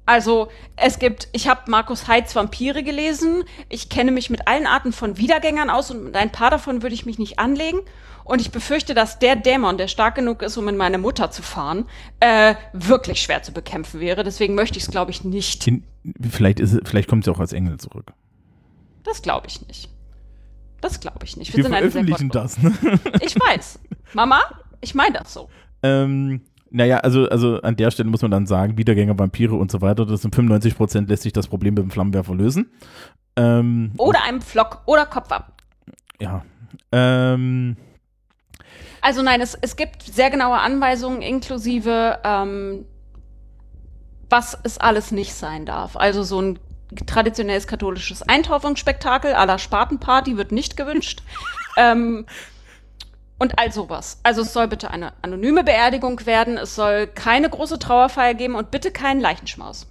[0.05, 3.44] Also, es gibt, ich habe Markus Heitz Vampire gelesen.
[3.68, 6.94] Ich kenne mich mit allen Arten von Wiedergängern aus und mit ein paar davon würde
[6.94, 7.80] ich mich nicht anlegen.
[8.24, 11.42] Und ich befürchte, dass der Dämon, der stark genug ist, um in meine Mutter zu
[11.42, 11.86] fahren,
[12.20, 14.22] äh, wirklich schwer zu bekämpfen wäre.
[14.22, 15.66] Deswegen möchte ich es, glaube ich, nicht.
[15.66, 15.84] In,
[16.30, 18.12] vielleicht ist, vielleicht kommt sie auch als Engel zurück.
[19.03, 19.88] Das glaube ich nicht.
[20.80, 21.57] Das glaube ich nicht.
[21.57, 22.59] Wir sind eine sehr veröffentlichen das.
[22.59, 22.72] Ne?
[23.20, 23.78] Ich weiß.
[24.14, 24.40] Mama,
[24.80, 25.48] ich meine das so.
[25.82, 26.42] ähm,
[26.74, 30.06] Naja, also, also an der Stelle muss man dann sagen, Wiedergänger, Vampire und so weiter,
[30.06, 32.70] das sind 95 Prozent lässt sich das Problem mit dem Flammenwerfer lösen.
[33.36, 35.62] Ähm, Oder einem Flock oder Kopf ab.
[36.20, 36.42] ja.
[36.90, 37.76] Ähm,
[39.02, 42.86] Also nein, es, es gibt sehr genaue Anweisungen inklusive, ähm,
[44.30, 45.96] was es alles nicht sein darf.
[45.96, 46.58] Also so ein
[47.06, 51.22] traditionelles katholisches Eintaufungsspektakel à la Spatenparty wird nicht gewünscht.
[51.76, 52.26] ähm,
[53.43, 54.20] und all sowas.
[54.22, 58.70] Also es soll bitte eine anonyme Beerdigung werden, es soll keine große Trauerfeier geben und
[58.70, 59.88] bitte keinen Leichenschmaus.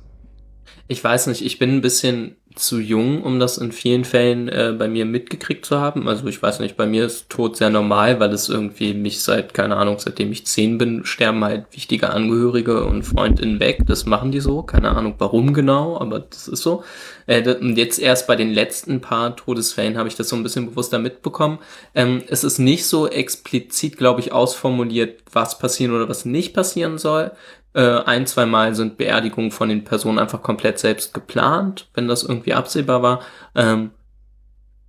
[0.88, 4.74] Ich weiß nicht, ich bin ein bisschen zu jung, um das in vielen Fällen äh,
[4.78, 6.08] bei mir mitgekriegt zu haben.
[6.08, 9.54] Also ich weiß nicht, bei mir ist Tod sehr normal, weil es irgendwie mich seit,
[9.54, 13.82] keine Ahnung, seitdem ich zehn bin, sterben halt wichtige Angehörige und Freundinnen weg.
[13.88, 14.64] Das machen die so.
[14.64, 16.84] Keine Ahnung warum genau, aber das ist so.
[17.28, 20.70] Äh, und jetzt erst bei den letzten paar Todesfällen habe ich das so ein bisschen
[20.70, 21.60] bewusster mitbekommen.
[21.96, 26.98] Ähm, es ist nicht so explizit, glaube ich, ausformuliert, was passieren oder was nicht passieren
[26.98, 27.32] soll.
[27.74, 32.24] Äh, ein, zwei Mal sind Beerdigungen von den Personen einfach komplett selbst geplant, wenn das
[32.24, 33.22] irgendwie absehbar war.
[33.56, 33.92] Ähm,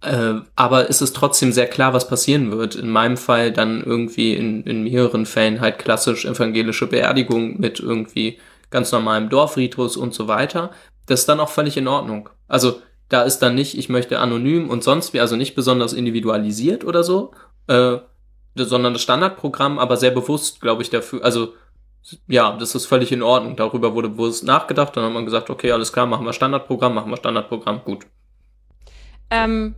[0.02, 2.74] äh, aber es ist trotzdem sehr klar, was passieren wird.
[2.74, 8.38] In meinem Fall dann irgendwie in, in mehreren Fällen halt klassisch evangelische Beerdigung mit irgendwie
[8.70, 10.72] ganz normalem Dorfritus und so weiter.
[11.06, 12.28] Das ist dann auch völlig in Ordnung.
[12.48, 16.84] Also da ist dann nicht, ich möchte anonym und sonst wie, also nicht besonders individualisiert
[16.84, 17.32] oder so,
[17.68, 17.98] äh,
[18.56, 21.54] sondern das Standardprogramm, aber sehr bewusst, glaube ich, dafür, also
[22.26, 23.56] ja, das ist völlig in Ordnung.
[23.56, 27.10] Darüber wurde bewusst nachgedacht, dann hat man gesagt, okay, alles klar, machen wir Standardprogramm, machen
[27.10, 28.06] wir Standardprogramm, gut.
[29.30, 29.74] Ähm,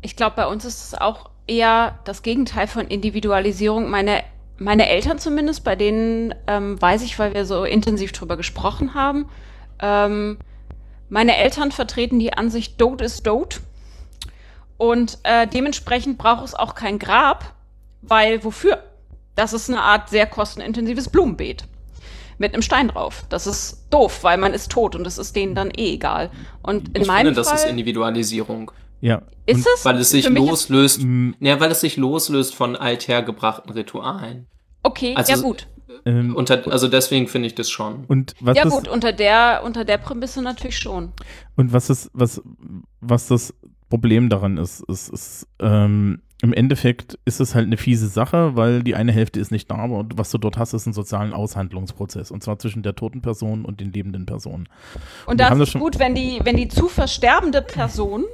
[0.00, 3.88] ich glaube, bei uns ist es auch eher das Gegenteil von Individualisierung.
[3.90, 4.22] Meine,
[4.58, 9.28] meine Eltern zumindest, bei denen ähm, weiß ich, weil wir so intensiv drüber gesprochen haben.
[9.80, 10.38] Ähm,
[11.08, 13.60] meine Eltern vertreten die Ansicht, Dote ist Dote.
[14.76, 17.54] Und äh, dementsprechend braucht es auch kein Grab,
[18.00, 18.82] weil wofür?
[19.34, 21.64] Das ist eine Art sehr kostenintensives Blumenbeet
[22.38, 23.24] mit einem Stein drauf.
[23.28, 26.30] Das ist doof, weil man ist tot und es ist denen dann eh egal.
[26.62, 28.72] Und in ich meinem finde, das Fall ist Individualisierung.
[29.00, 29.22] ja.
[29.46, 31.00] ist es Weil es sich ist- loslöst,
[31.40, 34.46] ja, weil es sich loslöst von althergebrachten Ritualen.
[34.82, 35.68] Okay, Also- ja gut.
[36.04, 38.04] ähm, Unter, also deswegen finde ich das schon.
[38.08, 41.12] und was Ja das, gut, unter der, unter der Prämisse natürlich schon.
[41.56, 42.40] Und was das, was,
[43.00, 43.54] was das
[43.88, 48.82] Problem daran ist, ist, ist ähm, im Endeffekt ist es halt eine fiese Sache, weil
[48.82, 52.32] die eine Hälfte ist nicht da, aber was du dort hast, ist ein sozialen Aushandlungsprozess.
[52.32, 54.68] Und zwar zwischen der toten Person und den lebenden Personen.
[55.26, 58.24] Und Wir da haben ist das gut, wenn die, wenn die zu versterbende Person,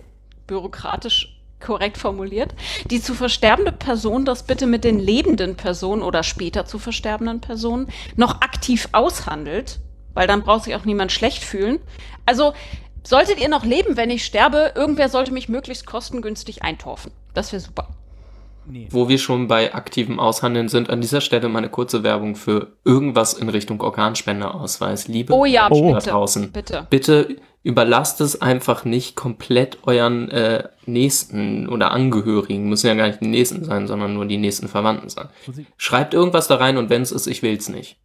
[0.46, 2.54] bürokratisch korrekt formuliert,
[2.90, 7.88] die zu versterbende Person das bitte mit den lebenden Personen oder später zu versterbenden Personen
[8.16, 9.80] noch aktiv aushandelt,
[10.14, 11.78] weil dann braucht sich auch niemand schlecht fühlen.
[12.24, 12.54] Also
[13.02, 17.12] solltet ihr noch leben, wenn ich sterbe, irgendwer sollte mich möglichst kostengünstig eintorfen.
[17.34, 17.97] Das wäre super.
[18.90, 22.76] Wo wir schon bei aktivem Aushandeln sind, an dieser Stelle mal eine kurze Werbung für
[22.84, 25.08] irgendwas in Richtung Organspendeausweis.
[25.08, 25.90] Liebe Oh ja, Oh.
[25.92, 26.10] da bitte.
[26.10, 26.86] draußen, Bitte.
[26.90, 32.68] bitte überlasst es einfach nicht komplett euren äh, Nächsten oder Angehörigen.
[32.68, 35.28] Müssen ja gar nicht die Nächsten sein, sondern nur die nächsten Verwandten sein.
[35.76, 37.96] Schreibt irgendwas da rein und wenn es ist, ich will's nicht.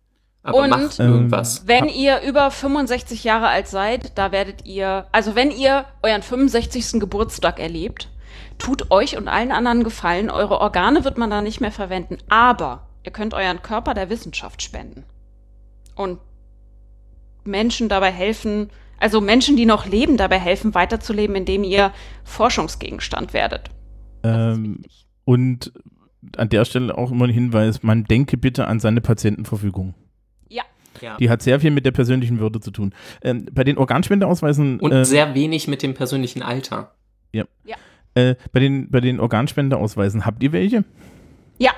[0.45, 1.63] Aber Und- macht Ähm, irgendwas.
[1.67, 6.99] Wenn ihr über 65 Jahre alt seid, da werdet ihr, also wenn ihr euren 65.
[6.99, 8.09] Geburtstag erlebt,
[8.57, 12.87] tut euch und allen anderen Gefallen, eure Organe wird man da nicht mehr verwenden, aber
[13.03, 15.03] ihr könnt euren Körper der Wissenschaft spenden.
[15.95, 16.19] Und
[17.43, 21.91] Menschen dabei helfen, also Menschen, die noch leben, dabei helfen, weiterzuleben, indem ihr
[22.23, 23.69] Forschungsgegenstand werdet.
[24.23, 24.83] Ähm,
[25.25, 25.73] und
[26.37, 29.93] an der Stelle auch immer ein Hinweis, man denke bitte an seine Patientenverfügung.
[30.49, 30.63] Ja,
[31.01, 31.17] Ja.
[31.17, 32.93] Die hat sehr viel mit der persönlichen Würde zu tun.
[33.21, 36.93] Ähm, bei den Organspendeausweisen Und äh, sehr wenig mit dem persönlichen Alter.
[38.15, 40.83] Äh, bei den bei den Organspendeausweisen habt ihr welche?
[41.59, 41.71] ja.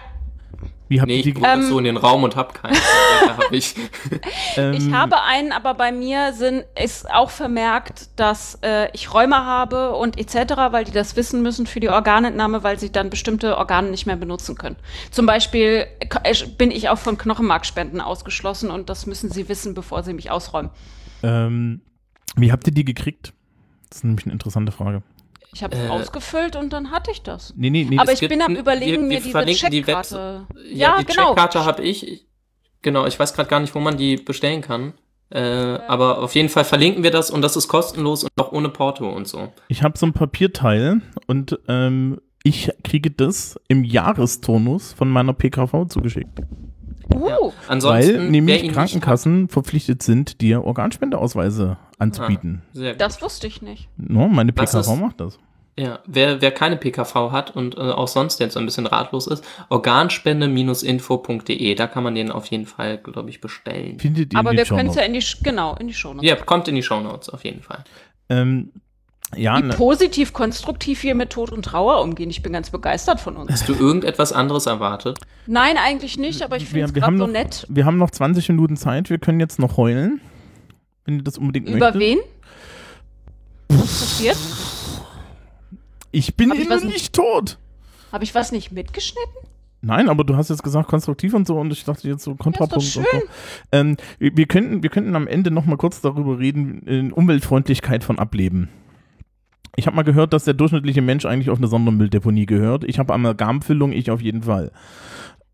[0.87, 1.33] Wie habt Nee, ihr ich die?
[1.33, 1.63] gucke Ähm.
[1.63, 2.75] so in den Raum und hab keinen.
[3.27, 3.73] hab ich.
[4.55, 9.43] ähm, Ich habe einen, aber bei mir sind, ist auch vermerkt, dass äh, ich Rheuma
[9.45, 13.57] habe und etc., weil die das wissen müssen für die Organentnahme, weil sie dann bestimmte
[13.57, 14.75] Organe nicht mehr benutzen können.
[15.09, 20.03] Zum Beispiel äh, bin ich auch von Knochenmarkspenden ausgeschlossen und das müssen sie wissen, bevor
[20.03, 20.69] sie mich ausräumen.
[21.23, 21.81] ähm,
[22.35, 23.33] wie habt ihr die gekriegt?
[23.89, 25.01] Das ist nämlich eine interessante Frage.
[25.53, 25.89] Ich habe es Äh.
[25.89, 27.53] ausgefüllt und dann hatte ich das.
[27.55, 27.97] Nee, nee, nee.
[27.97, 30.47] aber ich gibt bin am überlegen, wir- mir diese verlinken die Checkkarte.
[30.69, 31.29] Ja, Ja, die genau.
[31.29, 32.07] Checkkarte habe ich.
[32.07, 32.25] Ich-
[32.81, 34.93] Genau, ich weiß gerade gar nicht, wo man die bestellen kann.
[35.31, 38.69] Äh, aber auf jeden Fall verlinken wir das und das ist kostenlos und auch ohne
[38.69, 39.51] Porto und so.
[39.69, 45.85] Ich habe so ein Papierteil und ähm, ich kriege das im Jahresturnus von meiner PKV
[45.89, 46.41] zugeschickt.
[47.13, 52.61] Uh, Ansonsten, weil nämlich Krankenkassen verpflichtet sind, dir Organspendeausweise anzubieten.
[52.73, 52.95] gut.
[52.99, 53.87] das wusste ich nicht.
[53.97, 55.39] No, meine PKV ist- macht das.
[55.77, 59.43] Ja, wer, wer keine PKV hat und äh, auch sonst jetzt ein bisschen ratlos ist,
[59.67, 63.99] organspende-info.de, da kann man den auf jeden Fall, glaube ich, bestellen.
[63.99, 64.95] Findet ihr Aber wir können es Shownotes.
[64.95, 67.83] ja in die, genau, in die Show Ja, kommt in die Shownotes auf jeden Fall.
[68.29, 68.71] Ähm,
[69.35, 72.29] ja, Wie ne, positiv, konstruktiv wir mit Tod und Trauer umgehen.
[72.29, 73.51] Ich bin ganz begeistert von uns.
[73.51, 75.17] Hast du irgendetwas anderes erwartet?
[75.45, 77.65] Nein, eigentlich nicht, aber ich finde es gerade so nett.
[77.69, 79.09] wir haben noch 20 Minuten Zeit.
[79.09, 80.21] Wir können jetzt noch heulen.
[81.05, 81.99] Wenn ihr das unbedingt Über möchtet.
[82.01, 82.19] wen?
[83.69, 84.37] Was passiert?
[86.11, 87.57] Ich bin Hab ich immer was- nicht tot.
[88.11, 89.33] Habe ich was nicht mitgeschnitten?
[89.81, 92.83] Nein, aber du hast jetzt gesagt konstruktiv und so und ich dachte jetzt so Kontrapunkt
[92.83, 93.03] schön.
[93.03, 93.27] und so.
[93.71, 98.03] Ähm, wir, wir, könnten, wir könnten am Ende noch mal kurz darüber reden, in Umweltfreundlichkeit
[98.03, 98.69] von Ableben.
[99.75, 102.83] Ich habe mal gehört, dass der durchschnittliche Mensch eigentlich auf eine Sondermülldeponie gehört.
[102.85, 104.71] Ich habe Amalgamfüllung, ich auf jeden Fall.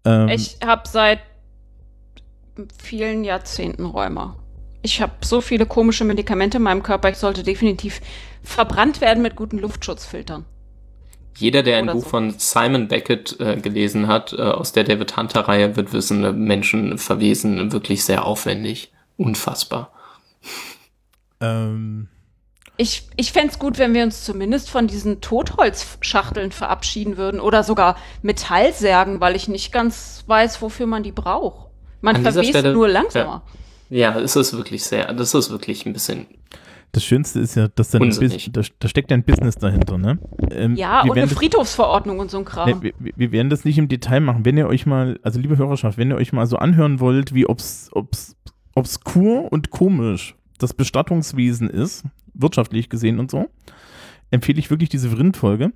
[0.05, 1.19] Ähm, Ich habe seit
[2.81, 4.37] vielen Jahrzehnten Rheuma.
[4.81, 8.01] Ich habe so viele komische Medikamente in meinem Körper, ich sollte definitiv
[8.43, 10.45] verbrannt werden mit guten Luftschutzfiltern.
[11.37, 12.09] Jeder, der ein Oder Buch so.
[12.09, 16.97] von Simon Beckett äh, gelesen hat, äh, aus der David Hunter-Reihe, wird wissen, äh, Menschen
[16.97, 18.91] verwesen wirklich sehr aufwendig.
[19.17, 19.91] Unfassbar.
[21.39, 22.07] ähm,
[22.77, 27.63] Ich, ich fände es gut, wenn wir uns zumindest von diesen Totholzschachteln verabschieden würden oder
[27.63, 31.69] sogar Metallsärgen, weil ich nicht ganz weiß, wofür man die braucht.
[32.01, 33.43] Man verwest Stelle- nur langsamer.
[33.45, 33.59] Ja,
[33.91, 36.25] es ist wirklich sehr, das ist wirklich ein bisschen.
[36.93, 40.19] das Schönste ist ja, dass da, da, da steckt ja ein Business dahinter, ne?
[40.51, 42.69] Ähm, Ja, und eine das- Friedhofsverordnung und so ein Kram.
[42.69, 44.43] Ne, wir, wir- wir werden das nicht im Detail machen.
[44.45, 47.45] Wenn ihr euch mal, also liebe Hörerschaft, wenn ihr euch mal so anhören wollt, wie
[47.45, 48.35] obs, obs,
[48.75, 52.03] obskur und komisch das Bestattungswesen ist,
[52.33, 53.47] wirtschaftlich gesehen und so,
[54.29, 55.71] empfehle ich wirklich diese Vrindfolge.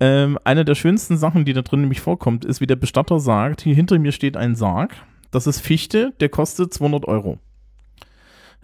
[0.00, 3.62] Ähm, eine der schönsten Sachen, die da drin nämlich vorkommt, ist, wie der Bestatter sagt,
[3.62, 4.94] hier hinter mir steht ein Sarg,
[5.30, 7.38] das ist Fichte, der kostet 200 Euro.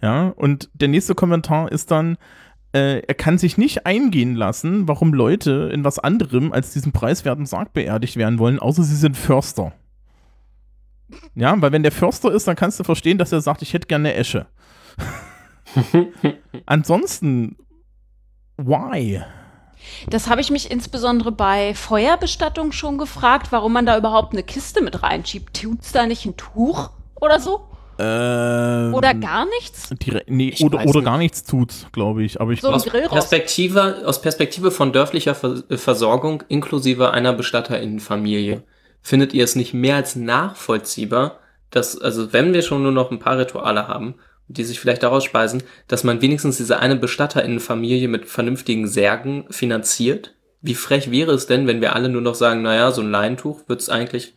[0.03, 2.17] Ja, und der nächste Kommentar ist dann,
[2.73, 7.45] äh, er kann sich nicht eingehen lassen, warum Leute in was anderem als diesem preiswerten
[7.45, 9.71] Sarg beerdigt werden wollen, außer sie sind Förster.
[11.35, 13.87] Ja, weil wenn der Förster ist, dann kannst du verstehen, dass er sagt, ich hätte
[13.87, 14.45] gerne Esche.
[16.65, 17.55] Ansonsten,
[18.57, 19.21] why?
[20.09, 24.81] Das habe ich mich insbesondere bei Feuerbestattung schon gefragt, warum man da überhaupt eine Kiste
[24.81, 25.61] mit reinschiebt.
[25.61, 27.69] Tut's da nicht ein Tuch oder so?
[27.99, 29.89] Ähm, Oder gar nichts?
[30.01, 32.41] dire- nee, oder, oder gar nichts tut, glaube ich.
[32.41, 32.85] Aber ich So Aus.
[32.85, 35.35] Perspektive, aus Perspektive von dörflicher
[35.69, 38.63] äh, Versorgung inklusive einer Bestatterinnenfamilie
[39.01, 41.39] findet ihr es nicht mehr als nachvollziehbar,
[41.69, 44.15] dass, also wenn wir schon nur noch ein paar Rituale haben,
[44.47, 50.35] die sich vielleicht daraus speisen, dass man wenigstens diese eine Bestatterinnenfamilie mit vernünftigen Särgen finanziert?
[50.61, 53.67] Wie frech wäre es denn, wenn wir alle nur noch sagen, naja, so ein Leintuch
[53.67, 54.35] wird's eigentlich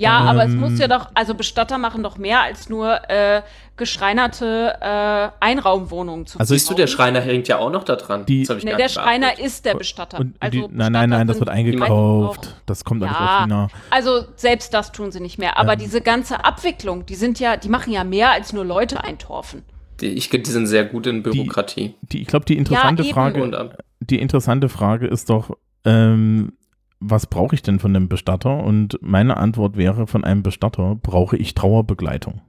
[0.00, 0.60] Ja, aber es Ähm.
[0.60, 3.42] muss ja doch, also Bestatter machen doch mehr als nur äh,
[3.76, 6.86] geschreinerte äh, Einraumwohnungen zu Also Siehst du, der.
[6.86, 8.24] Schreiner hängt ja auch noch da dran.
[8.26, 9.44] Die- Das hab ich Nee, gar der Schreiner beachtet.
[9.46, 10.20] ist der Bestatter.
[10.20, 12.54] und also die, nein, nein, nein, das wird Bestatter eingekauft.
[12.66, 13.36] Das kommt alles Ja.
[13.38, 13.68] aus China.
[13.90, 15.58] Also selbst das tun sie nicht mehr.
[15.58, 15.78] Aber Ähm.
[15.80, 19.62] diese ganze Abwicklung, die sind ja, die machen ja mehr als nur Leute eintorfen.
[20.00, 21.94] Die, ich, die sind sehr gut in Bürokratie.
[22.02, 23.12] Die, ich glaube, die interessante eben.
[23.12, 23.56] Frage, Und
[24.00, 26.52] die interessante Frage ist doch, ähm,
[27.00, 28.62] was brauche ich denn von einem Bestatter?
[28.64, 32.40] Und meine Antwort wäre, von einem Bestatter brauche ich Trauerbegleitung.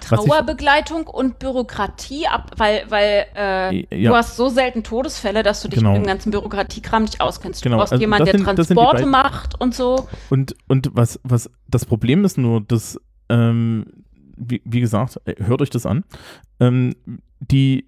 [0.00, 4.10] Trauerbegleitung und Bürokratie ab, weil, weil äh, Ja.
[4.10, 5.92] du hast so selten Todesfälle, dass du dich Genau.
[5.92, 7.60] mit dem ganzen Bürokratiekram nicht auskennst.
[7.64, 10.08] Du Genau, brauchst also jemanden, der Transporte macht und so.
[10.30, 12.98] Und, und was, was das Problem ist nur, dass,
[13.28, 13.86] ähm,
[14.36, 16.04] wie, wie gesagt, äh, hört euch das an,
[16.60, 16.94] ähm,
[17.40, 17.86] die,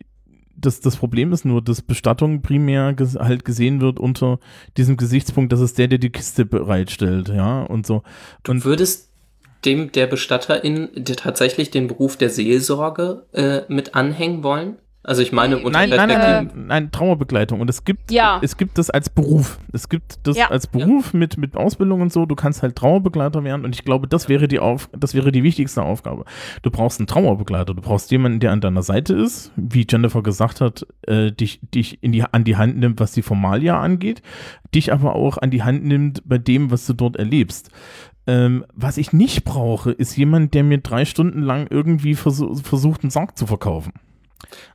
[0.57, 4.39] das, das Problem ist nur, dass Bestattung primär ges halt gesehen wird unter
[4.77, 8.03] diesem Gesichtspunkt, dass es der, der die Kiste bereitstellt, ja, und so.
[8.43, 9.11] Du Und würdest
[9.65, 14.77] dem der Bestatterin der tatsächlich den Beruf der Seelsorge äh, mit anhängen wollen?
[15.07, 17.61] Also ich meine, unter Nein, nein, nein, nein, nein, Trauerbegleitung.
[17.61, 18.41] Und es gibt, Ja.
[18.43, 19.59] es gibt das als Beruf.
[19.73, 20.51] Es gibt das Ja.
[20.51, 22.25] als Beruf mit, mit Ausbildung und so.
[22.25, 23.67] Du kannst halt Trauerbegleiter werden.
[23.67, 26.25] Und ich glaube, das wäre die Auf, das wäre die wichtigste Aufgabe.
[26.63, 27.75] Du brauchst einen Trauerbegleiter.
[27.75, 32.03] Du brauchst jemanden, der an deiner Seite ist, wie Jennifer gesagt hat, äh, dich, dich
[32.03, 34.23] in die, an die Hand nimmt, was die Formalia angeht,
[34.75, 37.69] dich aber auch an die Hand nimmt bei dem, was du dort erlebst.
[38.27, 43.03] Ähm, was ich nicht brauche, ist jemand, der mir drei Stunden lang irgendwie versuch, versucht,
[43.03, 43.93] einen Sarg zu verkaufen.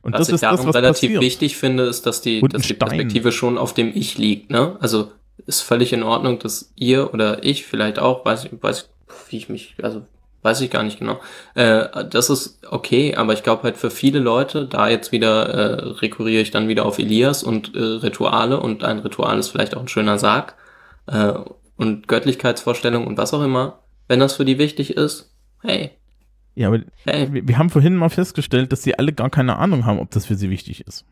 [0.02, 1.22] Und was das ich ist darum das, was relativ passiert.
[1.22, 2.74] wichtig finde, ist, dass die, dass die.
[2.74, 4.50] Perspektive schon auf dem Ich liegt.
[4.50, 4.76] Ne?
[4.80, 5.12] Also
[5.46, 8.88] ist völlig in Ordnung, dass ihr oder ich vielleicht auch, weiß ich, weiß
[9.28, 10.02] wie ich mich, also
[10.42, 11.20] weiß ich gar nicht genau.
[11.54, 15.88] Äh, das ist okay, aber ich glaube halt für viele Leute, da jetzt wieder äh,
[15.98, 19.82] rekurriere ich dann wieder auf Elias und äh, Rituale und ein Ritual ist vielleicht auch
[19.82, 20.54] ein schöner Sarg
[21.06, 21.32] äh,
[21.76, 23.80] und Göttlichkeitsvorstellung und was auch immer.
[24.08, 25.32] Wenn das für die wichtig ist,
[25.62, 25.90] hey,
[26.54, 29.86] Ja, aber hey, wir, wir haben vorhin mal festgestellt, dass sie alle gar keine Ahnung
[29.86, 31.06] haben, ob das für sie wichtig ist.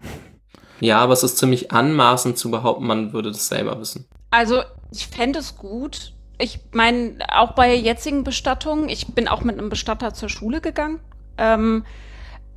[0.81, 4.07] Ja, aber es ist ziemlich anmaßend zu behaupten, man würde das selber wissen.
[4.31, 4.63] Also,
[4.93, 6.13] ich fände es gut.
[6.39, 11.01] Ich meine, auch bei jetzigen Bestattungen, ich bin auch mit einem Bestatter zur Schule gegangen,
[11.37, 12.08] ähm, äh,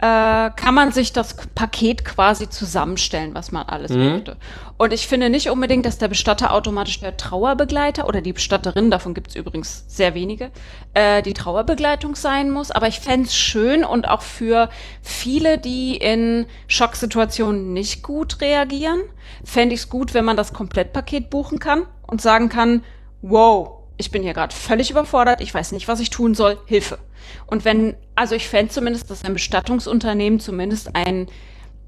[0.02, 4.10] kann man sich das Paket quasi zusammenstellen, was man alles Mhm.
[4.10, 4.38] möchte.
[4.80, 9.14] Und ich finde nicht unbedingt, dass der Bestatter automatisch der Trauerbegleiter oder die Bestatterin, davon
[9.14, 10.50] gibt es übrigens sehr wenige,
[10.96, 12.72] äh, die Trauerbegleitung sein muss.
[12.72, 14.70] Aber ich fände es schön und auch für
[15.04, 19.02] viele, die in Schocksituationen nicht gut reagieren,
[19.44, 22.84] fände ich es gut, wenn man das Komplettpaket buchen kann und sagen kann,
[23.22, 27.00] wow, ich bin hier gerade völlig überfordert, ich weiß nicht, was ich tun soll, Hilfe.
[27.48, 31.28] Und wenn, also ich fände zumindest, dass ein Bestattungsunternehmen zumindest ein,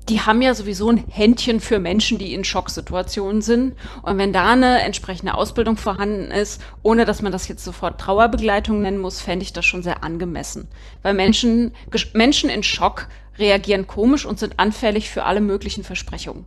[0.10, 3.76] die haben ja sowieso ein Händchen für Menschen, die in Schocksituationen sind.
[4.02, 8.82] Und wenn da eine entsprechende Ausbildung vorhanden ist, ohne dass man das jetzt sofort Trauerbegleitung
[8.82, 10.68] nennen muss, fände ich das schon sehr angemessen.
[11.02, 11.74] Weil Menschen,
[12.14, 13.08] Menschen in Schock
[13.38, 16.46] reagieren komisch und sind anfällig für alle möglichen Versprechungen.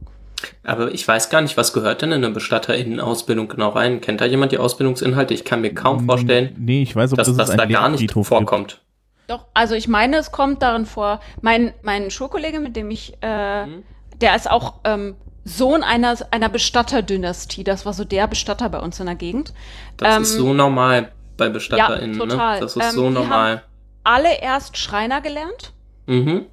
[0.62, 4.00] Aber ich weiß gar nicht, was gehört denn in eine BestatterInnen-Ausbildung genau rein?
[4.00, 5.32] Kennt da jemand die Ausbildungsinhalte?
[5.34, 8.12] Ich kann mir kaum vorstellen, Nee, ich weiß, aber dass das, das da gar nicht
[8.12, 8.82] vorkommt.
[9.28, 11.20] Doch, also ich meine, es kommt darin vor.
[11.40, 13.66] Mein, mein Schulkollege, mit dem ich, äh,
[14.20, 17.64] der ist auch ähm, Sohn einer, einer Bestatterdynastie.
[17.64, 19.52] Das war so der Bestatter bei uns in der Gegend.
[19.96, 22.54] Das Ähm, ist so normal bei BestatterInnen, ja, total.
[22.56, 22.60] ne?
[22.60, 23.62] Das ist Ähm, so die normal.
[24.04, 25.72] Alle erst Schreiner gelernt
[26.06, 26.46] Mhm.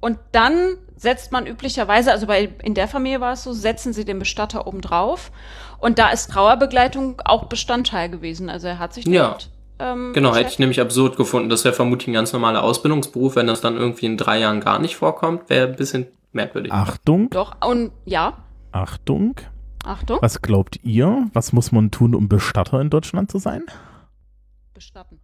[0.00, 4.04] und dann setzt man üblicherweise, also bei, in der Familie war es so, setzen sie
[4.04, 5.30] den Bestatter oben drauf.
[5.78, 8.48] Und da ist Trauerbegleitung auch Bestandteil gewesen.
[8.48, 9.28] Also er hat sich Ja.
[9.30, 11.48] damit, ähm, Genau, hätte ich nämlich absurd gefunden.
[11.48, 13.36] Das wäre vermutlich ein ganz normaler Ausbildungsberuf.
[13.36, 16.72] Wenn das dann irgendwie in drei Jahren gar nicht vorkommt, wäre ein bisschen merkwürdig.
[16.72, 18.34] Achtung, Doch, und ja,
[18.72, 19.34] Achtung.
[19.84, 21.26] Achtung, Was glaubt ihr?
[21.34, 23.64] Was muss man tun, um Bestatter in Deutschland zu sein?
[24.72, 25.20] bestatten.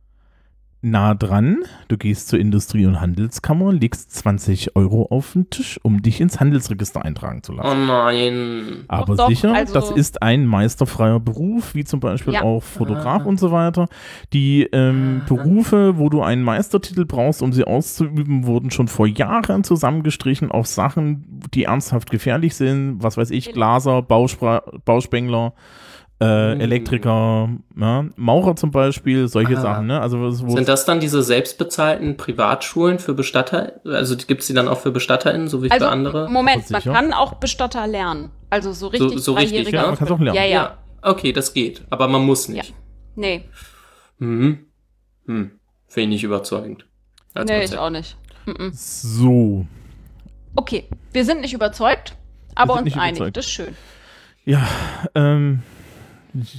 [0.82, 1.58] Nah dran,
[1.88, 6.40] du gehst zur Industrie- und Handelskammer, legst 20 Euro auf den Tisch, um dich ins
[6.40, 7.86] Handelsregister eintragen zu Oh lassen.
[7.86, 8.84] nein.
[8.88, 12.42] Aber doch, sicher, also- das ist ein meisterfreier Beruf, wie zum Beispiel Ja.
[12.44, 13.26] auch Fotograf Ah.
[13.28, 13.88] und so weiter.
[14.32, 15.28] Die ähm, Ah.
[15.28, 20.66] Berufe, wo du einen Meistertitel brauchst, um sie auszuüben, wurden schon vor Jahren zusammengestrichen auf
[20.66, 23.02] Sachen, die ernsthaft gefährlich sind.
[23.02, 25.52] Was weiß ich, Glaser, Bauspra Bauspengler,
[26.22, 26.60] äh, Mhm.
[26.60, 27.48] Elektriker,
[27.78, 29.60] ja, Maurer zum Beispiel, solche Ah.
[29.60, 29.86] Sachen.
[29.86, 30.00] Ne?
[30.00, 33.80] Also wo Sind das dann diese selbstbezahlten Privatschulen für Bestatter?
[33.86, 36.28] Also gibt es die dann auch für BestatterInnen, so wie Also, für andere?
[36.30, 38.30] Moment, man kann auch Bestatter lernen.
[38.50, 40.36] Also so richtig so richtig, dreijährige ja, man kann es auch lernen.
[40.36, 40.78] Ja, ja.
[41.02, 41.84] Okay, das geht.
[41.88, 42.74] Aber man muss nicht.
[43.16, 43.44] Nee,
[44.18, 44.66] Mhm.
[45.26, 45.52] Hm.
[45.88, 46.84] Finde ich nicht überzeugend.
[47.32, 47.80] Als nee, ich Konzept.
[47.82, 48.16] auch nicht.
[48.46, 48.70] Mhm.
[48.74, 49.66] So,
[50.56, 52.16] Okay, wir sind nicht überzeugt,
[52.54, 53.16] aber uns einig.
[53.18, 53.36] überzeugt.
[53.38, 53.74] Das ist schön.
[54.44, 54.66] ja,
[55.14, 55.62] ähm,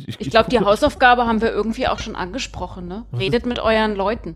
[0.08, 2.88] Ich glaube, die Hausaufgabe haben wir irgendwie auch schon angesprochen.
[2.88, 3.06] Ne?
[3.18, 4.36] Redet mit euren Leuten.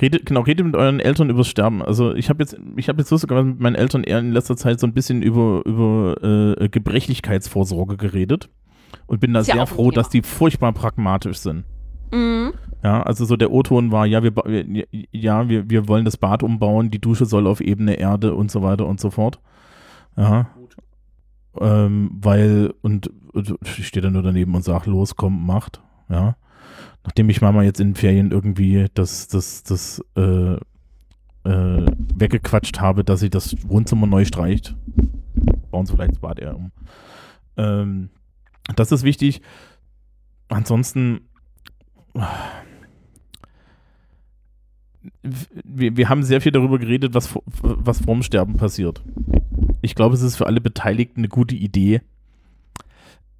[0.00, 1.82] Redet, genau, redet mit euren Eltern übers Sterben.
[1.82, 4.78] Also ich habe jetzt, ich habe jetzt sogar mit meinen Eltern eher in letzter Zeit
[4.78, 8.50] so ein bisschen über, über äh, Gebrechlichkeitsvorsorge geredet
[9.06, 11.64] und bin da Ist ja sehr ein froh, dass die furchtbar pragmatisch sind.
[12.12, 12.52] Mhm.
[12.84, 14.32] Ja, also so der O-Ton war, ja, wir,
[15.10, 18.62] ja, wir, wir wollen das Bad umbauen, die Dusche soll auf Ebene Erde und so
[18.62, 19.40] weiter und so fort.
[20.16, 20.50] Ja.
[21.58, 23.10] Ähm, weil, und
[23.78, 25.80] ich stehe da nur daneben und sage, los, kommt, macht.
[26.08, 26.36] Ja.
[27.04, 30.56] Nachdem ich Mama jetzt in den Ferien irgendwie das, das, das, äh,
[31.46, 34.74] äh, weggequatscht habe, dass sie das Wohnzimmer neu streicht,
[35.70, 36.72] bauen sie vielleicht das Bad eher um.
[37.56, 38.10] Ähm,
[38.74, 39.42] das ist wichtig.
[40.48, 41.20] Ansonsten,
[45.64, 47.32] wir, wir haben sehr viel darüber geredet, was,
[47.62, 49.02] was vorm Sterben passiert.
[49.82, 52.00] Ich glaube, es ist für alle Beteiligten eine gute Idee,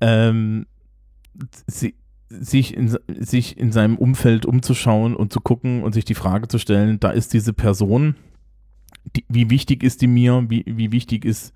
[0.00, 0.66] ähm,
[1.66, 1.94] sie,
[2.28, 6.58] sich, in, sich in seinem Umfeld umzuschauen und zu gucken und sich die Frage zu
[6.58, 8.16] stellen, da ist diese Person,
[9.14, 11.52] die, wie wichtig ist die mir, wie, wie wichtig ist,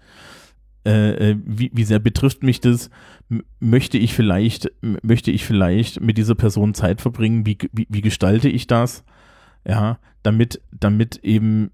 [0.87, 2.91] äh, äh, wie, wie sehr betrifft mich das,
[3.59, 4.71] möchte ich vielleicht,
[5.03, 9.05] möchte ich vielleicht mit dieser Person Zeit verbringen, wie, wie, wie gestalte ich das,
[9.67, 11.71] ja, damit, damit eben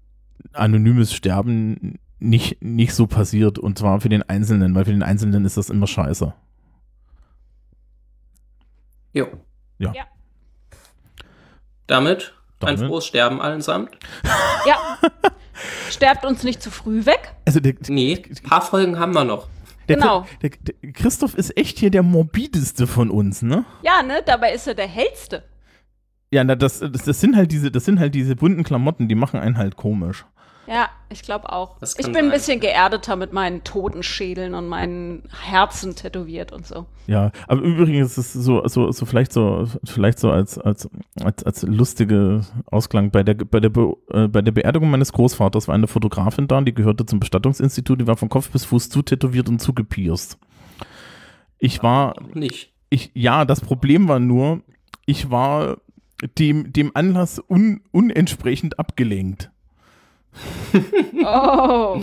[0.53, 3.59] anonymes Sterben nicht, nicht so passiert.
[3.59, 6.33] Und zwar für den Einzelnen, weil für den Einzelnen ist das immer scheiße.
[9.17, 9.27] Jo.
[9.79, 9.93] Ja.
[9.93, 10.03] Ja.
[11.87, 12.87] Damit, ein Damit.
[12.87, 13.97] frohes Sterben allesamt.
[14.65, 14.97] Ja.
[15.89, 17.33] Sterbt uns nicht zu früh weg.
[17.45, 19.47] Also der, Nee, ein paar Folgen haben wir noch.
[19.87, 20.25] der, genau.
[20.41, 23.65] der, der Christoph ist echt hier der morbideste von uns, ne?
[23.83, 24.21] Ja, ne?
[24.25, 25.43] Dabei ist er der hellste.
[26.29, 29.15] Ja, na, das, das, das sind halt diese, das sind halt diese bunten Klamotten, die
[29.15, 30.25] machen einen halt komisch.
[30.67, 31.77] Ja, ich glaube auch.
[31.81, 32.29] Ich bin ein sein.
[32.31, 36.85] bisschen geerdeter mit meinen Totenschädeln und meinen Herzen tätowiert und so.
[37.07, 40.89] Ja, aber übrigens ist es so, so, so vielleicht so, vielleicht so als, als,
[41.23, 43.11] als, als lustige Ausklang.
[43.11, 46.59] Bei der, bei, der Be äh, bei der Beerdigung meines Großvaters war eine Fotografin da,
[46.59, 50.37] die gehörte zum Bestattungsinstitut, die war von Kopf bis Fuß zutätowiert und zugepierst.
[51.59, 52.73] Ich war, Nicht.
[52.89, 54.61] ich, ja, das Problem war nur,
[55.05, 55.77] ich war
[56.37, 59.49] dem, dem Anlass un, unentsprechend abgelenkt.
[61.25, 62.01] Oh.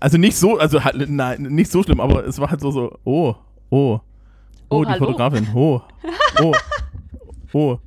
[0.00, 2.98] Also nicht so, also halt, nein, nicht so schlimm, aber es war halt so, so,
[3.04, 3.34] oh,
[3.70, 4.00] oh, oh,
[4.68, 5.04] Oh, die hallo.
[5.06, 5.80] Fotografin, oh,
[6.40, 6.52] oh,
[7.52, 7.78] oh.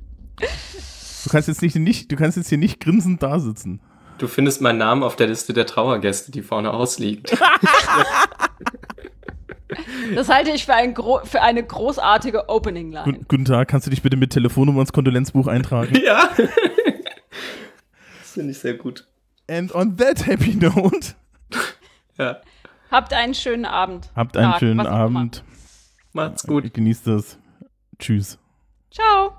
[1.24, 3.80] Du kannst jetzt nicht, nicht, du kannst jetzt hier nicht grinsend da sitzen.
[4.18, 7.36] Du findest meinen Namen auf der Liste der Trauergäste, die vorne ausliegt.
[10.14, 10.94] Das halte ich für, ein
[11.24, 13.04] für eine großartige Opening-Line.
[13.18, 15.96] Gu- Guten Tag, kannst du dich bitte mit Telefonnummer ins Kondolenzbuch eintragen?
[16.04, 16.30] ja.
[16.36, 19.06] Das finde ich sehr gut.
[19.48, 21.14] And on that happy note,
[22.18, 22.40] Ja.
[22.90, 24.10] Habt einen schönen Abend.
[24.14, 24.86] habt einen Tag, schönen.
[24.86, 25.44] Abend.
[26.12, 26.72] Macht's gut.
[26.72, 27.38] Genießt es.
[27.98, 28.38] Tschüss.
[28.90, 29.34] Ciao.